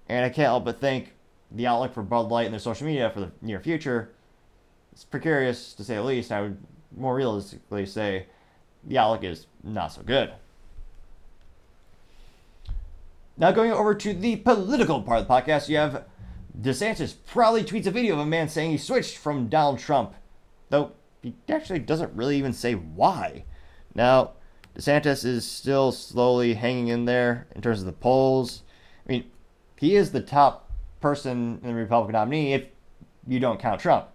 and 0.07 0.23
I 0.23 0.29
can't 0.29 0.47
help 0.47 0.65
but 0.65 0.79
think 0.79 1.13
the 1.52 1.68
outlook 1.68 1.93
for 1.93 2.04
Bud 2.04 2.30
Light 2.30 2.45
and 2.45 2.54
their 2.54 2.60
social 2.60 2.88
media 2.88 3.10
for 3.10 3.20
the 3.22 3.32
near 3.41 3.60
future 3.60 4.12
is 4.93 5.04
precarious, 5.04 5.74
to 5.74 5.84
say 5.84 5.95
the 5.95 6.04
least. 6.04 6.32
I 6.32 6.41
would 6.41 6.58
more 6.95 7.16
realistically 7.16 7.86
say 7.86 8.28
the 8.84 8.98
outlook 8.98 9.24
is 9.24 9.48
not 9.64 9.93
so 9.93 10.02
good. 10.02 10.32
Now, 13.38 13.52
going 13.52 13.72
over 13.72 13.93
to 13.93 14.14
the 14.14 14.38
political 14.38 15.02
part 15.04 15.22
of 15.22 15.28
the 15.28 15.34
podcast, 15.34 15.70
you 15.70 15.78
have 15.78 16.06
DeSantis 16.60 17.14
proudly 17.28 17.64
tweets 17.64 17.86
a 17.86 17.91
video 17.91 18.16
of 18.16 18.20
a 18.20 18.26
man 18.26 18.50
saying 18.50 18.72
he 18.72 18.78
switched 18.78 19.18
from 19.18 19.48
Donald 19.48 19.78
Trump, 19.78 20.16
though 20.70 20.93
he 21.22 21.36
actually 21.48 21.80
doesn't 21.80 22.16
really 22.16 22.38
even 22.38 22.52
say 22.52 22.74
why. 22.74 23.45
Now, 23.93 24.32
DeSantis 24.76 25.24
is 25.24 25.45
still 25.45 25.91
slowly 25.91 26.56
hanging 26.56 26.88
in 26.88 27.06
there 27.06 27.48
in 27.56 27.62
terms 27.62 27.80
of 27.80 27.86
the 27.86 27.91
polls. 27.91 28.64
I 29.06 29.12
mean, 29.12 29.32
he 29.76 29.95
is 29.95 30.12
the 30.12 30.22
top 30.22 30.66
person 31.10 31.60
in 31.64 31.70
the 31.70 31.76
Republican 31.76 32.14
nominee 32.14 32.53
if 32.53 32.66
you 33.28 33.39
don't 33.39 33.60
count 33.60 33.80
Trump 33.80 34.08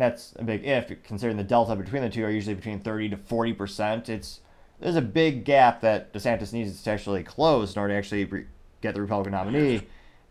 that's 0.00 0.34
a 0.36 0.44
big 0.44 0.64
if, 0.64 0.90
considering 1.04 1.36
the 1.36 1.44
delta 1.44 1.76
between 1.76 2.02
the 2.02 2.08
two 2.08 2.24
are 2.24 2.30
usually 2.30 2.54
between 2.54 2.80
30 2.80 3.10
to 3.10 3.16
40 3.16 3.52
percent. 3.52 4.08
It's 4.08 4.40
there's 4.80 4.96
a 4.96 5.02
big 5.02 5.44
gap 5.44 5.82
that 5.82 6.12
DeSantis 6.12 6.52
needs 6.52 6.82
to 6.82 6.90
actually 6.90 7.22
close 7.22 7.74
in 7.74 7.80
order 7.80 7.92
to 7.92 7.98
actually 7.98 8.24
re- 8.24 8.46
get 8.80 8.94
the 8.94 9.02
Republican 9.02 9.32
nominee. 9.32 9.82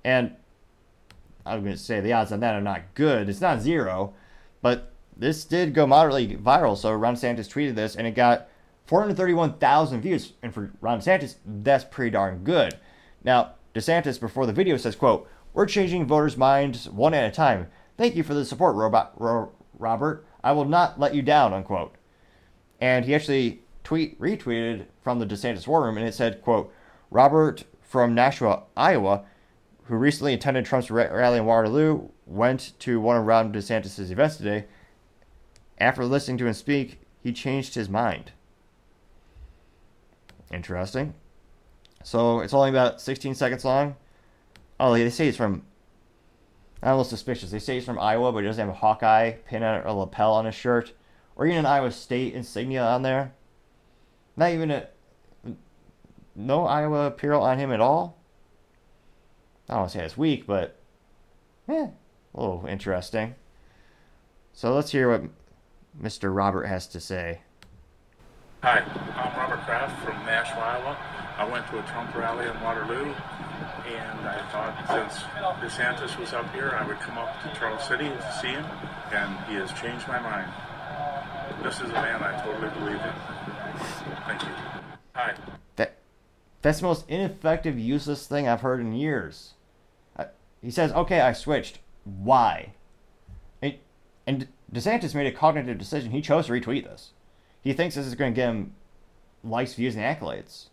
And 0.04 0.36
I'm 1.46 1.62
going 1.62 1.76
to 1.76 1.82
say 1.82 2.02
the 2.02 2.14
odds 2.14 2.32
on 2.32 2.40
that 2.40 2.56
are 2.56 2.62
not 2.62 2.96
good. 2.96 3.30
It's 3.30 3.42
not 3.42 3.62
zero, 3.62 4.14
but 4.64 4.92
this 5.16 5.46
did 5.46 5.76
go 5.76 5.86
moderately 5.86 6.36
viral. 6.36 6.76
So 6.76 6.92
Ron 6.94 7.16
DeSantis 7.16 7.48
tweeted 7.48 7.76
this, 7.76 7.96
and 7.96 8.08
it 8.08 8.16
got 8.16 8.50
431,000 8.88 10.02
views. 10.02 10.34
And 10.42 10.52
for 10.52 10.72
Ron 10.82 11.00
DeSantis, 11.00 11.36
that's 11.46 11.84
pretty 11.84 12.10
darn 12.10 12.44
good. 12.44 12.80
Now, 13.24 13.54
DeSantis 13.76 14.20
before 14.20 14.48
the 14.48 14.54
video 14.54 14.78
says, 14.78 14.96
"quote 14.96 15.30
We're 15.60 15.66
changing 15.66 16.06
voters' 16.06 16.38
minds 16.38 16.88
one 16.88 17.14
at 17.14 17.30
a 17.30 17.36
time. 17.36 17.68
Thank 17.98 18.16
you 18.16 18.24
for 18.24 18.34
the 18.34 18.46
support, 18.46 18.78
Robot, 18.78 19.12
Ro- 19.20 19.52
Robert. 19.78 20.26
I 20.42 20.54
will 20.54 20.64
not 20.64 21.02
let 21.02 21.14
you 21.14 21.22
down, 21.22 21.52
unquote. 21.52 21.96
And 22.80 23.04
he 23.04 23.14
actually 23.14 23.60
tweet 23.84 24.18
retweeted 24.22 24.86
from 25.02 25.20
the 25.20 25.26
DeSantis 25.26 25.68
war 25.68 25.84
room, 25.84 25.98
and 25.98 26.08
it 26.08 26.14
said, 26.14 26.42
quote, 26.42 26.74
Robert 27.12 27.66
from 27.82 28.16
Nashua, 28.16 28.64
Iowa, 28.78 29.26
who 29.84 29.98
recently 29.98 30.34
attended 30.34 30.64
Trump's 30.64 30.90
rally 30.90 31.40
in 31.40 31.46
Waterloo, 31.46 32.08
went 32.26 32.72
to 32.80 33.02
one 33.02 33.18
of 33.18 33.26
Ron 33.26 33.52
DeSantis' 33.52 34.12
events 34.12 34.38
today. 34.38 34.64
After 35.78 36.06
listening 36.06 36.38
to 36.38 36.48
him 36.48 36.54
speak, 36.54 37.02
he 37.22 37.34
changed 37.34 37.76
his 37.76 37.90
mind. 37.90 38.32
Interesting. 40.54 41.16
So 42.02 42.40
it's 42.40 42.54
only 42.54 42.70
about 42.70 43.02
16 43.02 43.36
seconds 43.36 43.66
long. 43.66 43.98
Oh, 44.80 44.94
they 44.94 45.10
say 45.10 45.26
he's 45.26 45.38
from 45.38 45.64
I'm 46.82 46.90
a 46.90 46.92
little 46.94 47.04
suspicious. 47.04 47.52
They 47.52 47.60
say 47.60 47.76
he's 47.76 47.86
from 47.86 48.00
Iowa, 48.00 48.32
but 48.32 48.40
he 48.40 48.46
doesn't 48.46 48.66
have 48.66 48.74
a 48.74 48.80
Hawkeye 48.80 49.32
pin 49.32 49.64
or 49.64 49.82
a 49.84 49.94
lapel 49.94 50.34
on 50.34 50.46
his 50.46 50.56
shirt, 50.56 50.94
or 51.36 51.46
even 51.46 51.60
an 51.60 51.66
Iowa 51.66 51.92
State 51.92 52.34
insignia 52.34 52.84
on 52.84 53.02
there. 53.02 53.34
Not 54.38 54.52
even 54.52 54.72
a 54.72 54.88
no 56.36 56.66
Iowa 56.66 57.08
apparel 57.08 57.44
on 57.44 57.60
him 57.60 57.72
at 57.72 57.82
all. 57.82 58.18
I 59.68 59.74
don't 59.74 59.82
want 59.82 59.92
to 59.92 59.98
say 59.98 60.06
it's 60.06 60.18
weak, 60.18 60.48
but 60.48 60.80
eh, 61.68 61.88
a 62.34 62.40
little 62.40 62.66
interesting. 62.66 63.36
So 64.54 64.74
let's 64.74 64.92
hear 64.92 65.12
what 65.12 65.30
Mr. 66.02 66.34
Robert 66.34 66.66
has 66.66 66.88
to 66.88 67.02
say. 67.02 67.42
Hi, 68.64 68.80
I'm 68.80 69.38
Robert 69.38 69.66
Kraft 69.66 70.02
from 70.04 70.16
Nashua, 70.26 70.60
Iowa. 70.60 70.98
I 71.38 71.50
went 71.50 71.68
to 71.68 71.80
a 71.80 71.84
Trump 71.84 72.16
rally 72.16 72.48
in 72.48 72.62
Waterloo 72.62 73.14
since 74.88 75.24
DeSantis 75.62 76.20
was 76.20 76.34
up 76.34 76.54
here, 76.54 76.76
I 76.78 76.86
would 76.86 77.00
come 77.00 77.18
up 77.18 77.42
to 77.44 77.60
Charles 77.60 77.88
City 77.88 78.06
to 78.10 78.38
see 78.42 78.48
him, 78.48 78.66
and 79.12 79.38
he 79.46 79.56
has 79.56 79.72
changed 79.80 80.08
my 80.08 80.20
mind. 80.20 80.52
this 81.64 81.76
is 81.76 81.90
a 81.90 81.94
man 81.94 82.22
I 82.22 82.42
totally 82.44 82.70
believe 82.70 83.02
in. 83.02 83.14
Thank 84.26 84.44
you. 84.44 84.50
Hi. 85.14 85.36
That 85.76 85.98
that's 86.62 86.80
the 86.80 86.88
most 86.88 87.06
ineffective, 87.08 87.80
useless 87.80 88.28
thing 88.28 88.48
I've 88.48 88.62
heard 88.62 88.82
in 88.82 88.94
years. 88.94 89.54
Uh, 90.18 90.26
he 90.62 90.72
says, 90.72 90.92
"Okay, 90.92 91.22
I 91.22 91.34
switched. 91.34 91.80
Why?" 92.04 92.74
And, 93.62 93.76
and 94.28 94.48
DeSantis 94.74 95.16
made 95.16 95.28
a 95.28 95.32
cognitive 95.32 95.78
decision. 95.78 96.12
He 96.12 96.22
chose 96.22 96.48
to 96.48 96.54
retweet 96.54 96.84
this. 96.84 97.12
He 97.62 97.74
thinks 97.74 97.96
this 97.96 98.06
is 98.06 98.16
going 98.16 98.34
to 98.34 98.36
get 98.36 98.50
him 98.50 98.76
likes, 99.44 99.74
views, 99.74 99.96
and 99.96 100.04
accolades. 100.04 100.68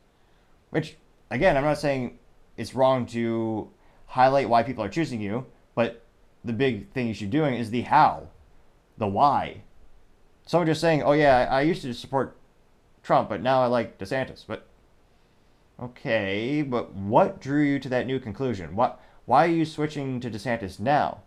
Which, 0.71 0.97
again, 1.31 1.57
I'm 1.57 1.65
not 1.65 1.79
saying 1.79 2.19
it's 2.57 2.75
wrong 2.75 3.07
to 3.07 3.71
highlight 4.07 4.49
why 4.49 4.63
people 4.63 4.85
are 4.85 4.89
choosing 4.89 5.21
you, 5.21 5.47
but 5.75 6.03
the 6.45 6.53
big 6.53 6.91
thing 6.93 7.09
you 7.09 7.15
should 7.15 7.31
be 7.31 7.39
doing 7.39 7.55
is 7.55 7.71
the 7.71 7.83
how, 7.83 8.29
the 8.99 9.07
why. 9.07 9.63
Someone 10.47 10.67
just 10.67 10.81
saying, 10.81 11.03
"Oh 11.03 11.13
yeah, 11.13 11.49
I, 11.51 11.63
used 11.63 11.83
to 11.83 11.93
support 11.93 12.37
Trump, 13.03 13.29
but 13.29 13.43
now 13.43 13.63
I 13.63 13.67
like 13.67 13.99
DeSantis." 13.99 14.45
But 14.47 14.67
okay, 15.81 16.63
but 16.63 16.95
what 16.95 17.41
drew 17.41 17.63
you 17.63 17.79
to 17.81 17.89
that 17.89 18.07
new 18.07 18.21
conclusion? 18.21 18.77
What? 18.77 19.01
Why 19.25 19.45
are 19.45 19.51
you 19.51 19.65
switching 19.65 20.21
to 20.21 20.31
DeSantis 20.31 20.79
now? 20.79 21.23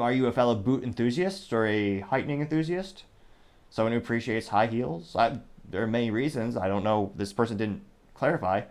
Are 0.00 0.12
you 0.12 0.26
a 0.26 0.32
fellow 0.32 0.54
boot 0.54 0.82
enthusiast 0.82 1.52
or 1.52 1.66
a 1.66 2.00
heightening 2.00 2.40
enthusiast? 2.40 3.04
Someone 3.68 3.92
who 3.92 3.98
appreciates 3.98 4.48
high 4.48 4.68
heels? 4.68 5.14
I, 5.14 5.40
there 5.68 5.82
are 5.82 5.86
many 5.86 6.10
reasons. 6.10 6.56
I 6.56 6.68
don't 6.68 6.82
know. 6.82 7.12
This 7.14 7.34
person 7.34 7.58
didn't 7.58 7.82
clarify. 8.14 8.62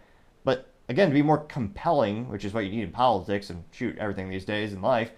But 0.43 0.70
again, 0.91 1.07
to 1.07 1.13
be 1.13 1.21
more 1.21 1.37
compelling, 1.37 2.27
which 2.27 2.43
is 2.43 2.53
what 2.53 2.65
you 2.65 2.71
need 2.71 2.83
in 2.83 2.91
politics 2.91 3.49
and 3.49 3.63
shoot 3.71 3.97
everything 3.97 4.29
these 4.29 4.45
days 4.45 4.73
in 4.73 4.81
life, 4.81 5.11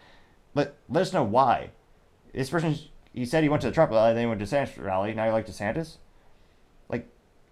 but 0.54 0.78
let 0.88 1.02
us 1.02 1.14
know 1.14 1.24
why. 1.24 1.72
This 2.32 2.52
person, 2.52 2.78
he 3.12 3.26
said 3.26 3.44
he 3.44 3.50
went 3.50 3.62
to 3.62 3.70
the 3.70 3.74
Trump 3.74 3.92
rally, 3.92 4.14
then 4.14 4.24
he 4.24 4.28
went 4.28 4.40
to 4.40 4.46
DeSantis 4.46 4.82
rally. 4.82 5.14
Now 5.14 5.26
you 5.26 5.32
like 5.32 5.48
DeSantis? 5.48 5.98
Like, 6.90 7.08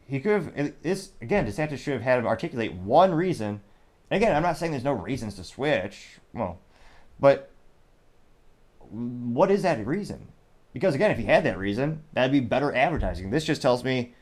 he 0.07 0.19
could 0.19 0.31
have, 0.31 0.73
this, 0.83 1.11
again, 1.19 1.47
DeSantis 1.47 1.79
should 1.79 1.93
have 1.93 2.03
had 2.03 2.19
him 2.19 2.27
articulate 2.27 2.73
one 2.73 3.13
reason. 3.13 3.61
And 4.09 4.21
again, 4.21 4.35
I'm 4.35 4.43
not 4.43 4.57
saying 4.57 4.71
there's 4.71 4.83
no 4.83 4.93
reasons 4.93 5.35
to 5.35 5.43
switch. 5.43 6.19
Well, 6.31 6.59
but 7.19 7.49
what 8.91 9.49
is 9.49 9.63
that 9.63 9.85
reason? 9.85 10.27
Because 10.73 10.93
again, 10.93 11.11
if 11.11 11.17
he 11.17 11.25
had 11.25 11.43
that 11.45 11.57
reason, 11.57 12.03
that'd 12.13 12.31
be 12.31 12.39
better 12.39 12.73
advertising. 12.73 13.31
This 13.31 13.45
just 13.45 13.61
tells 13.61 13.83
me 13.83 14.13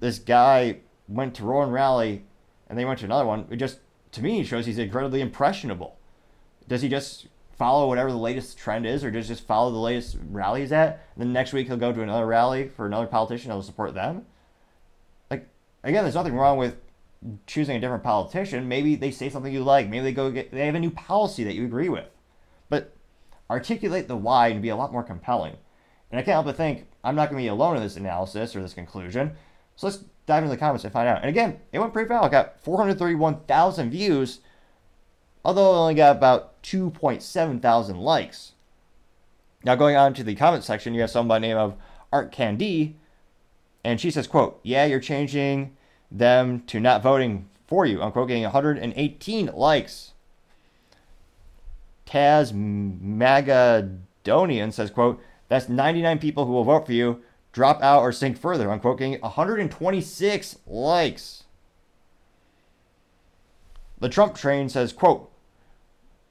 this 0.00 0.18
guy 0.18 0.80
went 1.08 1.34
to 1.36 1.44
Rowan 1.44 1.70
Rally 1.70 2.24
and 2.68 2.78
they 2.78 2.84
went 2.84 2.98
to 3.00 3.04
another 3.04 3.26
one. 3.26 3.46
It 3.50 3.56
just, 3.56 3.78
to 4.12 4.22
me, 4.22 4.44
shows 4.44 4.66
he's 4.66 4.78
incredibly 4.78 5.20
impressionable. 5.20 5.96
Does 6.68 6.82
he 6.82 6.88
just 6.88 7.26
follow 7.56 7.88
whatever 7.88 8.10
the 8.10 8.18
latest 8.18 8.58
trend 8.58 8.86
is, 8.86 9.04
or 9.04 9.10
does 9.10 9.28
he 9.28 9.34
just 9.34 9.46
follow 9.46 9.70
the 9.70 9.78
latest 9.78 10.16
rally 10.30 10.62
he's 10.62 10.72
at? 10.72 11.06
And 11.14 11.22
then 11.22 11.32
next 11.32 11.52
week 11.52 11.66
he'll 11.66 11.76
go 11.76 11.92
to 11.92 12.02
another 12.02 12.26
rally 12.26 12.68
for 12.68 12.86
another 12.86 13.06
politician 13.06 13.52
will 13.52 13.62
support 13.62 13.94
them? 13.94 14.24
Like, 15.30 15.48
again, 15.82 16.04
there's 16.04 16.14
nothing 16.14 16.34
wrong 16.34 16.58
with 16.58 16.76
choosing 17.46 17.76
a 17.76 17.80
different 17.80 18.02
politician. 18.02 18.68
Maybe 18.68 18.96
they 18.96 19.10
say 19.10 19.30
something 19.30 19.52
you 19.52 19.62
like. 19.62 19.88
Maybe 19.88 20.04
they 20.04 20.12
go 20.12 20.30
get, 20.30 20.50
they 20.50 20.66
have 20.66 20.74
a 20.74 20.80
new 20.80 20.90
policy 20.90 21.44
that 21.44 21.54
you 21.54 21.64
agree 21.64 21.88
with. 21.88 22.08
But 22.68 22.94
articulate 23.50 24.08
the 24.08 24.16
why 24.16 24.48
and 24.48 24.62
be 24.62 24.70
a 24.70 24.76
lot 24.76 24.92
more 24.92 25.02
compelling. 25.02 25.56
And 26.10 26.18
I 26.18 26.22
can't 26.22 26.34
help 26.34 26.46
but 26.46 26.56
think 26.56 26.86
I'm 27.02 27.16
not 27.16 27.30
going 27.30 27.42
to 27.42 27.44
be 27.44 27.48
alone 27.48 27.76
in 27.76 27.82
this 27.82 27.96
analysis 27.96 28.54
or 28.54 28.62
this 28.62 28.74
conclusion. 28.74 29.32
So 29.76 29.86
let's 29.86 30.04
dive 30.26 30.42
into 30.42 30.54
the 30.54 30.58
comments 30.58 30.84
and 30.84 30.92
find 30.92 31.08
out. 31.08 31.20
And 31.20 31.28
again, 31.28 31.60
it 31.72 31.78
went 31.78 31.92
pretty 31.92 32.08
well. 32.08 32.24
It 32.24 32.30
got 32.30 32.60
431,000 32.60 33.90
views, 33.90 34.40
although 35.44 35.72
it 35.72 35.78
only 35.78 35.94
got 35.94 36.16
about 36.16 36.62
2.7 36.62 37.60
thousand 37.60 37.98
likes. 37.98 38.52
Now 39.64 39.74
going 39.74 39.96
on 39.96 40.14
to 40.14 40.24
the 40.24 40.34
comment 40.34 40.64
section, 40.64 40.94
you 40.94 41.00
have 41.00 41.10
someone 41.10 41.28
by 41.28 41.38
name 41.38 41.56
of 41.56 41.74
Art 42.12 42.32
Candy, 42.32 42.96
and 43.82 44.00
she 44.00 44.10
says, 44.10 44.26
quote, 44.26 44.60
yeah, 44.62 44.84
you're 44.84 45.00
changing 45.00 45.76
them 46.10 46.62
to 46.66 46.80
not 46.80 47.02
voting 47.02 47.48
for 47.66 47.86
you, 47.86 48.02
unquote, 48.02 48.28
getting 48.28 48.42
118 48.44 49.46
likes. 49.46 50.12
Taz 52.06 52.52
Magadonian 52.52 54.72
says, 54.72 54.90
quote, 54.90 55.20
that's 55.48 55.68
99 55.68 56.18
people 56.18 56.46
who 56.46 56.52
will 56.52 56.64
vote 56.64 56.86
for 56.86 56.92
you 56.92 57.22
drop 57.54 57.80
out 57.82 58.00
or 58.00 58.12
sink 58.12 58.36
further, 58.36 58.70
unquote, 58.70 58.98
getting 58.98 59.20
126 59.20 60.56
likes. 60.66 61.44
The 64.00 64.08
Trump 64.08 64.34
train 64.34 64.68
says, 64.68 64.92
quote, 64.92 65.30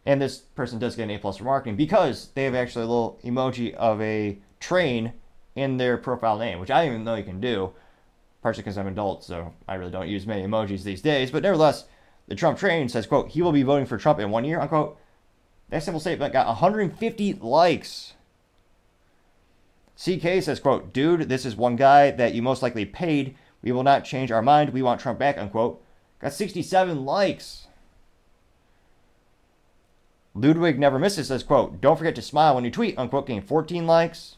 and 0.05 0.21
this 0.21 0.39
person 0.39 0.80
does 0.80 0.97
get 0.97 1.03
an 1.03 1.11
A 1.11 1.17
plus 1.17 1.38
for 1.38 1.45
marketing 1.45 1.78
because 1.78 2.30
they 2.36 2.43
have 2.43 2.53
actually 2.53 2.84
a 2.84 2.88
little 2.88 3.19
emoji 3.24 3.74
of 3.76 4.01
a 4.01 4.38
train 4.59 5.13
in 5.55 5.78
their 5.78 5.97
profile 5.97 6.38
name, 6.38 6.59
which 6.59 6.69
I 6.69 6.82
didn't 6.82 6.95
even 6.95 7.05
know 7.05 7.15
you 7.15 7.24
can 7.24 7.39
do, 7.39 7.71
partially 8.41 8.63
because 8.63 8.78
I'm 8.78 8.88
an 8.88 8.93
adult, 8.93 9.24
so 9.24 9.53
I 9.65 9.76
really 9.76 9.91
don't 9.91 10.09
use 10.09 10.28
many 10.28 10.43
emojis 10.43 10.84
these 10.84 11.01
days. 11.01 11.32
But 11.32 11.43
nevertheless, 11.43 11.86
the 12.28 12.36
Trump 12.36 12.59
train 12.59 12.89
says, 12.89 13.07
quote, 13.07 13.30
he 13.30 13.41
will 13.41 13.53
be 13.53 13.63
voting 13.63 13.86
for 13.86 13.97
Trump 13.97 14.19
in 14.19 14.30
one 14.30 14.43
year, 14.43 14.59
unquote. 14.59 14.97
That 15.69 15.84
simple 15.84 16.01
statement 16.01 16.34
got 16.34 16.47
150 16.47 17.34
likes. 17.36 18.13
CK 19.96 20.41
says, 20.41 20.60
quote, 20.60 20.94
dude, 20.94 21.30
this 21.30 21.46
is 21.46 21.56
one 21.56 21.76
guy 21.76 22.12
that 22.12 22.34
you 22.34 22.41
most 22.41 22.62
likely 22.62 22.86
paid. 22.86 23.36
We 23.62 23.72
will 23.72 23.84
not 23.84 24.06
change 24.06 24.32
our 24.32 24.41
mind. 24.41 24.72
We 24.72 24.82
want 24.82 25.00
Trump 25.00 25.20
back, 25.20 25.38
unquote. 25.38 25.82
Got 26.20 26.34
67 26.34 27.06
likes. 27.06 27.68
Ludwig 30.36 30.80
Never 30.80 30.98
Misses 30.98 31.28
says, 31.28 31.44
quote, 31.44 31.80
don't 31.80 31.98
forget 31.98 32.16
to 32.16 32.22
smile 32.22 32.56
when 32.56 32.66
you 32.66 32.72
tweet, 32.72 32.98
unquote, 32.98 33.28
getting 33.28 33.41
14 33.41 33.86
likes. 33.86 34.38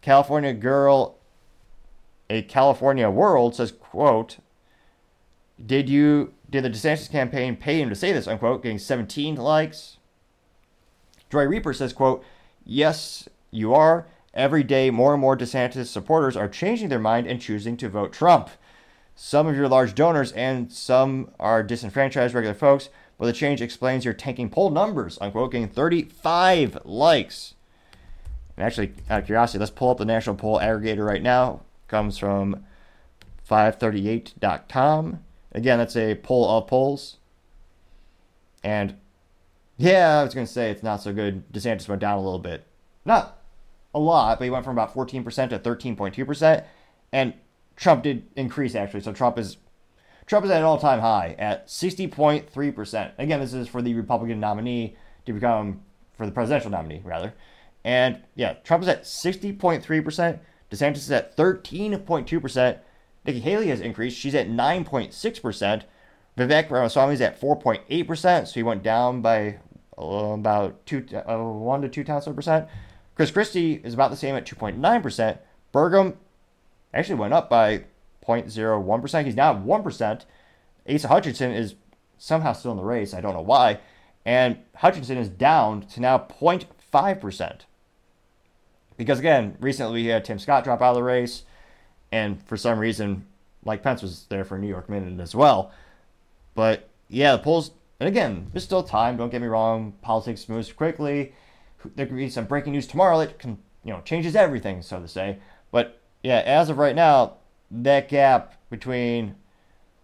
California 0.00 0.52
Girl, 0.52 1.18
a 2.30 2.42
California 2.42 3.10
World 3.10 3.56
says, 3.56 3.72
quote, 3.72 4.38
did 5.64 5.88
you, 5.88 6.32
did 6.48 6.64
the 6.64 6.70
DeSantis 6.70 7.10
campaign 7.10 7.56
pay 7.56 7.80
him 7.80 7.88
to 7.88 7.94
say 7.94 8.12
this, 8.12 8.28
unquote, 8.28 8.62
getting 8.62 8.78
17 8.78 9.36
likes. 9.36 9.98
Joy 11.30 11.44
Reaper 11.44 11.72
says, 11.72 11.92
quote, 11.92 12.24
yes, 12.64 13.28
you 13.52 13.72
are. 13.74 14.06
Every 14.34 14.64
day, 14.64 14.90
more 14.90 15.12
and 15.12 15.20
more 15.20 15.36
DeSantis 15.36 15.86
supporters 15.86 16.36
are 16.36 16.48
changing 16.48 16.88
their 16.88 16.98
mind 16.98 17.26
and 17.26 17.40
choosing 17.40 17.76
to 17.76 17.88
vote 17.88 18.12
Trump. 18.12 18.48
Some 19.14 19.46
of 19.46 19.54
your 19.54 19.68
large 19.68 19.94
donors 19.94 20.32
and 20.32 20.72
some 20.72 21.30
are 21.38 21.62
disenfranchised 21.62 22.34
regular 22.34 22.54
folks, 22.54 22.88
but 23.18 23.26
the 23.26 23.32
change 23.32 23.60
explains 23.60 24.04
your 24.06 24.14
tanking 24.14 24.48
poll 24.48 24.70
numbers, 24.70 25.18
unquote, 25.20 25.52
getting 25.52 25.68
35 25.68 26.78
likes. 26.84 27.54
And 28.56 28.66
actually, 28.66 28.94
out 29.10 29.20
of 29.20 29.26
curiosity, 29.26 29.58
let's 29.58 29.70
pull 29.70 29.90
up 29.90 29.98
the 29.98 30.06
national 30.06 30.36
poll 30.36 30.58
aggregator 30.58 31.06
right 31.06 31.22
now. 31.22 31.60
Comes 31.88 32.16
from 32.16 32.64
538.com. 33.48 35.22
Again, 35.52 35.78
that's 35.78 35.96
a 35.96 36.14
poll 36.14 36.48
of 36.48 36.66
polls. 36.66 37.18
And 38.64 38.96
yeah, 39.76 40.20
I 40.20 40.24
was 40.24 40.34
going 40.34 40.46
to 40.46 40.52
say 40.52 40.70
it's 40.70 40.82
not 40.82 41.02
so 41.02 41.12
good. 41.12 41.52
DeSantis 41.52 41.88
went 41.88 42.00
down 42.00 42.16
a 42.16 42.22
little 42.22 42.38
bit. 42.38 42.64
Not 43.04 43.41
a 43.94 43.98
lot, 43.98 44.38
but 44.38 44.44
he 44.44 44.50
went 44.50 44.64
from 44.64 44.74
about 44.74 44.94
14% 44.94 45.50
to 45.50 45.58
13.2%. 45.58 46.64
And 47.12 47.34
Trump 47.76 48.02
did 48.02 48.26
increase 48.36 48.74
actually. 48.74 49.00
So 49.00 49.12
Trump 49.12 49.38
is 49.38 49.56
Trump 50.26 50.44
is 50.44 50.52
at 50.52 50.58
an 50.58 50.64
all-time 50.64 51.00
high 51.00 51.34
at 51.38 51.66
60.3%. 51.66 53.12
Again, 53.18 53.40
this 53.40 53.52
is 53.52 53.68
for 53.68 53.82
the 53.82 53.94
Republican 53.94 54.38
nominee 54.38 54.96
to 55.26 55.32
become 55.32 55.80
for 56.16 56.26
the 56.26 56.32
presidential 56.32 56.70
nominee 56.70 57.02
rather. 57.04 57.34
And 57.84 58.22
yeah, 58.34 58.54
Trump 58.64 58.82
is 58.82 58.88
at 58.88 59.02
60.3%. 59.02 60.38
DeSantis 60.70 60.96
is 60.96 61.10
at 61.10 61.36
13.2%. 61.36 62.78
Nikki 63.24 63.40
Haley 63.40 63.68
has 63.68 63.80
increased. 63.80 64.16
She's 64.16 64.34
at 64.34 64.48
9.6%. 64.48 65.82
Vivek 66.38 66.70
Ramaswamy 66.70 67.14
is 67.14 67.20
at 67.20 67.40
4.8%. 67.40 68.46
So 68.46 68.54
he 68.54 68.62
went 68.62 68.82
down 68.82 69.20
by 69.20 69.58
uh, 69.98 70.04
about 70.04 70.84
two, 70.86 71.04
uh, 71.14 71.36
one 71.38 71.82
to 71.82 71.88
two 71.88 72.04
tenths 72.04 72.26
of 72.26 72.32
a 72.32 72.36
percent. 72.36 72.68
Chris 73.14 73.30
Christie 73.30 73.80
is 73.84 73.94
about 73.94 74.10
the 74.10 74.16
same 74.16 74.34
at 74.34 74.46
2.9%. 74.46 75.38
Burgum 75.72 76.16
actually 76.94 77.14
went 77.16 77.34
up 77.34 77.50
by 77.50 77.84
0.01%. 78.26 79.24
He's 79.24 79.36
now 79.36 79.52
at 79.52 79.62
1%. 79.62 80.24
Asa 80.88 81.08
Hutchinson 81.08 81.52
is 81.52 81.74
somehow 82.18 82.52
still 82.52 82.72
in 82.72 82.76
the 82.76 82.84
race. 82.84 83.14
I 83.14 83.20
don't 83.20 83.34
know 83.34 83.42
why. 83.42 83.80
And 84.24 84.58
Hutchinson 84.76 85.18
is 85.18 85.28
down 85.28 85.82
to 85.82 86.00
now 86.00 86.18
0.5%. 86.18 87.60
Because 88.96 89.18
again, 89.18 89.56
recently 89.60 90.02
we 90.02 90.08
had 90.08 90.24
Tim 90.24 90.38
Scott 90.38 90.64
drop 90.64 90.80
out 90.80 90.90
of 90.90 90.96
the 90.96 91.02
race. 91.02 91.42
And 92.10 92.42
for 92.42 92.56
some 92.56 92.78
reason, 92.78 93.26
Mike 93.64 93.82
Pence 93.82 94.02
was 94.02 94.26
there 94.28 94.44
for 94.44 94.58
New 94.58 94.68
York 94.68 94.88
Minute 94.88 95.20
as 95.20 95.34
well. 95.34 95.72
But 96.54 96.88
yeah, 97.08 97.32
the 97.32 97.42
polls, 97.42 97.72
and 98.00 98.08
again, 98.08 98.48
there's 98.52 98.64
still 98.64 98.82
time. 98.82 99.16
Don't 99.16 99.30
get 99.30 99.40
me 99.40 99.48
wrong. 99.48 99.94
Politics 100.02 100.48
moves 100.48 100.72
quickly 100.72 101.32
there 101.94 102.06
could 102.06 102.16
be 102.16 102.28
some 102.28 102.46
breaking 102.46 102.72
news 102.72 102.86
tomorrow 102.86 103.18
that 103.18 103.38
can, 103.38 103.58
you 103.84 103.92
know, 103.92 104.00
changes 104.02 104.36
everything, 104.36 104.82
so 104.82 105.00
to 105.00 105.08
say. 105.08 105.38
But 105.70 106.00
yeah, 106.22 106.42
as 106.44 106.68
of 106.70 106.78
right 106.78 106.94
now, 106.94 107.34
that 107.70 108.08
gap 108.08 108.54
between 108.70 109.36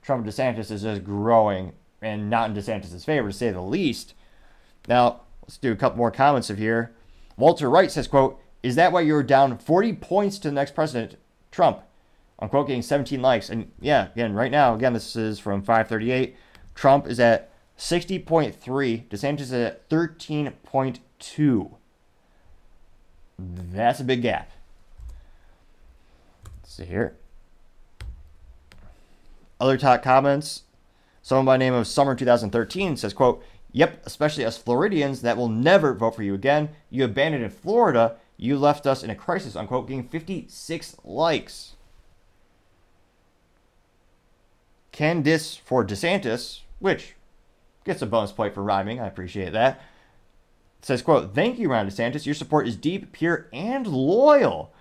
Trump 0.02 0.24
and 0.24 0.32
DeSantis 0.32 0.70
is 0.70 0.82
just 0.82 1.04
growing 1.04 1.72
and 2.00 2.30
not 2.30 2.50
in 2.50 2.56
DeSantis' 2.56 3.04
favor, 3.04 3.28
to 3.28 3.34
say 3.34 3.50
the 3.50 3.60
least. 3.60 4.14
Now, 4.86 5.22
let's 5.42 5.58
do 5.58 5.72
a 5.72 5.76
couple 5.76 5.98
more 5.98 6.10
comments 6.10 6.50
of 6.50 6.58
here. 6.58 6.94
Walter 7.36 7.68
Wright 7.68 7.90
says, 7.90 8.08
quote, 8.08 8.40
Is 8.62 8.74
that 8.76 8.92
why 8.92 9.02
you're 9.02 9.22
down 9.22 9.58
40 9.58 9.94
points 9.94 10.38
to 10.38 10.48
the 10.48 10.54
next 10.54 10.74
president, 10.74 11.16
Trump? 11.50 11.82
Unquote, 12.38 12.68
getting 12.68 12.82
17 12.82 13.20
likes. 13.20 13.50
And 13.50 13.70
yeah, 13.80 14.08
again, 14.12 14.32
right 14.32 14.50
now, 14.50 14.74
again, 14.74 14.92
this 14.92 15.16
is 15.16 15.38
from 15.38 15.62
538. 15.62 16.36
Trump 16.74 17.06
is 17.06 17.18
at 17.18 17.50
60.3. 17.76 19.08
DeSantis 19.08 19.40
is 19.40 19.52
at 19.52 19.88
13.2. 19.88 20.98
That's 23.38 24.00
a 24.00 24.04
big 24.04 24.22
gap. 24.22 24.50
Let's 26.62 26.74
see 26.74 26.84
here. 26.84 27.16
Other 29.60 29.76
top 29.76 30.02
comments. 30.02 30.64
Someone 31.22 31.46
by 31.46 31.56
name 31.56 31.74
of 31.74 31.86
Summer 31.86 32.14
2013 32.14 32.96
says, 32.96 33.12
quote, 33.12 33.42
Yep, 33.72 34.02
especially 34.06 34.44
us 34.44 34.56
Floridians 34.56 35.22
that 35.22 35.36
will 35.36 35.48
never 35.48 35.92
vote 35.94 36.16
for 36.16 36.22
you 36.22 36.34
again. 36.34 36.70
You 36.90 37.04
abandoned 37.04 37.52
Florida. 37.52 38.16
You 38.36 38.56
left 38.56 38.86
us 38.86 39.02
in 39.02 39.10
a 39.10 39.14
crisis, 39.14 39.56
unquote, 39.56 39.88
getting 39.88 40.08
56 40.08 40.96
likes. 41.04 41.74
Candice 44.92 45.58
for 45.60 45.84
DeSantis, 45.84 46.60
which 46.78 47.14
gets 47.84 48.00
a 48.00 48.06
bonus 48.06 48.32
point 48.32 48.54
for 48.54 48.62
rhyming. 48.62 49.00
I 49.00 49.06
appreciate 49.06 49.52
that. 49.52 49.80
Says, 50.80 51.02
quote, 51.02 51.34
Thank 51.34 51.58
you, 51.58 51.70
Ron 51.70 51.88
DeSantis. 51.88 52.26
Your 52.26 52.34
support 52.34 52.66
is 52.66 52.76
deep, 52.76 53.12
pure, 53.12 53.48
and 53.52 53.86
loyal. 53.86 54.72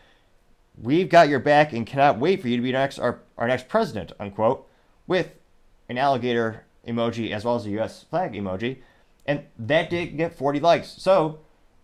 We've 0.79 1.09
got 1.09 1.29
your 1.29 1.39
back 1.39 1.73
and 1.73 1.87
cannot 1.87 2.19
wait 2.19 2.41
for 2.41 2.47
you 2.47 2.57
to 2.57 2.63
be 2.63 2.71
next 2.71 2.99
our, 2.99 3.21
our 3.37 3.47
next 3.47 3.67
president, 3.67 4.11
unquote, 4.19 4.67
with 5.07 5.31
an 5.89 5.97
alligator 5.97 6.65
emoji 6.87 7.31
as 7.31 7.43
well 7.43 7.55
as 7.55 7.65
a 7.65 7.71
US 7.79 8.03
flag 8.03 8.33
emoji. 8.33 8.77
And 9.25 9.43
that 9.57 9.89
did 9.89 10.17
get 10.17 10.37
40 10.37 10.59
likes. 10.59 10.89
So, 10.89 11.39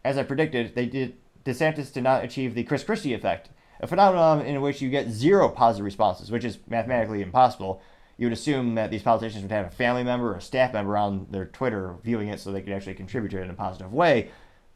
as 0.06 0.18
I 0.18 0.24
predicted, 0.24 0.76
they 0.76 0.86
did 0.86 1.18
DeSantis 1.46 1.92
did 1.92 2.04
not 2.04 2.24
achieve 2.24 2.54
the 2.54 2.64
Chris 2.64 2.84
Christie 2.84 3.14
effect, 3.14 3.50
a 3.82 3.88
phenomenon 3.88 4.42
in 4.42 4.62
which 4.62 4.82
you 4.82 4.90
get 4.90 5.10
zero 5.10 5.50
positive 5.50 5.86
responses, 5.86 6.32
which 6.32 6.46
is 6.46 6.60
mathematically 6.70 7.22
impossible. 7.22 7.82
You 8.24 8.28
would 8.28 8.38
assume 8.38 8.76
that 8.76 8.90
these 8.90 9.04
politicians 9.04 9.42
would 9.42 9.52
have 9.52 9.66
a 9.66 9.70
family 9.70 10.02
member 10.02 10.32
or 10.32 10.38
a 10.38 10.42
staff 10.42 10.72
member 10.72 10.96
on 10.96 11.28
their 11.30 11.44
Twitter 11.44 11.96
viewing 12.06 12.30
it 12.30 12.40
so 12.40 12.54
they 12.54 12.62
could 12.62 12.72
actually 12.72 12.94
contribute 12.94 13.32
to 13.32 13.40
it 13.40 13.44
in 13.44 13.50
a 13.50 13.54
positive 13.54 13.92
way. 13.92 14.30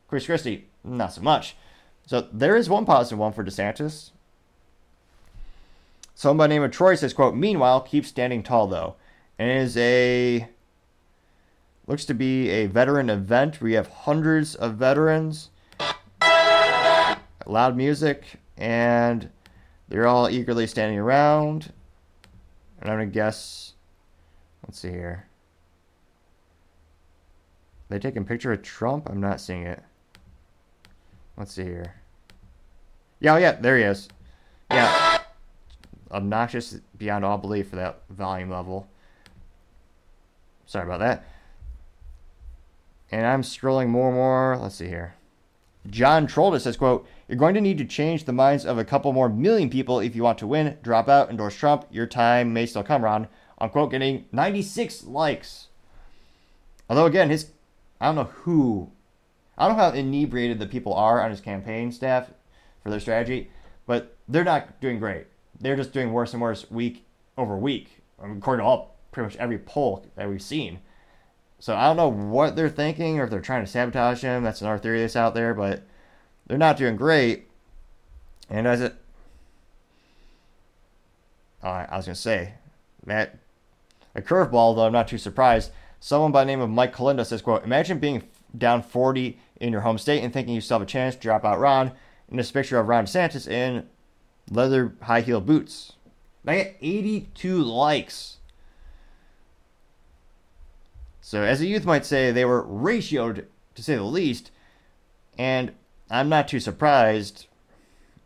Chris 0.10 0.26
Christie, 0.26 0.68
not 0.84 1.14
so 1.14 1.22
much. 1.22 1.56
So 2.06 2.28
there 2.34 2.58
is 2.58 2.68
one 2.68 2.86
positive 2.86 3.20
one 3.20 3.32
for 3.32 3.46
DeSantis. 3.46 4.12
Someone 6.14 6.40
by 6.40 6.48
the 6.48 6.56
name 6.56 6.64
of 6.64 6.72
Troy 6.72 6.96
says, 6.96 7.14
quote, 7.14 7.36
meanwhile, 7.36 7.80
keep 7.80 8.06
standing 8.06 8.44
tall 8.44 8.68
though. 8.68 8.96
And 9.40 9.50
it 9.50 9.62
is 9.62 9.78
a 9.78 10.50
looks 11.88 12.04
to 12.04 12.14
be 12.14 12.50
a 12.50 12.66
veteran 12.66 13.10
event. 13.10 13.62
We 13.62 13.76
have 13.76 13.88
hundreds 13.88 14.56
of 14.56 14.76
veterans 14.76 15.52
loud 17.46 17.78
music, 17.78 18.26
and 18.58 19.30
they're 19.88 20.06
all 20.06 20.30
eagerly 20.30 20.68
standing 20.68 21.00
around. 21.00 21.72
And 22.82 22.90
I'm 22.90 22.98
gonna 22.98 23.08
guess. 23.08 23.74
Let's 24.66 24.80
see 24.80 24.90
here. 24.90 25.28
They 27.90 28.00
taking 28.00 28.26
picture 28.26 28.52
of 28.52 28.62
Trump? 28.62 29.10
I'm 29.10 29.22
not 29.22 29.40
seeing 29.40 29.64
it. 29.64 29.82
Let's 31.38 31.54
see 31.54 31.64
here. 31.64 31.94
Yeah, 33.20 33.36
oh 33.36 33.38
yeah, 33.38 33.54
there 33.54 33.78
he 33.78 33.84
is. 33.84 34.10
Yeah. 34.72 35.20
Obnoxious 36.12 36.80
beyond 36.98 37.24
all 37.26 37.38
belief 37.38 37.70
for 37.70 37.78
that 37.78 38.02
volume 38.10 38.50
level. 38.50 38.88
Sorry 40.66 40.86
about 40.86 41.00
that. 41.00 41.26
And 43.12 43.26
I'm 43.26 43.42
scrolling 43.42 43.88
more 43.88 44.08
and 44.08 44.18
more. 44.18 44.58
Let's 44.62 44.76
see 44.76 44.88
here. 44.88 45.16
John 45.90 46.28
Trolda 46.28 46.60
says, 46.60 46.76
quote, 46.76 47.08
You're 47.28 47.38
going 47.38 47.56
to 47.56 47.62
need 47.62 47.78
to 47.80 47.86
change 47.86 48.24
the 48.24 48.34
minds 48.34 48.66
of 48.66 48.78
a 48.78 48.86
couple 48.86 49.12
more 49.12 49.28
million 49.28 49.70
people 49.70 50.00
if 50.00 50.16
you 50.16 50.24
want 50.24 50.38
to 50.40 50.48
win. 50.48 50.78
Drop 50.82 51.10
out, 51.10 51.30
endorse 51.30 51.56
Trump. 51.56 51.86
Your 51.92 52.08
time 52.08 52.54
may 52.54 52.66
still 52.66 52.84
come, 52.84 53.04
Ron. 53.04 53.28
Unquote, 53.58 53.92
getting 53.92 54.26
96 54.32 55.04
likes. 55.04 55.68
Although, 56.90 57.06
again, 57.06 57.30
his, 57.30 57.52
I 58.00 58.06
don't 58.06 58.16
know 58.16 58.24
who, 58.24 58.92
I 59.58 59.68
don't 59.68 59.76
know 59.76 59.84
how 59.84 59.90
inebriated 59.92 60.60
the 60.60 60.68
people 60.68 60.94
are 60.94 61.22
on 61.22 61.32
his 61.32 61.42
campaign 61.42 61.92
staff 61.92 62.32
for 62.82 62.90
their 62.90 63.00
strategy, 63.00 63.52
but 63.86 64.16
they're 64.30 64.46
not 64.46 64.80
doing 64.80 65.00
great. 65.00 65.28
They're 65.60 65.76
just 65.76 65.92
doing 65.92 66.14
worse 66.14 66.32
and 66.34 66.42
worse 66.42 66.70
week 66.72 67.06
over 67.38 67.58
week, 67.58 68.02
according 68.20 68.64
to 68.64 68.68
all, 68.68 68.96
pretty 69.12 69.28
much 69.28 69.38
every 69.38 69.58
poll 69.58 70.06
that 70.16 70.30
we've 70.30 70.42
seen. 70.42 70.80
So 71.60 71.76
I 71.76 71.88
don't 71.88 71.98
know 71.98 72.08
what 72.08 72.56
they're 72.56 72.70
thinking 72.70 73.20
or 73.20 73.24
if 73.24 73.32
they're 73.32 73.42
trying 73.42 73.66
to 73.66 73.72
sabotage 73.72 74.22
him. 74.22 74.44
That's 74.44 74.62
another 74.62 74.78
theory 74.78 75.02
that's 75.02 75.16
out 75.16 75.34
there, 75.34 75.54
but 75.54 75.84
they're 76.48 76.58
not 76.58 76.78
doing 76.78 76.96
great. 76.96 77.48
And 78.50 78.66
as 78.66 78.82
it, 78.82 78.96
oh, 81.62 81.70
I 81.70 81.96
was 81.98 82.06
gonna 82.06 82.16
say 82.16 82.54
that 83.06 83.38
a 84.16 84.22
curveball, 84.22 84.76
though 84.76 84.86
I'm 84.86 84.94
not 84.94 85.08
too 85.08 85.18
surprised. 85.18 85.72
Someone 86.00 86.32
by 86.32 86.42
the 86.42 86.48
name 86.48 86.62
of 86.62 86.70
Mike 86.70 86.96
Kalinda 86.96 87.26
says, 87.26 87.42
"quote 87.42 87.64
Imagine 87.64 88.00
being 88.00 88.24
down 88.58 88.82
40 88.82 89.40
in 89.60 89.72
your 89.72 89.82
home 89.82 89.98
state 89.98 90.24
and 90.24 90.32
thinking 90.32 90.56
you 90.56 90.62
still 90.62 90.80
have 90.80 90.88
a 90.88 90.90
chance 90.90 91.16
to 91.16 91.22
drop 91.22 91.44
out 91.44 91.60
Ron." 91.60 91.92
In 92.30 92.38
this 92.38 92.52
picture 92.52 92.80
of 92.80 92.88
Ron 92.88 93.06
DeSantis 93.06 93.48
in 93.48 93.88
leather 94.50 94.96
high 95.02 95.22
heel 95.22 95.42
boots. 95.42 95.94
They 96.44 96.64
get 96.64 96.78
82 96.82 97.62
likes. 97.62 98.38
So, 101.22 101.44
as 101.44 101.60
a 101.60 101.68
youth 101.68 101.86
might 101.86 102.06
say, 102.06 102.32
they 102.32 102.46
were 102.46 102.64
ratioed, 102.64 103.46
to 103.76 103.84
say 103.84 103.96
the 103.96 104.04
least. 104.04 104.52
And 105.38 105.74
I'm 106.10 106.30
not 106.30 106.48
too 106.48 106.60
surprised. 106.60 107.48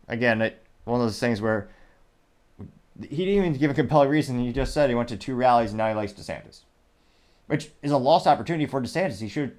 Again, 0.08 0.42
it, 0.42 0.62
one 0.84 1.00
of 1.00 1.06
those 1.06 1.18
things 1.18 1.40
where 1.40 1.68
he 3.00 3.24
didn't 3.24 3.34
even 3.34 3.52
give 3.54 3.70
a 3.70 3.74
compelling 3.74 4.08
reason. 4.08 4.38
He 4.38 4.52
just 4.52 4.74
said 4.74 4.88
he 4.88 4.94
went 4.94 5.08
to 5.08 5.16
two 5.16 5.34
rallies 5.34 5.70
and 5.70 5.78
now 5.78 5.88
he 5.88 5.94
likes 5.94 6.12
DeSantis, 6.12 6.60
which 7.46 7.70
is 7.82 7.90
a 7.90 7.96
lost 7.96 8.26
opportunity 8.26 8.66
for 8.66 8.80
DeSantis. 8.80 9.20
He 9.20 9.28
should, 9.28 9.56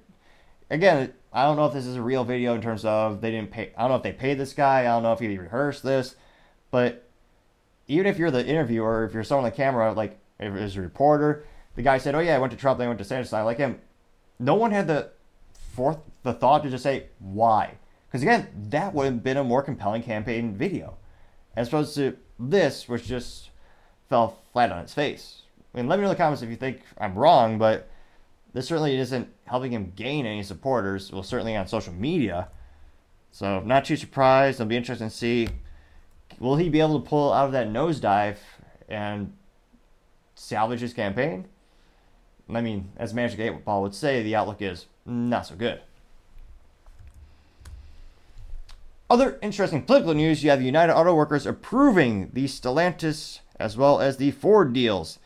again, 0.70 1.12
I 1.32 1.44
don't 1.44 1.56
know 1.56 1.66
if 1.66 1.72
this 1.72 1.86
is 1.86 1.96
a 1.96 2.02
real 2.02 2.24
video 2.24 2.54
in 2.54 2.62
terms 2.62 2.84
of 2.84 3.20
they 3.20 3.30
didn't 3.30 3.50
pay. 3.50 3.72
I 3.76 3.82
don't 3.82 3.90
know 3.90 3.96
if 3.96 4.02
they 4.02 4.12
paid 4.12 4.38
this 4.38 4.52
guy. 4.52 4.80
I 4.80 4.84
don't 4.84 5.02
know 5.02 5.12
if 5.12 5.18
he 5.18 5.36
rehearsed 5.36 5.82
this, 5.82 6.14
but 6.70 7.08
even 7.88 8.06
if 8.06 8.18
you're 8.18 8.30
the 8.30 8.46
interviewer, 8.46 9.04
if 9.04 9.12
you're 9.12 9.24
someone 9.24 9.44
on 9.44 9.50
the 9.50 9.56
camera, 9.56 9.92
like 9.92 10.18
if 10.38 10.54
it's 10.54 10.76
a 10.76 10.80
reporter, 10.80 11.44
the 11.74 11.82
guy 11.82 11.98
said, 11.98 12.14
"Oh 12.14 12.20
yeah, 12.20 12.36
I 12.36 12.38
went 12.38 12.52
to 12.52 12.56
Trump, 12.56 12.78
then 12.78 12.86
I 12.86 12.88
went 12.88 13.00
to 13.00 13.04
DeSantis, 13.04 13.32
I 13.32 13.42
like 13.42 13.58
him. 13.58 13.80
No 14.38 14.54
one 14.54 14.70
had 14.70 14.86
the 14.86 15.10
fourth 15.74 15.98
the 16.22 16.32
thought 16.32 16.62
to 16.62 16.70
just 16.70 16.84
say 16.84 17.06
why, 17.18 17.74
because 18.14 18.22
again, 18.22 18.46
that 18.70 18.94
would 18.94 19.06
have 19.06 19.24
been 19.24 19.38
a 19.38 19.42
more 19.42 19.60
compelling 19.60 20.00
campaign 20.00 20.54
video, 20.54 20.98
as 21.56 21.66
opposed 21.66 21.96
to 21.96 22.16
this, 22.38 22.88
which 22.88 23.06
just 23.06 23.50
fell 24.08 24.38
flat 24.52 24.70
on 24.70 24.78
its 24.78 24.94
face. 24.94 25.42
I 25.74 25.78
mean, 25.78 25.88
let 25.88 25.98
me 25.98 26.04
know 26.04 26.10
in 26.10 26.14
the 26.14 26.22
comments 26.22 26.40
if 26.40 26.48
you 26.48 26.54
think 26.54 26.82
I'm 26.96 27.16
wrong, 27.16 27.58
but 27.58 27.88
this 28.52 28.68
certainly 28.68 28.96
isn't 28.96 29.28
helping 29.46 29.72
him 29.72 29.92
gain 29.96 30.26
any 30.26 30.44
supporters. 30.44 31.10
Well, 31.10 31.24
certainly 31.24 31.56
on 31.56 31.66
social 31.66 31.92
media. 31.92 32.46
So, 33.32 33.58
not 33.58 33.84
too 33.84 33.96
surprised. 33.96 34.60
It'll 34.60 34.68
be 34.68 34.76
interesting 34.76 35.08
to 35.08 35.16
see 35.16 35.48
will 36.38 36.54
he 36.54 36.68
be 36.68 36.78
able 36.78 37.00
to 37.00 37.08
pull 37.08 37.32
out 37.32 37.46
of 37.46 37.52
that 37.52 37.66
nosedive 37.66 38.36
and 38.88 39.32
salvage 40.36 40.82
his 40.82 40.94
campaign? 40.94 41.46
I 42.48 42.60
mean, 42.60 42.92
as 42.96 43.12
Magic 43.12 43.40
8 43.40 43.64
Ball 43.64 43.82
would 43.82 43.92
say, 43.96 44.22
the 44.22 44.36
outlook 44.36 44.62
is 44.62 44.86
not 45.04 45.48
so 45.48 45.56
good. 45.56 45.80
Other 49.14 49.38
interesting 49.42 49.82
political 49.82 50.12
news 50.12 50.42
you 50.42 50.50
have 50.50 50.58
the 50.58 50.66
United 50.66 50.92
Auto 50.92 51.14
Workers 51.14 51.46
approving 51.46 52.30
the 52.32 52.46
Stellantis 52.46 53.38
as 53.60 53.76
well 53.76 54.00
as 54.00 54.16
the 54.16 54.32
Ford 54.32 54.72
deals. 54.72 55.20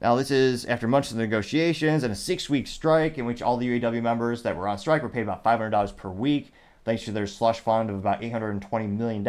Now, 0.00 0.14
this 0.14 0.30
is 0.30 0.64
after 0.66 0.86
months 0.86 1.10
of 1.10 1.16
negotiations 1.16 2.04
and 2.04 2.12
a 2.12 2.14
six 2.14 2.48
week 2.48 2.68
strike 2.68 3.18
in 3.18 3.24
which 3.24 3.42
all 3.42 3.56
the 3.56 3.66
UAW 3.66 4.00
members 4.00 4.44
that 4.44 4.56
were 4.56 4.68
on 4.68 4.78
strike 4.78 5.02
were 5.02 5.08
paid 5.08 5.22
about 5.22 5.42
$500 5.42 5.96
per 5.96 6.08
week, 6.08 6.52
thanks 6.84 7.04
to 7.06 7.10
their 7.10 7.26
slush 7.26 7.58
fund 7.58 7.90
of 7.90 7.96
about 7.96 8.22
$820 8.22 8.96
million. 8.96 9.26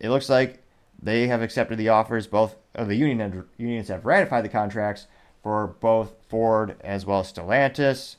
It 0.00 0.10
looks 0.10 0.28
like 0.28 0.60
they 1.00 1.28
have 1.28 1.42
accepted 1.42 1.78
the 1.78 1.90
offers, 1.90 2.26
both 2.26 2.56
of 2.74 2.88
the 2.88 2.96
union 2.96 3.44
unions 3.56 3.86
have 3.86 4.04
ratified 4.04 4.44
the 4.44 4.48
contracts 4.48 5.06
for 5.44 5.76
both 5.78 6.16
Ford 6.28 6.74
as 6.80 7.06
well 7.06 7.20
as 7.20 7.32
Stellantis. 7.32 8.16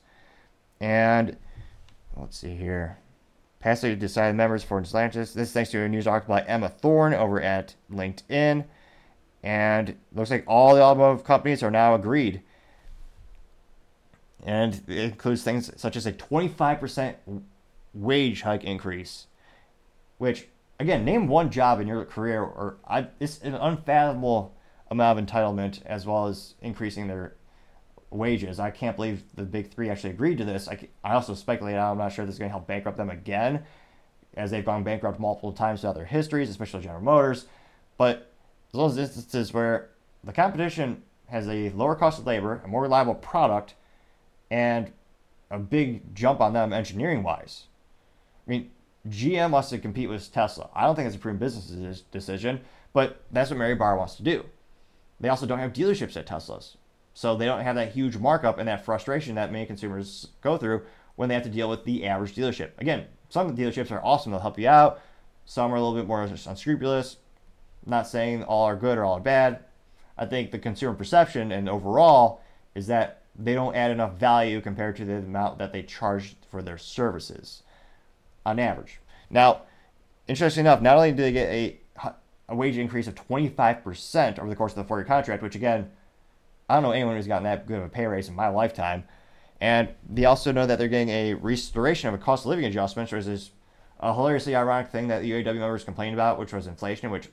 And 0.79 1.35
let's 2.15 2.37
see 2.37 2.55
here. 2.55 3.00
Passively 3.61 3.95
decided 3.95 4.35
members 4.35 4.63
for 4.63 4.81
Stellantis. 4.81 5.33
This 5.33 5.49
is 5.49 5.51
thanks 5.51 5.69
to 5.71 5.81
a 5.81 5.87
news 5.87 6.07
article 6.07 6.35
by 6.35 6.41
Emma 6.41 6.67
Thorne 6.67 7.13
over 7.13 7.39
at 7.39 7.75
LinkedIn. 7.91 8.65
And 9.43 9.95
looks 10.13 10.31
like 10.31 10.43
all 10.47 10.75
the 10.75 10.81
automotive 10.81 11.23
companies 11.23 11.61
are 11.61 11.71
now 11.71 11.93
agreed. 11.93 12.41
And 14.43 14.81
it 14.87 14.97
includes 14.97 15.43
things 15.43 15.71
such 15.79 15.95
as 15.95 16.07
a 16.07 16.13
25% 16.13 17.15
wage 17.93 18.41
hike 18.41 18.63
increase, 18.63 19.27
which, 20.17 20.47
again, 20.79 21.05
name 21.05 21.27
one 21.27 21.51
job 21.51 21.79
in 21.79 21.87
your 21.87 22.03
career, 22.05 22.41
or 22.41 22.77
I, 22.87 23.07
it's 23.19 23.39
an 23.41 23.53
unfathomable 23.53 24.55
amount 24.89 25.19
of 25.19 25.25
entitlement 25.25 25.81
as 25.85 26.07
well 26.07 26.25
as 26.25 26.55
increasing 26.61 27.07
their 27.07 27.35
wages. 28.11 28.59
I 28.59 28.69
can't 28.69 28.95
believe 28.95 29.23
the 29.35 29.43
big 29.43 29.71
three 29.71 29.89
actually 29.89 30.11
agreed 30.11 30.37
to 30.37 30.45
this. 30.45 30.67
I, 30.67 30.87
I 31.03 31.13
also 31.13 31.33
speculate, 31.33 31.75
I'm 31.75 31.97
not 31.97 32.11
sure 32.11 32.25
this 32.25 32.35
is 32.35 32.39
going 32.39 32.49
to 32.49 32.53
help 32.53 32.67
bankrupt 32.67 32.97
them 32.97 33.09
again. 33.09 33.63
as 34.35 34.51
they've 34.51 34.65
gone 34.65 34.83
bankrupt 34.83 35.19
multiple 35.19 35.51
times 35.51 35.81
throughout 35.81 35.95
their 35.95 36.05
histories, 36.05 36.49
especially 36.49 36.81
General 36.81 37.01
Motors. 37.01 37.45
But 37.97 38.31
well 38.73 38.85
as 38.85 38.97
instances 38.97 39.53
where 39.53 39.89
the 40.23 40.33
competition 40.33 41.03
has 41.29 41.47
a 41.47 41.69
lower 41.71 41.95
cost 41.95 42.19
of 42.19 42.27
labor, 42.27 42.61
a 42.63 42.67
more 42.67 42.81
reliable 42.81 43.15
product, 43.15 43.75
and 44.49 44.91
a 45.49 45.59
big 45.59 46.13
jump 46.13 46.41
on 46.41 46.53
them 46.53 46.73
engineering 46.73 47.23
wise. 47.23 47.65
I 48.45 48.49
mean, 48.49 48.71
GM 49.09 49.51
wants 49.51 49.69
to 49.69 49.77
compete 49.77 50.09
with 50.09 50.31
Tesla. 50.31 50.69
I 50.75 50.85
don't 50.85 50.95
think 50.95 51.07
it's 51.07 51.15
a 51.15 51.19
prudent 51.19 51.39
business 51.39 52.01
decision, 52.11 52.61
but 52.93 53.23
that's 53.31 53.49
what 53.49 53.59
Mary 53.59 53.75
Barra 53.75 53.97
wants 53.97 54.15
to 54.15 54.23
do. 54.23 54.45
They 55.19 55.29
also 55.29 55.45
don't 55.45 55.59
have 55.59 55.73
dealerships 55.73 56.17
at 56.17 56.27
Teslas. 56.27 56.75
So 57.13 57.35
they 57.35 57.45
don't 57.45 57.61
have 57.61 57.75
that 57.75 57.91
huge 57.91 58.17
markup 58.17 58.57
and 58.57 58.67
that 58.67 58.85
frustration 58.85 59.35
that 59.35 59.51
many 59.51 59.65
consumers 59.65 60.27
go 60.41 60.57
through 60.57 60.83
when 61.15 61.29
they 61.29 61.35
have 61.35 61.43
to 61.43 61.49
deal 61.49 61.69
with 61.69 61.83
the 61.83 62.05
average 62.05 62.35
dealership. 62.35 62.71
Again, 62.77 63.05
some 63.29 63.55
dealerships 63.55 63.91
are 63.91 64.03
awesome, 64.03 64.31
they'll 64.31 64.41
help 64.41 64.59
you 64.59 64.67
out. 64.67 65.01
Some 65.45 65.71
are 65.71 65.75
a 65.75 65.81
little 65.81 65.95
bit 65.95 66.07
more 66.07 66.21
unscrupulous. 66.23 67.17
Not 67.85 68.07
saying 68.07 68.43
all 68.43 68.65
are 68.65 68.75
good 68.75 68.97
or 68.97 69.03
all 69.03 69.17
are 69.17 69.21
bad. 69.21 69.65
I 70.17 70.25
think 70.25 70.51
the 70.51 70.59
consumer 70.59 70.93
perception 70.93 71.51
and 71.51 71.67
overall 71.67 72.41
is 72.75 72.87
that 72.87 73.23
they 73.35 73.53
don't 73.53 73.75
add 73.75 73.91
enough 73.91 74.13
value 74.13 74.61
compared 74.61 74.95
to 74.97 75.05
the 75.05 75.15
amount 75.15 75.57
that 75.57 75.73
they 75.73 75.83
charge 75.83 76.35
for 76.49 76.61
their 76.61 76.77
services 76.77 77.63
on 78.45 78.59
average. 78.59 78.99
Now, 79.29 79.63
interesting 80.27 80.61
enough, 80.61 80.81
not 80.81 80.97
only 80.97 81.11
do 81.11 81.23
they 81.23 81.31
get 81.31 81.49
a, 81.49 81.79
a 82.49 82.55
wage 82.55 82.77
increase 82.77 83.07
of 83.07 83.15
25% 83.15 84.39
over 84.39 84.49
the 84.49 84.55
course 84.55 84.73
of 84.73 84.77
the 84.77 84.83
four 84.83 84.99
year 84.99 85.05
contract, 85.05 85.41
which 85.41 85.55
again, 85.55 85.89
I 86.71 86.75
don't 86.75 86.83
know 86.83 86.91
anyone 86.91 87.17
who's 87.17 87.27
gotten 87.27 87.43
that 87.43 87.67
good 87.67 87.79
of 87.79 87.83
a 87.83 87.89
pay 87.89 88.05
raise 88.05 88.29
in 88.29 88.35
my 88.35 88.47
lifetime. 88.47 89.03
And 89.59 89.89
they 90.09 90.23
also 90.23 90.53
know 90.53 90.65
that 90.65 90.79
they're 90.79 90.87
getting 90.87 91.09
a 91.09 91.33
restoration 91.33 92.07
of 92.07 92.15
a 92.15 92.17
cost 92.17 92.45
of 92.45 92.49
living 92.49 92.63
adjustment, 92.63 93.11
which 93.11 93.27
is 93.27 93.51
a 93.99 94.13
hilariously 94.13 94.55
ironic 94.55 94.87
thing 94.87 95.09
that 95.09 95.21
the 95.21 95.31
UAW 95.31 95.59
members 95.59 95.83
complained 95.83 96.13
about, 96.13 96.39
which 96.39 96.53
was 96.53 96.67
inflation, 96.67 97.11
which 97.11 97.27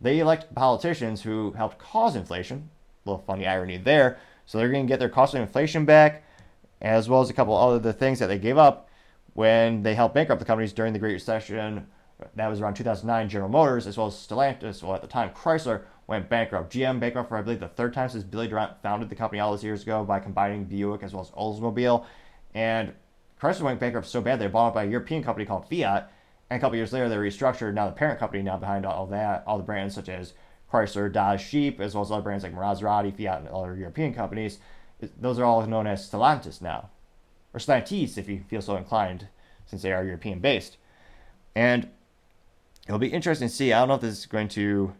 they 0.00 0.20
elect 0.20 0.54
politicians 0.54 1.20
who 1.22 1.52
helped 1.52 1.78
cause 1.78 2.16
inflation. 2.16 2.70
A 3.04 3.10
little 3.10 3.24
funny 3.26 3.46
irony 3.46 3.76
there. 3.76 4.18
So 4.46 4.56
they're 4.56 4.70
going 4.70 4.86
to 4.86 4.90
get 4.90 4.98
their 4.98 5.10
cost 5.10 5.34
of 5.34 5.42
inflation 5.42 5.84
back, 5.84 6.24
as 6.80 7.10
well 7.10 7.20
as 7.20 7.28
a 7.28 7.34
couple 7.34 7.54
other 7.54 7.92
things 7.92 8.20
that 8.20 8.28
they 8.28 8.38
gave 8.38 8.56
up 8.56 8.88
when 9.34 9.82
they 9.82 9.94
helped 9.94 10.14
bankrupt 10.14 10.40
the 10.40 10.46
companies 10.46 10.72
during 10.72 10.94
the 10.94 10.98
Great 10.98 11.12
Recession. 11.12 11.86
That 12.36 12.48
was 12.48 12.60
around 12.60 12.74
2009. 12.74 13.28
General 13.28 13.50
Motors, 13.50 13.86
as 13.86 13.98
well 13.98 14.06
as 14.06 14.14
Stellantis, 14.14 14.82
well 14.82 14.94
at 14.94 15.02
the 15.02 15.08
time 15.08 15.30
Chrysler, 15.30 15.82
went 16.12 16.28
bankrupt. 16.28 16.72
GM 16.72 17.00
bankrupt 17.00 17.30
for 17.30 17.38
I 17.38 17.42
believe 17.42 17.60
the 17.60 17.68
third 17.68 17.94
time 17.94 18.10
since 18.10 18.22
Billy 18.22 18.46
Durant 18.46 18.82
founded 18.82 19.08
the 19.08 19.16
company 19.16 19.40
all 19.40 19.50
those 19.50 19.64
years 19.64 19.82
ago 19.82 20.04
by 20.04 20.20
combining 20.20 20.64
Buick 20.64 21.02
as 21.02 21.14
well 21.14 21.22
as 21.22 21.30
Oldsmobile. 21.30 22.04
And 22.54 22.92
Chrysler 23.40 23.62
went 23.62 23.80
bankrupt 23.80 24.06
so 24.06 24.20
bad 24.20 24.38
they 24.38 24.46
bought 24.46 24.68
up 24.68 24.74
by 24.74 24.84
a 24.84 24.90
European 24.90 25.24
company 25.24 25.46
called 25.46 25.66
Fiat. 25.70 26.12
And 26.50 26.58
a 26.58 26.60
couple 26.60 26.76
years 26.76 26.92
later 26.92 27.08
they 27.08 27.16
restructured. 27.16 27.72
Now 27.72 27.86
the 27.86 27.92
parent 27.92 28.20
company 28.20 28.42
now 28.42 28.58
behind 28.58 28.84
all 28.84 29.06
that, 29.06 29.42
all 29.46 29.56
the 29.56 29.64
brands 29.64 29.94
such 29.94 30.10
as 30.10 30.34
Chrysler, 30.70 31.10
Dodge, 31.10 31.50
Jeep, 31.50 31.80
as 31.80 31.94
well 31.94 32.04
as 32.04 32.12
other 32.12 32.20
brands 32.20 32.44
like 32.44 32.54
Maserati, 32.54 33.16
Fiat, 33.16 33.40
and 33.40 33.48
other 33.48 33.74
European 33.74 34.12
companies. 34.12 34.58
Those 35.18 35.38
are 35.38 35.44
all 35.44 35.66
known 35.66 35.86
as 35.86 36.08
Stellantis 36.08 36.60
now, 36.60 36.90
or 37.54 37.58
Stellantis 37.58 38.18
if 38.18 38.28
you 38.28 38.44
feel 38.48 38.62
so 38.62 38.76
inclined, 38.76 39.28
since 39.66 39.80
they 39.80 39.92
are 39.92 40.04
European 40.04 40.40
based. 40.40 40.76
And 41.54 41.88
it'll 42.86 42.98
be 42.98 43.08
interesting 43.08 43.48
to 43.48 43.54
see. 43.54 43.72
I 43.72 43.80
don't 43.80 43.88
know 43.88 43.94
if 43.94 44.02
this 44.02 44.18
is 44.18 44.26
going 44.26 44.48
to 44.48 44.92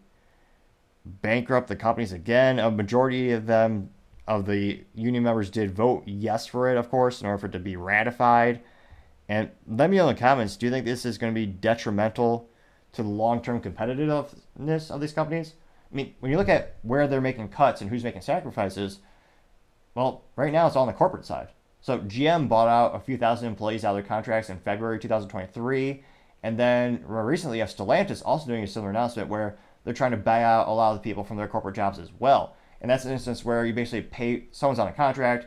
bankrupt 1.05 1.68
the 1.68 1.76
companies 1.76 2.12
again. 2.12 2.59
A 2.59 2.70
majority 2.70 3.32
of 3.32 3.46
them, 3.46 3.90
of 4.26 4.46
the 4.46 4.84
union 4.94 5.22
members, 5.22 5.50
did 5.50 5.70
vote 5.70 6.05
yes 6.07 6.46
for 6.46 6.70
it, 6.70 6.76
of 6.76 6.90
course, 6.90 7.20
in 7.20 7.26
order 7.26 7.38
for 7.38 7.46
it 7.46 7.53
to 7.53 7.59
be 7.59 7.76
ratified. 7.76 8.61
And 9.28 9.50
let 9.66 9.90
me 9.90 9.96
know 9.96 10.09
in 10.09 10.14
the 10.14 10.20
comments 10.20 10.57
do 10.57 10.66
you 10.66 10.72
think 10.72 10.84
this 10.84 11.05
is 11.07 11.18
going 11.18 11.32
to 11.32 11.38
be 11.38 11.46
detrimental 11.46 12.48
to 12.92 13.03
the 13.03 13.09
long 13.09 13.42
term 13.42 13.61
competitiveness 13.61 14.90
of 14.90 15.00
these 15.00 15.12
companies? 15.12 15.55
I 15.90 15.94
mean, 15.94 16.14
when 16.20 16.30
you 16.30 16.38
look 16.38 16.48
at 16.48 16.76
where 16.82 17.07
they're 17.07 17.20
making 17.20 17.48
cuts 17.48 17.80
and 17.80 17.90
who's 17.90 18.05
making 18.05 18.22
sacrifices, 18.22 19.00
well, 19.94 20.24
right 20.36 20.53
now 20.53 20.66
it's 20.66 20.76
all 20.76 20.82
on 20.82 20.88
the 20.88 20.94
corporate 20.94 21.26
side. 21.26 21.48
So 21.80 21.98
GM 21.98 22.48
bought 22.48 22.68
out 22.68 22.94
a 22.94 23.00
few 23.00 23.18
thousand 23.18 23.48
employees 23.48 23.84
out 23.84 23.90
of 23.90 23.96
their 23.96 24.09
contracts 24.09 24.48
in 24.48 24.59
February 24.59 24.98
2023. 24.98 26.03
And 26.44 26.59
then 26.59 27.05
recently, 27.07 27.59
you 27.59 27.64
Stellantis 27.64 28.22
also 28.24 28.46
doing 28.46 28.64
a 28.64 28.66
similar 28.66 28.90
announcement 28.90 29.28
where 29.28 29.59
they're 29.84 29.94
trying 29.94 30.10
to 30.12 30.16
buy 30.16 30.42
out 30.42 30.68
a 30.68 30.72
lot 30.72 30.92
of 30.92 30.98
the 30.98 31.02
people 31.02 31.24
from 31.24 31.36
their 31.36 31.48
corporate 31.48 31.76
jobs 31.76 31.98
as 31.98 32.10
well. 32.18 32.56
And 32.80 32.90
that's 32.90 33.04
an 33.04 33.12
instance 33.12 33.44
where 33.44 33.64
you 33.64 33.72
basically 33.72 34.02
pay 34.02 34.44
someone's 34.50 34.78
on 34.78 34.88
a 34.88 34.92
contract 34.92 35.46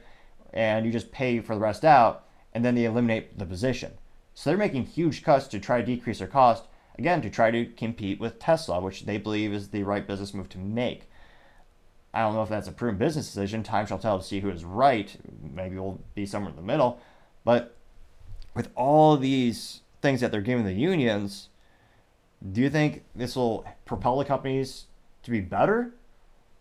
and 0.53 0.85
you 0.85 0.91
just 0.91 1.11
pay 1.11 1.39
for 1.39 1.55
the 1.55 1.61
rest 1.61 1.83
out 1.83 2.25
and 2.53 2.63
then 2.63 2.75
they 2.75 2.85
eliminate 2.85 3.37
the 3.37 3.45
position. 3.45 3.91
So 4.33 4.49
they're 4.49 4.57
making 4.57 4.85
huge 4.85 5.23
cuts 5.23 5.47
to 5.49 5.59
try 5.59 5.79
to 5.79 5.85
decrease 5.85 6.19
their 6.19 6.27
cost, 6.27 6.65
again, 6.97 7.21
to 7.21 7.29
try 7.29 7.51
to 7.51 7.65
compete 7.65 8.19
with 8.19 8.39
Tesla, 8.39 8.79
which 8.81 9.05
they 9.05 9.17
believe 9.17 9.53
is 9.53 9.69
the 9.69 9.83
right 9.83 10.07
business 10.07 10.33
move 10.33 10.49
to 10.49 10.57
make. 10.57 11.09
I 12.13 12.21
don't 12.21 12.33
know 12.33 12.43
if 12.43 12.49
that's 12.49 12.69
a 12.69 12.71
prudent 12.71 12.99
business 12.99 13.27
decision. 13.27 13.63
Time 13.63 13.85
shall 13.85 13.99
tell 13.99 14.17
to 14.17 14.25
see 14.25 14.39
who 14.39 14.49
is 14.49 14.63
right. 14.63 15.15
Maybe 15.53 15.75
we'll 15.75 15.99
be 16.15 16.25
somewhere 16.25 16.51
in 16.51 16.55
the 16.55 16.61
middle. 16.61 16.99
But 17.43 17.75
with 18.53 18.69
all 18.75 19.17
these 19.17 19.81
things 20.01 20.21
that 20.21 20.31
they're 20.31 20.41
giving 20.41 20.63
the 20.63 20.73
unions, 20.73 21.49
do 22.51 22.61
you 22.61 22.69
think 22.69 23.03
this 23.15 23.35
will 23.35 23.65
propel 23.85 24.17
the 24.17 24.25
companies 24.25 24.85
to 25.23 25.31
be 25.31 25.41
better? 25.41 25.93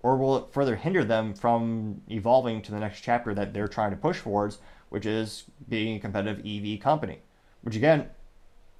Or 0.00 0.16
will 0.16 0.36
it 0.36 0.52
further 0.52 0.76
hinder 0.76 1.04
them 1.04 1.34
from 1.34 2.02
evolving 2.10 2.60
to 2.62 2.70
the 2.70 2.78
next 2.78 3.00
chapter 3.00 3.34
that 3.34 3.54
they're 3.54 3.68
trying 3.68 3.90
to 3.90 3.96
push 3.96 4.20
towards, 4.20 4.58
which 4.90 5.06
is 5.06 5.44
being 5.68 5.96
a 5.96 6.00
competitive 6.00 6.44
EV 6.44 6.80
company? 6.80 7.20
Which 7.62 7.76
again, 7.76 8.08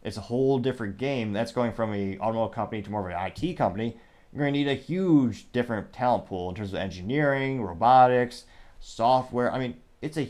it's 0.03 0.19
a 0.19 0.23
whole 0.23 0.59
different 0.59 0.99
game. 0.99 1.33
That's 1.33 1.53
going 1.53 1.73
from 1.73 1.95
a 1.95 2.19
automobile 2.19 2.51
company 2.51 2.83
to 2.83 2.91
more 2.91 3.09
of 3.09 3.15
an 3.15 3.33
IT 3.35 3.55
company. 3.55 3.97
You're 4.33 4.43
going 4.43 4.53
to 4.53 4.59
need 4.59 4.69
a 4.69 4.75
huge 4.75 5.51
different 5.53 5.93
talent 5.93 6.27
pool 6.27 6.51
in 6.51 6.55
terms 6.55 6.73
of 6.73 6.79
engineering, 6.79 7.63
robotics, 7.63 8.45
software. 8.81 9.51
I 9.51 9.59
mean, 9.59 9.77
it's 10.03 10.19
a 10.19 10.29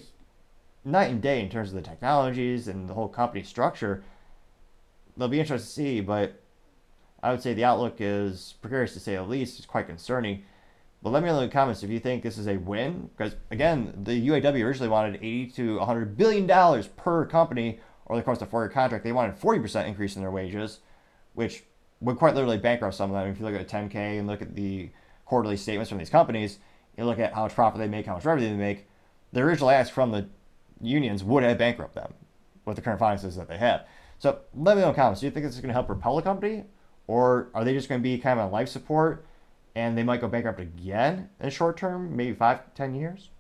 night 0.85 1.11
and 1.11 1.21
day 1.21 1.41
in 1.41 1.49
terms 1.49 1.71
of 1.71 1.75
the 1.75 1.83
technologies 1.83 2.69
and 2.69 2.89
the 2.89 2.95
whole 2.95 3.09
company 3.09 3.43
structure. 3.43 4.05
They'll 5.17 5.29
be 5.29 5.41
interesting 5.41 5.67
to 5.67 5.73
see, 5.73 6.01
but 6.01 6.41
I 7.25 7.31
would 7.31 7.43
say 7.43 7.55
the 7.55 7.65
outlook 7.65 7.97
is 8.01 8.55
precarious 8.61 8.93
to 8.93 9.01
say 9.01 9.17
the 9.17 9.23
least. 9.23 9.59
It's 9.59 9.67
quite 9.67 9.87
concerning. 9.87 10.45
But 11.03 11.11
let 11.11 11.23
me 11.23 11.31
know 11.31 11.41
in 11.41 11.49
the 11.49 11.53
comments 11.53 11.83
if 11.83 11.89
you 11.89 11.99
think 11.99 12.23
this 12.23 12.37
is 12.37 12.47
a 12.47 12.59
win, 12.59 13.09
because 13.17 13.35
again, 13.51 13.95
the 14.03 14.29
UAW 14.29 14.63
originally 14.63 14.91
wanted 14.91 15.17
80 15.17 15.47
to 15.53 15.79
100 15.79 16.19
billion 16.19 16.47
dollars 16.47 16.87
per 16.87 17.25
company 17.25 17.81
over 18.07 18.19
the 18.19 18.23
course 18.23 18.37
of 18.37 18.49
the 18.49 18.51
four-year 18.51 18.69
contract. 18.69 19.05
They 19.05 19.13
wanted 19.13 19.41
40% 19.41 19.87
increase 19.87 20.17
in 20.17 20.23
their 20.23 20.31
wages, 20.31 20.81
which 21.33 21.65
would 22.01 22.19
quite 22.19 22.35
literally 22.35 22.59
bankrupt 22.59 22.95
some 22.95 23.11
of 23.11 23.17
them. 23.17 23.31
If 23.31 23.41
you 23.41 23.47
look 23.47 23.59
at 23.59 23.69
10K 23.69 24.19
and 24.19 24.27
look 24.27 24.43
at 24.43 24.55
the 24.55 24.91
quarterly 25.25 25.57
statements 25.57 25.89
from 25.89 25.99
these 25.99 26.11
companies, 26.11 26.59
you 26.99 27.07
look 27.07 27.19
at 27.19 27.33
how 27.33 27.45
much 27.45 27.55
profit 27.55 27.79
they 27.79 27.89
make, 27.89 28.05
how 28.05 28.15
much 28.15 28.27
revenue 28.27 28.51
they 28.51 28.57
make. 28.57 28.87
The 29.33 29.41
original 29.41 29.71
ask 29.71 29.93
from 29.93 30.11
the 30.11 30.29
unions 30.83 31.25
would 31.25 31.43
have 31.43 31.57
bankrupt 31.57 31.95
them 31.95 32.13
with 32.67 32.77
the 32.77 32.83
current 32.83 33.01
finances 33.01 33.37
that 33.37 33.49
they 33.49 33.57
have. 33.57 33.87
So 34.19 34.41
let 34.55 34.77
me 34.77 34.83
know 34.83 34.89
in 34.89 34.95
the 34.95 35.01
comments. 35.01 35.21
Do 35.21 35.27
you 35.27 35.33
think 35.33 35.47
this 35.47 35.55
is 35.55 35.61
going 35.61 35.69
to 35.69 35.75
help 35.75 35.87
propel 35.87 36.17
the 36.17 36.23
company, 36.23 36.65
or 37.07 37.49
are 37.55 37.65
they 37.65 37.75
just 37.75 37.89
going 37.89 38.01
to 38.01 38.03
be 38.03 38.19
kind 38.19 38.39
of 38.39 38.47
on 38.47 38.53
life 38.53 38.69
support 38.69 39.25
and 39.75 39.99
they 39.99 40.03
might 40.03 40.21
go 40.21 40.29
bankrupt 40.29 40.61
again 40.61 41.29
in 41.41 41.47
the 41.47 41.51
short 41.51 41.77
term, 41.77 42.17
maybe 42.17 42.35
five, 42.35 42.75
ten 42.75 42.95
years? 42.95 43.31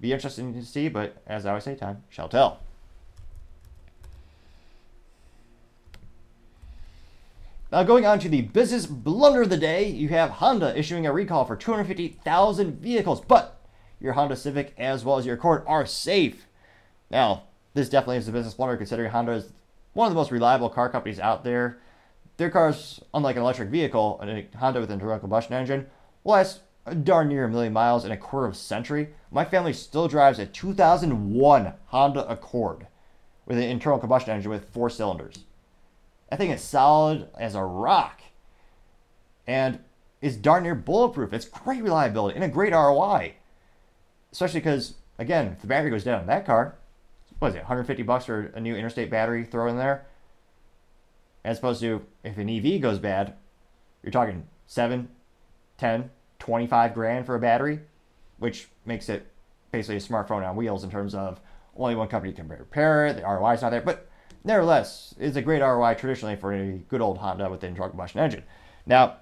Be 0.00 0.12
interesting 0.12 0.54
to 0.54 0.64
see, 0.64 0.88
but 0.88 1.16
as 1.26 1.44
I 1.44 1.50
always 1.50 1.64
say, 1.64 1.74
time 1.74 2.04
shall 2.08 2.28
tell. 2.28 2.60
Now, 7.70 7.84
going 7.84 8.04
on 8.04 8.18
to 8.20 8.28
the 8.28 8.42
business 8.42 8.86
blunder 8.86 9.42
of 9.42 9.50
the 9.50 9.56
day, 9.56 9.86
you 9.86 10.08
have 10.08 10.30
Honda 10.30 10.76
issuing 10.76 11.06
a 11.06 11.12
recall 11.12 11.44
for 11.44 11.54
250,000 11.54 12.80
vehicles, 12.80 13.20
but 13.20 13.60
your 14.00 14.14
Honda 14.14 14.34
Civic 14.34 14.74
as 14.76 15.04
well 15.04 15.18
as 15.18 15.26
your 15.26 15.36
Accord 15.36 15.62
are 15.68 15.86
safe. 15.86 16.48
Now, 17.10 17.44
this 17.74 17.88
definitely 17.88 18.16
is 18.16 18.26
a 18.26 18.32
business 18.32 18.54
blunder 18.54 18.76
considering 18.76 19.12
Honda 19.12 19.32
is 19.32 19.52
one 19.92 20.08
of 20.08 20.12
the 20.12 20.18
most 20.18 20.32
reliable 20.32 20.68
car 20.68 20.88
companies 20.88 21.20
out 21.20 21.44
there. 21.44 21.78
Their 22.40 22.48
cars, 22.48 23.02
unlike 23.12 23.36
an 23.36 23.42
electric 23.42 23.68
vehicle, 23.68 24.18
a 24.22 24.56
Honda 24.56 24.80
with 24.80 24.88
an 24.88 24.94
internal 24.94 25.18
combustion 25.18 25.52
engine, 25.52 25.86
will 26.24 26.32
last 26.32 26.60
darn 27.04 27.28
near 27.28 27.44
a 27.44 27.50
million 27.50 27.74
miles 27.74 28.06
in 28.06 28.12
a 28.12 28.16
quarter 28.16 28.46
of 28.46 28.54
a 28.54 28.56
century. 28.56 29.10
My 29.30 29.44
family 29.44 29.74
still 29.74 30.08
drives 30.08 30.38
a 30.38 30.46
2001 30.46 31.74
Honda 31.88 32.26
Accord 32.26 32.86
with 33.44 33.58
an 33.58 33.64
internal 33.64 33.98
combustion 33.98 34.32
engine 34.32 34.50
with 34.50 34.70
four 34.70 34.88
cylinders. 34.88 35.44
That 36.30 36.38
thing 36.38 36.48
is 36.48 36.62
solid 36.62 37.28
as 37.38 37.54
a 37.54 37.62
rock 37.62 38.22
and 39.46 39.78
is 40.22 40.38
darn 40.38 40.62
near 40.62 40.74
bulletproof. 40.74 41.34
It's 41.34 41.44
great 41.44 41.82
reliability 41.82 42.36
and 42.36 42.44
a 42.44 42.48
great 42.48 42.72
ROI. 42.72 43.34
Especially 44.32 44.60
because, 44.60 44.94
again, 45.18 45.48
if 45.48 45.60
the 45.60 45.66
battery 45.66 45.90
goes 45.90 46.04
down 46.04 46.24
that 46.24 46.46
car, 46.46 46.76
what 47.38 47.48
is 47.48 47.56
it, 47.56 47.58
150 47.58 48.02
bucks 48.02 48.24
for 48.24 48.46
a 48.54 48.60
new 48.62 48.74
interstate 48.74 49.10
battery 49.10 49.44
throw 49.44 49.68
in 49.68 49.76
there? 49.76 50.06
As 51.44 51.58
opposed 51.58 51.80
to 51.80 52.04
if 52.24 52.38
an 52.38 52.48
EV 52.48 52.80
goes 52.80 52.98
bad, 52.98 53.34
you're 54.02 54.12
talking 54.12 54.46
7, 54.66 55.08
10, 55.78 56.10
25 56.38 56.94
grand 56.94 57.26
for 57.26 57.34
a 57.34 57.40
battery, 57.40 57.80
which 58.38 58.68
makes 58.84 59.08
it 59.08 59.26
basically 59.72 59.96
a 59.96 60.00
smartphone 60.00 60.48
on 60.48 60.56
wheels 60.56 60.84
in 60.84 60.90
terms 60.90 61.14
of 61.14 61.40
only 61.76 61.94
one 61.94 62.08
company 62.08 62.32
can 62.32 62.48
repair 62.48 63.06
it, 63.06 63.16
the 63.16 63.22
ROI 63.22 63.52
is 63.52 63.62
not 63.62 63.70
there. 63.70 63.80
But 63.80 64.08
nevertheless, 64.44 65.14
it's 65.18 65.36
a 65.36 65.42
great 65.42 65.62
ROI 65.62 65.94
traditionally 65.94 66.36
for 66.36 66.52
a 66.52 66.72
good 66.88 67.00
old 67.00 67.18
Honda 67.18 67.48
with 67.48 67.62
an 67.62 67.70
internal 67.70 67.90
combustion 67.90 68.20
engine. 68.20 68.44
Now, 68.86 69.16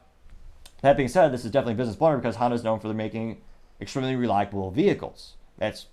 that 0.82 0.96
being 0.96 1.08
said, 1.08 1.32
this 1.32 1.44
is 1.44 1.50
definitely 1.50 1.74
a 1.74 1.76
business 1.76 1.96
blunder 1.96 2.18
because 2.18 2.36
Honda 2.36 2.54
is 2.54 2.64
known 2.64 2.80
for 2.80 2.92
making 2.94 3.42
extremely 3.80 4.16
reliable 4.16 4.70
vehicles. 4.70 5.34
That's 5.58 5.86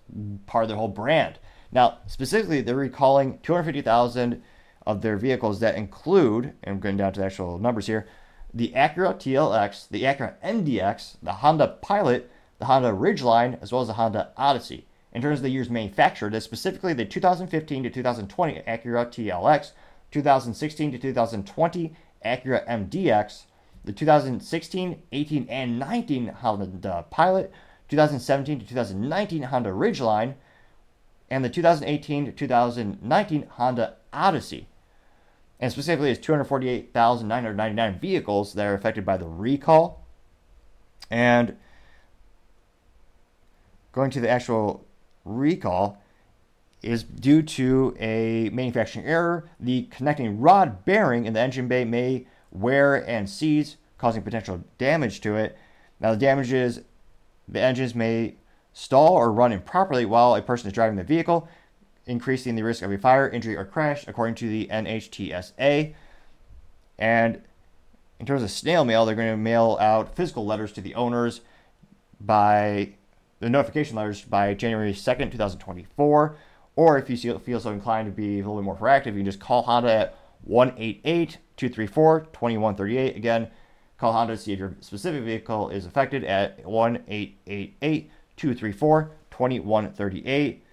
part 0.45 0.63
of 0.63 0.69
their 0.69 0.77
whole 0.77 0.87
brand. 0.87 1.39
Now, 1.71 1.99
specifically, 2.07 2.61
they're 2.61 2.75
recalling 2.75 3.39
250,000 3.39 4.41
of 4.85 5.01
their 5.01 5.17
vehicles 5.17 5.59
that 5.59 5.75
include, 5.75 6.53
and 6.63 6.75
I'm 6.75 6.79
going 6.79 6.97
down 6.97 7.13
to 7.13 7.19
the 7.19 7.25
actual 7.25 7.57
numbers 7.57 7.87
here, 7.87 8.07
the 8.53 8.71
Acura 8.75 9.15
TLX, 9.15 9.89
the 9.89 10.03
Acura 10.03 10.35
MDX, 10.43 11.17
the 11.21 11.33
Honda 11.33 11.67
Pilot, 11.81 12.31
the 12.59 12.65
Honda 12.65 12.91
Ridgeline, 12.91 13.61
as 13.61 13.71
well 13.71 13.81
as 13.81 13.87
the 13.87 13.93
Honda 13.93 14.31
Odyssey. 14.37 14.85
In 15.11 15.21
terms 15.21 15.39
of 15.39 15.43
the 15.43 15.49
years 15.49 15.69
manufactured, 15.69 16.33
that's 16.33 16.45
specifically 16.45 16.93
the 16.93 17.05
2015 17.05 17.83
to 17.83 17.89
2020 17.89 18.61
Acura 18.67 19.07
TLX, 19.07 19.71
2016 20.11 20.91
to 20.91 20.97
2020 20.97 21.95
Acura 22.25 22.67
MDX, 22.67 23.43
the 23.83 23.93
2016, 23.93 25.01
18, 25.11 25.47
and 25.49 25.79
19 25.79 26.27
Honda 26.27 26.89
uh, 26.89 27.01
Pilot, 27.03 27.51
2017 27.89 28.59
to 28.59 28.65
2019 28.65 29.43
Honda 29.43 29.69
Ridgeline, 29.69 30.35
and 31.29 31.43
the 31.43 31.49
2018 31.49 32.25
to 32.25 32.31
2019 32.31 33.47
Honda 33.51 33.95
Odyssey. 34.11 34.67
And 35.65 35.71
specifically, 35.71 36.11
it's 36.11 36.23
248,999 36.23 37.97
vehicles 37.97 38.53
that 38.53 38.67
are 38.67 38.75
affected 38.75 39.03
by 39.03 39.17
the 39.17 39.25
recall. 39.25 40.05
And 41.09 41.57
going 43.91 44.11
to 44.11 44.19
the 44.19 44.29
actual 44.29 44.85
recall 45.23 46.03
is 46.83 47.01
due 47.01 47.41
to 47.41 47.97
a 47.99 48.51
manufacturing 48.53 49.07
error. 49.07 49.49
The 49.59 49.87
connecting 49.89 50.39
rod 50.39 50.85
bearing 50.85 51.25
in 51.25 51.33
the 51.33 51.39
engine 51.39 51.67
bay 51.67 51.83
may 51.83 52.27
wear 52.51 52.97
and 52.97 53.27
seize, 53.27 53.77
causing 53.97 54.21
potential 54.21 54.63
damage 54.77 55.19
to 55.21 55.35
it. 55.35 55.57
Now, 55.99 56.11
the 56.11 56.17
damage 56.17 56.53
is 56.53 56.83
the 57.47 57.59
engines 57.59 57.95
may 57.95 58.35
stall 58.71 59.13
or 59.13 59.31
run 59.31 59.51
improperly 59.51 60.05
while 60.05 60.35
a 60.35 60.43
person 60.43 60.67
is 60.67 60.73
driving 60.73 60.97
the 60.97 61.03
vehicle, 61.03 61.49
increasing 62.07 62.55
the 62.55 62.63
risk 62.63 62.81
of 62.81 62.91
a 62.91 62.97
fire, 62.97 63.29
injury, 63.29 63.55
or 63.55 63.65
crash, 63.65 64.07
according 64.07 64.35
to 64.35 64.49
the 64.49 64.67
NHTSA. 64.71 65.93
And 66.97 67.41
in 68.19 68.25
terms 68.25 68.43
of 68.43 68.51
snail 68.51 68.85
mail, 68.85 69.05
they're 69.05 69.15
going 69.15 69.31
to 69.31 69.37
mail 69.37 69.77
out 69.81 70.15
physical 70.15 70.45
letters 70.45 70.71
to 70.73 70.81
the 70.81 70.95
owners 70.95 71.41
by 72.19 72.93
the 73.39 73.49
notification 73.49 73.95
letters 73.95 74.21
by 74.21 74.53
January 74.53 74.93
2nd, 74.93 75.31
2024. 75.31 76.35
Or 76.77 76.97
if 76.97 77.09
you 77.09 77.39
feel 77.39 77.59
so 77.59 77.71
inclined 77.71 78.07
to 78.07 78.11
be 78.11 78.35
a 78.35 78.37
little 78.37 78.55
bit 78.55 78.63
more 78.63 78.75
proactive, 78.75 79.07
you 79.07 79.13
can 79.13 79.25
just 79.25 79.39
call 79.39 79.63
Honda 79.63 79.91
at 79.91 80.17
188 80.43 81.37
234 81.57 82.19
2138. 82.21 83.15
Again, 83.15 83.47
call 83.97 84.13
Honda 84.13 84.35
to 84.35 84.41
see 84.41 84.53
if 84.53 84.59
your 84.59 84.75
specific 84.81 85.23
vehicle 85.23 85.69
is 85.69 85.85
affected 85.85 86.23
at 86.23 86.65
1 86.65 87.03
234 87.05 89.11
2138. 89.31 90.63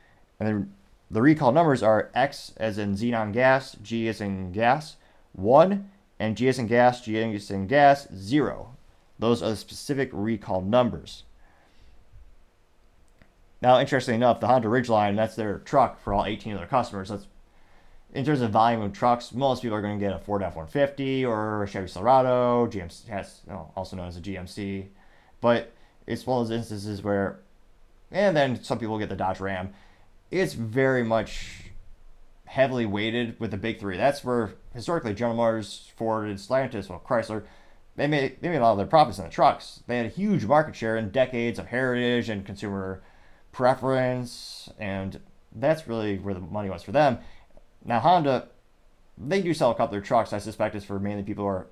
And 0.41 0.49
then 0.49 0.73
the 1.13 1.23
recall 1.23 1.53
numbers 1.53 1.83
are 1.83 2.11
X 2.15 2.53
as 2.57 2.79
in 2.79 2.95
xenon 2.95 3.33
gas, 3.33 3.77
G 3.83 4.09
as 4.09 4.21
in 4.21 4.51
gas, 4.51 4.97
1, 5.35 5.91
and 6.19 6.37
G 6.37 6.49
as 6.49 6.59
in 6.59 6.67
gas, 6.67 7.03
G 7.03 7.23
as 7.23 7.51
in 7.51 7.67
gas, 7.67 8.09
0. 8.15 8.75
Those 9.19 9.43
are 9.43 9.51
the 9.51 9.57
specific 9.57 10.09
recall 10.13 10.63
numbers. 10.63 11.25
Now, 13.61 13.79
interestingly 13.79 14.17
enough, 14.17 14.41
the 14.41 14.49
Honda 14.49 14.69
Ridgeline, 14.69 15.15
that's 15.15 15.37
their 15.37 15.59
truck 15.59 16.01
for 16.01 16.13
all 16.13 16.25
18 16.25 16.55
of 16.55 16.59
their 16.59 16.67
customers. 16.67 17.11
That's 17.11 17.27
in 18.15 18.25
terms 18.25 18.41
of 18.41 18.51
volume 18.51 18.83
of 18.83 18.93
trucks, 18.93 19.33
most 19.33 19.63
people 19.63 19.77
are 19.77 19.83
going 19.83 19.99
to 19.99 20.05
get 20.05 20.15
a 20.15 20.19
Ford 20.19 20.43
F-150 20.43 21.27
or 21.27 21.63
a 21.63 21.69
Chevy 21.69 21.89
Silverado, 21.89 22.67
GMC, 22.67 23.71
also 23.77 23.97
known 23.97 24.09
as 24.09 24.17
a 24.17 24.21
GMC. 24.21 24.87
But 25.41 25.73
it's 26.07 26.27
one 26.27 26.43
of 26.43 26.49
those 26.49 26.57
instances 26.57 27.03
where, 27.03 27.39
and 28.11 28.37
then 28.37 28.63
some 28.63 28.79
people 28.79 28.99
get 28.99 29.09
the 29.09 29.17
Dodge 29.17 29.41
Ram. 29.41 29.73
It's 30.33 30.55
very 30.55 31.05
much 31.05 31.73
heavily 32.47 32.87
weighted 32.87 33.39
with 33.39 33.51
the 33.51 33.59
big 33.59 33.79
three. 33.79 33.99
That's 33.99 34.25
where 34.25 34.55
historically 34.75 35.13
General 35.13 35.37
Motors, 35.37 35.93
Ford, 35.95 36.27
and 36.27 36.39
Stellantis, 36.39 36.89
well 36.89 37.03
Chrysler, 37.07 37.45
they 37.97 38.07
made 38.07 38.39
they 38.41 38.49
made 38.49 38.57
a 38.57 38.63
lot 38.63 38.73
of 38.73 38.79
their 38.79 38.87
profits 38.87 39.19
in 39.19 39.25
the 39.25 39.31
trucks. 39.31 39.83
They 39.87 39.99
had 39.99 40.07
a 40.07 40.09
huge 40.09 40.47
market 40.47 40.75
share 40.75 40.97
in 40.97 41.11
decades 41.11 41.59
of 41.59 41.67
heritage 41.67 42.31
and 42.31 42.47
consumer 42.47 43.03
preference, 43.53 44.71
and 44.79 45.21
that's 45.55 45.87
really 45.87 46.19
where 46.19 46.33
the 46.33 46.41
money 46.41 46.71
was 46.71 46.83
for 46.83 46.93
them. 46.93 47.19
Now 47.85 48.01
Honda, 48.01 48.49
they 49.19 49.43
do 49.43 49.53
sell 49.53 49.71
a 49.71 49.75
couple 49.75 49.85
of 49.85 49.91
their 49.91 50.01
trucks. 50.01 50.33
I 50.33 50.39
suspect 50.39 50.75
it's 50.75 50.87
for 50.87 50.99
mainly 50.99 51.25
people 51.25 51.45
who 51.45 51.49
are 51.49 51.67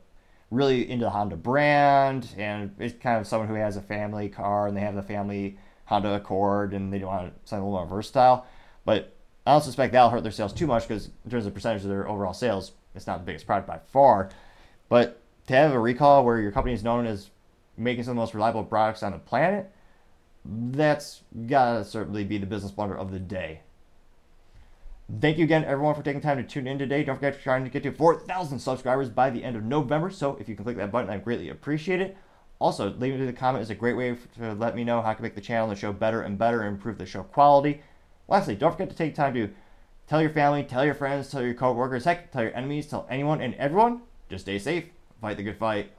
really 0.50 0.90
into 0.90 1.06
the 1.06 1.10
Honda 1.10 1.36
brand, 1.36 2.28
and 2.36 2.74
it's 2.78 2.94
kind 3.02 3.18
of 3.18 3.26
someone 3.26 3.48
who 3.48 3.54
has 3.54 3.78
a 3.78 3.82
family 3.82 4.28
car 4.28 4.66
and 4.66 4.76
they 4.76 4.82
have 4.82 4.94
the 4.94 5.02
family 5.02 5.56
Honda 5.90 6.14
Accord 6.14 6.72
and 6.72 6.92
they 6.92 7.00
don't 7.00 7.08
want 7.08 7.32
something 7.44 7.62
a 7.62 7.68
little 7.68 7.84
more 7.84 7.96
versatile. 7.96 8.46
But 8.84 9.12
I 9.44 9.52
don't 9.52 9.62
suspect 9.62 9.92
that'll 9.92 10.08
hurt 10.08 10.22
their 10.22 10.30
sales 10.30 10.52
too 10.52 10.68
much 10.68 10.86
because 10.86 11.10
in 11.24 11.30
terms 11.32 11.46
of 11.46 11.52
percentage 11.52 11.82
of 11.82 11.88
their 11.88 12.08
overall 12.08 12.32
sales, 12.32 12.72
it's 12.94 13.08
not 13.08 13.18
the 13.18 13.24
biggest 13.24 13.44
product 13.44 13.66
by 13.66 13.80
far. 13.92 14.30
But 14.88 15.20
to 15.48 15.54
have 15.54 15.72
a 15.72 15.80
recall 15.80 16.24
where 16.24 16.38
your 16.38 16.52
company 16.52 16.74
is 16.74 16.84
known 16.84 17.06
as 17.06 17.30
making 17.76 18.04
some 18.04 18.12
of 18.12 18.16
the 18.16 18.20
most 18.20 18.34
reliable 18.34 18.62
products 18.62 19.02
on 19.02 19.10
the 19.10 19.18
planet, 19.18 19.68
that's 20.44 21.22
gotta 21.48 21.84
certainly 21.84 22.22
be 22.22 22.38
the 22.38 22.46
business 22.46 22.70
blunder 22.70 22.96
of 22.96 23.10
the 23.10 23.18
day. 23.18 23.62
Thank 25.20 25.38
you 25.38 25.44
again, 25.44 25.64
everyone, 25.64 25.96
for 25.96 26.04
taking 26.04 26.20
time 26.20 26.36
to 26.36 26.44
tune 26.44 26.68
in 26.68 26.78
today. 26.78 27.02
Don't 27.02 27.16
forget 27.16 27.34
to 27.34 27.42
trying 27.42 27.64
to 27.64 27.70
get 27.70 27.82
to 27.82 27.90
4,000 27.90 28.60
subscribers 28.60 29.08
by 29.08 29.30
the 29.30 29.42
end 29.42 29.56
of 29.56 29.64
November. 29.64 30.08
So 30.08 30.36
if 30.38 30.48
you 30.48 30.54
can 30.54 30.64
click 30.64 30.76
that 30.76 30.92
button, 30.92 31.10
I 31.10 31.18
greatly 31.18 31.48
appreciate 31.48 32.00
it. 32.00 32.16
Also, 32.60 32.90
leaving 32.98 33.20
me 33.20 33.26
a 33.26 33.32
comment 33.32 33.62
is 33.62 33.70
a 33.70 33.74
great 33.74 33.96
way 33.96 34.14
to 34.36 34.52
let 34.52 34.76
me 34.76 34.84
know 34.84 35.00
how 35.00 35.10
I 35.10 35.14
can 35.14 35.22
make 35.22 35.34
the 35.34 35.40
channel 35.40 35.68
and 35.68 35.76
the 35.76 35.80
show 35.80 35.94
better 35.94 36.20
and 36.20 36.36
better 36.36 36.60
and 36.60 36.76
improve 36.76 36.98
the 36.98 37.06
show 37.06 37.22
quality. 37.22 37.80
Lastly, 38.28 38.54
don't 38.54 38.72
forget 38.72 38.90
to 38.90 38.96
take 38.96 39.14
time 39.14 39.32
to 39.34 39.48
tell 40.06 40.20
your 40.20 40.30
family, 40.30 40.62
tell 40.62 40.84
your 40.84 40.94
friends, 40.94 41.30
tell 41.30 41.42
your 41.42 41.54
coworkers, 41.54 42.04
heck, 42.04 42.30
tell 42.30 42.42
your 42.42 42.54
enemies, 42.54 42.86
tell 42.86 43.06
anyone 43.08 43.40
and 43.40 43.54
everyone. 43.54 44.02
Just 44.28 44.44
stay 44.44 44.58
safe, 44.58 44.84
fight 45.22 45.38
the 45.38 45.42
good 45.42 45.56
fight. 45.56 45.90